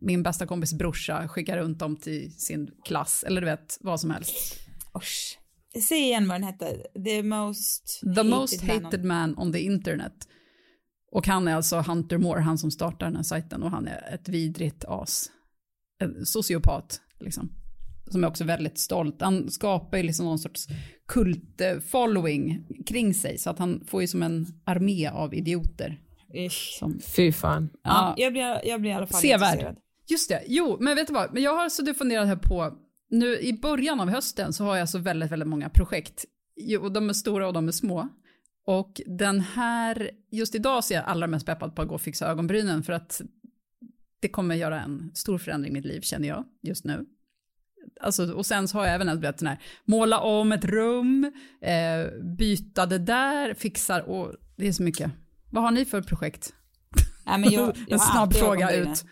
min 0.00 0.22
bästa 0.22 0.46
kompis 0.46 0.72
brorsa 0.74 1.28
skickar 1.28 1.58
runt 1.58 1.78
dem 1.78 1.96
till 1.96 2.32
sin 2.32 2.70
klass, 2.84 3.24
eller 3.26 3.40
du 3.40 3.44
vet, 3.44 3.78
vad 3.80 4.00
som 4.00 4.10
helst. 4.10 4.58
Usch. 4.96 5.38
Säg 5.88 5.98
igen 5.98 6.28
vad 6.28 6.34
den 6.40 6.42
hette. 6.44 6.76
The 7.04 7.22
most 7.22 8.00
The 8.16 8.22
most 8.22 8.62
man 8.62 8.70
on- 8.76 8.84
hated 8.84 9.04
man 9.04 9.38
on 9.38 9.52
the 9.52 9.60
internet. 9.60 10.12
Och 11.12 11.26
han 11.26 11.48
är 11.48 11.54
alltså 11.54 11.80
Hunter 11.80 12.18
Moore, 12.18 12.40
han 12.40 12.58
som 12.58 12.70
startar 12.70 13.06
den 13.06 13.16
här 13.16 13.22
sajten 13.22 13.62
och 13.62 13.70
han 13.70 13.88
är 13.88 14.14
ett 14.14 14.28
vidrigt 14.28 14.84
as. 14.88 15.30
En 15.98 16.26
sociopat, 16.26 17.00
liksom. 17.20 17.52
Som 18.10 18.24
är 18.24 18.28
också 18.28 18.44
väldigt 18.44 18.78
stolt. 18.78 19.20
Han 19.20 19.50
skapar 19.50 19.96
ju 19.98 20.02
liksom 20.02 20.26
någon 20.26 20.38
sorts 20.38 20.66
kult-following 21.08 22.62
kring 22.86 23.14
sig, 23.14 23.38
så 23.38 23.50
att 23.50 23.58
han 23.58 23.84
får 23.86 24.00
ju 24.00 24.06
som 24.08 24.22
en 24.22 24.46
armé 24.64 25.08
av 25.08 25.34
idioter. 25.34 26.00
Ish. 26.34 26.78
Som, 26.78 27.00
Fy 27.16 27.32
fan. 27.32 27.68
Ja, 27.72 27.80
ja, 27.84 28.14
jag, 28.24 28.32
blir, 28.32 28.60
jag 28.64 28.80
blir 28.80 28.90
i 28.90 28.94
alla 28.94 29.06
fall 29.06 29.20
Sevärd. 29.20 29.48
intresserad. 29.54 29.76
Just 30.08 30.28
det, 30.28 30.42
jo, 30.46 30.76
men 30.80 30.96
vet 30.96 31.06
du 31.06 31.12
vad, 31.14 31.34
men 31.34 31.42
jag 31.42 31.56
har 31.56 31.68
suttit 31.68 31.90
och 31.90 31.96
funderat 31.96 32.26
här 32.28 32.36
på, 32.36 32.72
nu 33.12 33.40
i 33.40 33.52
början 33.52 34.00
av 34.00 34.08
hösten 34.08 34.52
så 34.52 34.64
har 34.64 34.76
jag 34.76 34.88
så 34.88 34.98
väldigt, 34.98 35.30
väldigt 35.30 35.48
många 35.48 35.68
projekt. 35.68 36.24
Och 36.80 36.92
de 36.92 37.08
är 37.08 37.12
stora 37.12 37.46
och 37.46 37.52
de 37.52 37.68
är 37.68 37.72
små. 37.72 38.08
Och 38.66 39.00
den 39.06 39.40
här, 39.40 40.10
just 40.30 40.54
idag 40.54 40.84
så 40.84 40.94
är 40.94 40.98
jag 40.98 41.06
allra 41.06 41.26
mest 41.26 41.46
peppad 41.46 41.76
på 41.76 41.82
att 41.82 41.88
gå 41.88 41.94
och 41.94 42.00
fixa 42.00 42.26
ögonbrynen 42.26 42.82
för 42.82 42.92
att 42.92 43.20
det 44.20 44.28
kommer 44.28 44.54
göra 44.54 44.80
en 44.80 45.10
stor 45.14 45.38
förändring 45.38 45.70
i 45.70 45.74
mitt 45.74 45.84
liv 45.84 46.00
känner 46.00 46.28
jag 46.28 46.44
just 46.62 46.84
nu. 46.84 47.06
Alltså, 48.00 48.32
och 48.32 48.46
sen 48.46 48.68
så 48.68 48.78
har 48.78 48.84
jag 48.84 48.94
även 48.94 49.24
ett 49.24 49.38
sån 49.38 49.48
här, 49.48 49.58
måla 49.84 50.20
om 50.20 50.52
ett 50.52 50.64
rum, 50.64 51.32
eh, 51.60 52.22
byta 52.38 52.86
det 52.86 52.98
där, 52.98 53.54
fixar 53.54 54.00
och 54.00 54.34
det 54.56 54.68
är 54.68 54.72
så 54.72 54.82
mycket. 54.82 55.10
Vad 55.50 55.62
har 55.62 55.70
ni 55.70 55.84
för 55.84 56.02
projekt? 56.02 56.54
Nej, 57.26 57.38
men 57.38 57.50
jag, 57.50 57.62
jag 57.88 57.92
en 57.92 57.98
snabb 57.98 58.34
fråga 58.34 58.72
ut. 58.72 59.04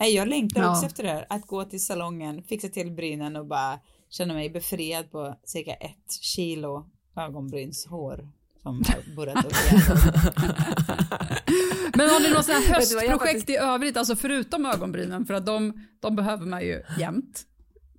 Nej, 0.00 0.14
jag 0.14 0.28
längtar 0.28 0.62
Ja. 0.62 0.70
också 0.70 0.86
efter 0.86 1.02
det 1.02 1.08
här. 1.08 1.26
Att 1.28 1.46
gå 1.46 1.64
till 1.64 1.84
salongen, 1.84 2.42
fixa 2.42 2.68
till 2.68 2.90
brynen 2.92 3.36
och 3.36 3.46
bara 3.46 3.78
känna 4.10 4.34
mig 4.34 4.50
befriad 4.50 5.10
på 5.10 5.34
cirka 5.44 5.74
ett 5.74 6.12
kilo 6.22 6.86
ögonbrynshår 7.16 8.28
som 8.62 8.82
har 8.88 9.16
burrat 9.16 9.44
upp. 9.44 9.52
Men 11.96 12.10
har 12.10 12.20
ni 12.20 12.30
något 12.34 12.44
sånt 12.44 12.64
här 12.66 12.74
höstprojekt 12.74 13.50
i 13.50 13.56
övrigt, 13.56 13.96
alltså 13.96 14.16
förutom 14.16 14.66
ögonbrynen, 14.66 15.26
för 15.26 15.34
att 15.34 15.46
de, 15.46 15.86
de 16.00 16.16
behöver 16.16 16.46
man 16.46 16.60
ju 16.62 16.82
jämt. 16.98 17.42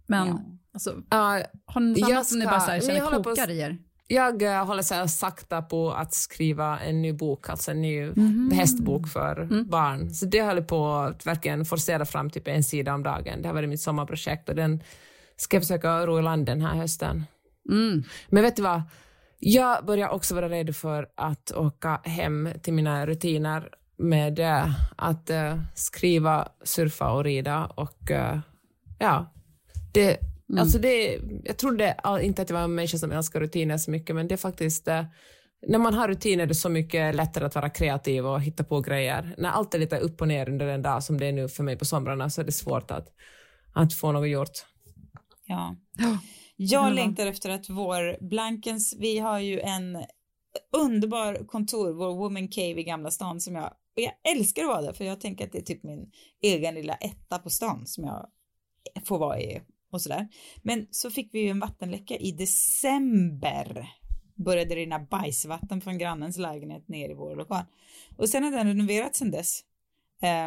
Men 0.07 0.27
Ja. 0.27 0.39
alltså, 0.73 0.95
Ja, 1.09 1.43
har 1.65 1.81
ni 1.81 1.89
något 1.89 1.99
Jag 1.99 2.11
annat 2.11 2.27
som 2.27 2.39
ni 2.39 2.45
bara 2.45 2.59
så 2.59 2.71
här, 2.71 2.81
känner 2.81 2.99
på 3.11 3.23
kokar 3.23 3.43
att- 3.43 3.49
i 3.49 3.59
er? 3.59 3.77
Jag 4.11 4.41
eh, 4.41 4.65
håller 4.65 4.81
så 4.81 5.07
sakta 5.07 5.61
på 5.61 5.91
att 5.91 6.13
skriva 6.13 6.79
en 6.79 7.01
ny 7.01 7.13
bok, 7.13 7.49
alltså 7.49 7.71
en 7.71 7.81
ny 7.81 8.11
hästbok 8.51 9.07
för 9.07 9.63
barn. 9.63 10.09
Så 10.09 10.25
det 10.25 10.41
håller 10.41 10.61
på 10.61 10.93
att 10.93 11.25
verkligen 11.25 11.65
forcera 11.65 12.05
fram 12.05 12.29
typ 12.29 12.47
en 12.47 12.63
sida 12.63 12.93
om 12.93 13.03
dagen. 13.03 13.41
Det 13.41 13.47
har 13.47 13.55
varit 13.55 13.69
mitt 13.69 13.81
sommarprojekt 13.81 14.49
och 14.49 14.55
den 14.55 14.83
ska 15.35 15.55
jag 15.55 15.63
försöka 15.63 16.05
ro 16.05 16.19
i 16.19 16.21
land 16.21 16.45
den 16.45 16.61
här 16.61 16.75
hösten. 16.75 17.25
Mm. 17.69 18.03
Men 18.29 18.43
vet 18.43 18.55
du 18.55 18.61
vad? 18.61 18.81
Jag 19.39 19.85
börjar 19.85 20.09
också 20.09 20.35
vara 20.35 20.49
redo 20.49 20.73
för 20.73 21.09
att 21.15 21.51
åka 21.51 22.01
hem 22.03 22.49
till 22.61 22.73
mina 22.73 23.05
rutiner 23.05 23.69
med 23.97 24.39
eh, 24.39 24.71
att 24.95 25.29
eh, 25.29 25.59
skriva, 25.75 26.47
surfa 26.63 27.11
och 27.11 27.23
rida 27.23 27.65
och 27.65 28.11
eh, 28.11 28.39
ja, 28.99 29.33
det, 29.93 30.17
alltså 30.57 30.79
det, 30.79 31.19
jag 31.43 31.57
trodde 31.57 31.95
inte 32.21 32.41
att 32.41 32.49
jag 32.49 32.57
var 32.57 32.63
en 32.63 32.75
människa 32.75 32.97
som 32.97 33.11
älskar 33.11 33.39
rutiner 33.39 33.77
så 33.77 33.91
mycket, 33.91 34.15
men 34.15 34.27
det 34.27 34.35
är 34.35 34.37
faktiskt, 34.37 34.87
eh, 34.87 35.03
när 35.67 35.79
man 35.79 35.93
har 35.93 36.07
rutiner 36.07 36.43
är 36.43 36.47
det 36.47 36.55
så 36.55 36.69
mycket 36.69 37.15
lättare 37.15 37.45
att 37.45 37.55
vara 37.55 37.69
kreativ 37.69 38.25
och 38.25 38.41
hitta 38.41 38.63
på 38.63 38.81
grejer. 38.81 39.35
När 39.37 39.49
allt 39.49 39.73
är 39.73 39.79
lite 39.79 39.99
upp 39.99 40.21
och 40.21 40.27
ner 40.27 40.49
under 40.49 40.67
en 40.67 40.81
dag 40.81 41.03
som 41.03 41.19
det 41.19 41.25
är 41.25 41.31
nu 41.31 41.49
för 41.49 41.63
mig 41.63 41.77
på 41.77 41.85
somrarna 41.85 42.29
så 42.29 42.41
är 42.41 42.45
det 42.45 42.51
svårt 42.51 42.91
att, 42.91 43.07
att 43.73 43.93
få 43.93 44.11
något 44.11 44.29
gjort. 44.29 44.65
Ja. 45.45 45.75
Jag 46.55 46.93
längtar 46.93 47.27
efter 47.27 47.49
att 47.49 47.69
vår 47.69 48.29
Blankens, 48.29 48.95
vi 48.99 49.19
har 49.19 49.39
ju 49.39 49.59
en 49.59 49.97
underbar 50.77 51.47
kontor, 51.47 51.93
vår 51.93 52.15
Woman 52.15 52.47
Cave 52.47 52.81
i 52.81 52.83
Gamla 52.83 53.11
stan 53.11 53.39
som 53.39 53.55
jag, 53.55 53.65
och 53.65 54.03
jag 54.03 54.13
älskar 54.35 54.61
att 54.61 54.67
vara 54.67 54.81
där 54.81 54.93
för 54.93 55.05
jag 55.05 55.21
tänker 55.21 55.45
att 55.45 55.51
det 55.51 55.57
är 55.57 55.63
typ 55.63 55.83
min 55.83 56.11
egen 56.41 56.75
lilla 56.75 56.95
etta 56.95 57.39
på 57.39 57.49
stan 57.49 57.87
som 57.87 58.03
jag 58.03 58.27
får 59.05 59.19
vara 59.19 59.39
i 59.39 59.61
och 59.91 60.01
sådär. 60.01 60.27
Men 60.61 60.87
så 60.91 61.11
fick 61.11 61.33
vi 61.33 61.39
ju 61.39 61.49
en 61.49 61.59
vattenläcka 61.59 62.17
i 62.17 62.31
december. 62.31 63.89
Började 64.35 64.75
rinna 64.75 64.99
bajsvatten 64.99 65.81
från 65.81 65.97
grannens 65.97 66.37
lägenhet 66.37 66.87
ner 66.87 67.09
i 67.09 67.13
vår 67.13 67.35
lokal. 67.35 67.63
Och 68.17 68.29
sen 68.29 68.43
har 68.43 68.51
den 68.51 68.67
renoverats 68.67 69.19
sen 69.19 69.31
dess. 69.31 69.61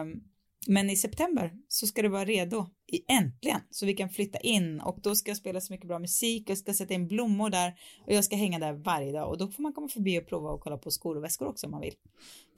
Um, 0.02 0.22
men 0.66 0.90
i 0.90 0.96
september 0.96 1.52
så 1.68 1.86
ska 1.86 2.02
det 2.02 2.08
vara 2.08 2.24
redo, 2.24 2.66
i, 2.92 3.12
äntligen, 3.12 3.60
så 3.70 3.86
vi 3.86 3.94
kan 3.94 4.08
flytta 4.08 4.38
in 4.38 4.80
och 4.80 4.98
då 5.02 5.14
ska 5.14 5.30
jag 5.30 5.36
spela 5.36 5.60
så 5.60 5.72
mycket 5.72 5.88
bra 5.88 5.98
musik, 5.98 6.50
jag 6.50 6.58
ska 6.58 6.74
sätta 6.74 6.94
in 6.94 7.08
blommor 7.08 7.50
där 7.50 7.74
och 8.06 8.12
jag 8.12 8.24
ska 8.24 8.36
hänga 8.36 8.58
där 8.58 8.72
varje 8.72 9.12
dag 9.12 9.28
och 9.28 9.38
då 9.38 9.48
får 9.48 9.62
man 9.62 9.72
komma 9.72 9.88
förbi 9.88 10.20
och 10.20 10.26
prova 10.26 10.50
och 10.50 10.60
kolla 10.60 10.78
på 10.78 10.90
skor 10.90 11.16
och 11.16 11.24
väskor 11.24 11.48
också 11.48 11.66
om 11.66 11.70
man 11.70 11.80
vill. 11.80 11.94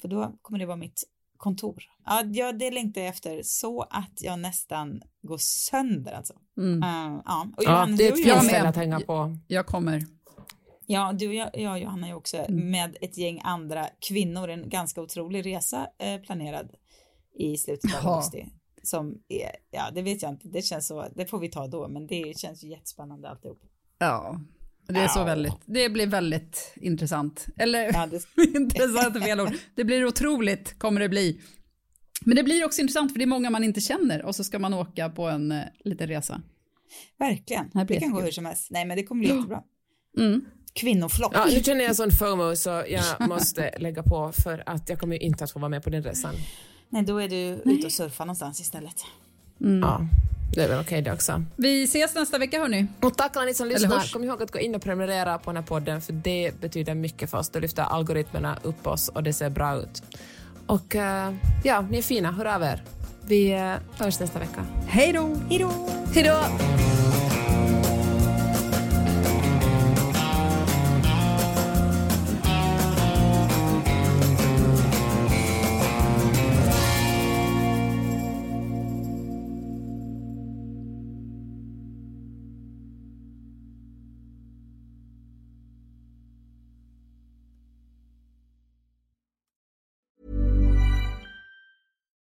För 0.01 0.09
då 0.09 0.39
kommer 0.43 0.59
det 0.59 0.67
vara 0.67 0.77
mitt 0.77 1.05
kontor. 1.45 1.85
Ja, 2.07 2.23
ja 2.25 2.53
det 2.53 2.71
längtar 2.71 3.01
jag 3.01 3.09
efter 3.09 3.41
så 3.43 3.83
att 3.83 4.13
jag 4.21 4.39
nästan 4.39 5.03
går 5.23 5.39
sönder 5.39 6.13
alltså. 6.13 6.35
Mm. 6.57 6.83
Uh, 6.83 7.21
ja, 7.25 7.47
och 7.57 7.63
Ja, 7.65 7.71
Johanna, 7.71 7.97
det 7.97 8.09
är 8.09 8.13
ett 8.13 8.19
jag, 8.19 8.25
fint 8.41 8.43
med. 8.43 8.45
ställe 8.53 8.69
att 8.69 8.77
hänga 8.77 9.01
på. 9.01 9.37
Jag 9.47 9.67
kommer. 9.67 10.03
ja, 10.87 11.13
du 11.13 11.29
och 11.29 11.35
jag, 11.35 11.51
jag 11.55 11.73
och 11.73 11.79
Johanna 11.79 12.09
är 12.09 12.15
också 12.15 12.45
med 12.49 12.97
ett 13.01 13.19
gäng 13.19 13.41
andra 13.45 13.89
kvinnor, 14.09 14.49
en 14.49 14.69
ganska 14.69 15.03
otrolig 15.03 15.47
resa 15.47 15.87
eh, 15.99 16.21
planerad 16.21 16.71
i 17.39 17.57
slutet 17.57 17.95
av 17.95 18.01
Ja. 18.05 18.15
augusti. 18.15 18.47
Som 18.83 19.19
är, 19.29 19.51
ja 19.71 19.91
det 19.95 20.03
vet 20.03 20.23
jag 20.23 20.31
inte, 20.33 20.49
det 20.49 20.63
känns 20.63 20.87
så, 20.87 21.07
det 21.17 21.27
får 21.27 21.39
vi 21.39 21.49
ta 21.49 21.67
då, 21.67 21.89
men 21.89 22.07
det 22.07 22.39
känns 22.39 22.65
ju 22.65 22.69
jättespännande 22.69 23.29
alltihop. 23.31 23.61
Ja, 23.99 24.41
det 24.87 25.01
är 25.01 25.09
så 25.09 25.25
väldigt, 25.25 25.55
det 25.65 25.89
blir 25.89 26.07
väldigt 26.07 26.73
intressant. 26.77 27.47
Eller 27.57 27.93
Ja, 27.93 28.07
det, 28.07 28.43
intressant 28.59 29.17
är 29.17 29.21
fel 29.21 29.41
ord. 29.41 29.55
Det 29.75 29.85
blir 29.85 30.05
otroligt, 30.05 30.79
kommer 30.79 31.01
det 31.01 31.09
bli. 31.09 31.41
Men 32.25 32.37
det 32.37 32.43
blir 32.43 32.65
också 32.65 32.81
intressant 32.81 33.13
för 33.13 33.19
det 33.19 33.25
är 33.25 33.27
många 33.27 33.51
man 33.51 33.65
inte 33.65 33.81
känner 33.81 34.25
och 34.25 34.35
så 34.35 34.45
ska 34.45 34.59
man 34.59 34.75
åka 34.75 35.09
på 35.09 35.29
en 35.29 35.53
eh, 35.53 35.63
liten 35.85 36.09
resa. 36.09 36.43
Verkligen. 37.19 37.71
Det 37.73 37.85
blir 37.85 38.01
kan 38.01 38.13
gå 38.13 38.21
hur 38.21 38.31
som 38.31 38.45
helst. 38.45 38.71
Nej 38.71 38.85
men 38.85 38.97
det 38.97 39.03
kommer 39.03 39.25
bli 39.25 39.35
jättebra. 39.35 39.63
Mm. 40.19 40.45
Kvinnoflock. 40.73 41.33
Ja, 41.35 41.47
nu 41.55 41.63
känner 41.63 41.85
jag 41.85 41.97
sån 41.97 42.11
FOMO 42.11 42.57
så 42.57 42.85
jag 42.89 43.05
måste 43.29 43.79
lägga 43.79 44.03
på 44.03 44.33
för 44.33 44.63
att 44.67 44.89
jag 44.89 44.99
kommer 44.99 45.17
ju 45.17 45.21
inte 45.21 45.45
att 45.45 45.51
få 45.51 45.59
vara 45.59 45.69
med 45.69 45.83
på 45.85 45.91
den 45.91 46.03
resan. 46.03 46.35
Nej 46.89 47.03
då 47.03 47.19
är 47.19 47.29
du 47.29 47.73
ute 47.73 47.87
och 47.87 47.93
surfar 47.93 48.25
någonstans 48.25 48.61
istället. 48.61 48.97
Ja, 49.59 50.07
det 50.55 50.65
är 50.65 50.69
väl 50.69 50.81
okej 50.81 51.03
det 51.03 51.13
också. 51.13 51.43
Vi 51.57 51.85
ses 51.85 52.15
nästa 52.15 52.39
vecka 52.39 52.59
hörni. 52.59 52.87
Och 53.01 53.17
tack 53.17 53.37
alla 53.37 53.47
ni 53.47 53.55
som 53.55 53.69
lyssnar. 53.69 54.13
Kom 54.13 54.25
ihåg 54.25 54.43
att 54.43 54.51
gå 54.51 54.59
in 54.59 54.75
och 54.75 54.83
prenumerera 54.83 55.39
på 55.39 55.51
den 55.51 55.57
här 55.57 55.63
podden 55.63 56.01
för 56.01 56.13
det 56.13 56.61
betyder 56.61 56.95
mycket 56.95 57.31
för 57.31 57.39
oss. 57.39 57.49
Då 57.49 57.59
lyfter 57.59 57.83
algoritmerna 57.83 58.59
upp 58.63 58.87
oss 58.87 59.09
och 59.09 59.23
det 59.23 59.33
ser 59.33 59.51
bra 59.51 59.77
ut. 59.77 60.03
Och 60.67 60.97
eh, 60.97 61.35
ja, 61.65 61.81
ni 61.91 61.99
är 61.99 62.03
fina. 62.03 62.33
Hör 62.33 62.45
av 62.45 62.63
er. 62.63 62.83
Vi 63.27 63.55
uh, 63.55 63.75
hörs 63.99 64.21
nästa 64.21 64.39
vecka. 64.39 64.67
Hej 64.87 65.13
då! 65.13 65.37
Hej 65.51 65.59
då! 65.59 65.71
Hej 66.15 66.25
då! 66.25 66.74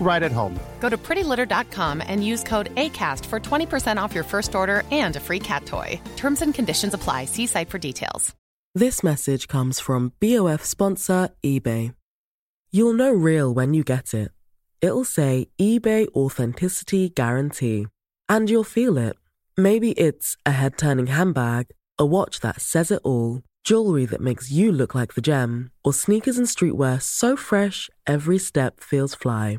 right 0.00 0.22
at 0.22 0.32
home. 0.32 0.58
Go 0.80 0.88
to 0.88 0.96
prettylitter.com 0.96 2.02
and 2.06 2.24
use 2.24 2.42
code 2.44 2.74
ACAST 2.76 3.26
for 3.26 3.40
20% 3.40 4.00
off 4.00 4.14
your 4.14 4.24
first 4.24 4.54
order 4.54 4.84
and 4.90 5.16
a 5.16 5.20
free 5.20 5.40
cat 5.40 5.66
toy. 5.66 6.00
Terms 6.16 6.42
and 6.42 6.54
conditions 6.54 6.94
apply. 6.94 7.24
See 7.24 7.46
site 7.46 7.70
for 7.70 7.78
details. 7.78 8.34
This 8.74 9.02
message 9.02 9.48
comes 9.48 9.80
from 9.80 10.12
BOF 10.20 10.62
sponsor 10.62 11.30
eBay. 11.42 11.94
You'll 12.70 12.92
know 12.92 13.10
real 13.10 13.54
when 13.54 13.72
you 13.72 13.82
get 13.82 14.12
it. 14.12 14.32
It'll 14.82 15.04
say 15.04 15.46
eBay 15.58 16.06
Authenticity 16.14 17.08
Guarantee. 17.08 17.86
And 18.28 18.50
you'll 18.50 18.64
feel 18.64 18.98
it. 18.98 19.16
Maybe 19.56 19.92
it's 19.92 20.36
a 20.44 20.50
head 20.50 20.76
turning 20.76 21.06
handbag, 21.06 21.68
a 21.98 22.04
watch 22.04 22.40
that 22.40 22.60
says 22.60 22.90
it 22.90 23.00
all, 23.02 23.40
jewelry 23.64 24.04
that 24.04 24.20
makes 24.20 24.50
you 24.50 24.70
look 24.70 24.94
like 24.94 25.14
the 25.14 25.22
gem, 25.22 25.70
or 25.82 25.94
sneakers 25.94 26.36
and 26.36 26.46
streetwear 26.46 27.00
so 27.00 27.34
fresh 27.34 27.88
every 28.06 28.36
step 28.38 28.80
feels 28.80 29.14
fly. 29.14 29.58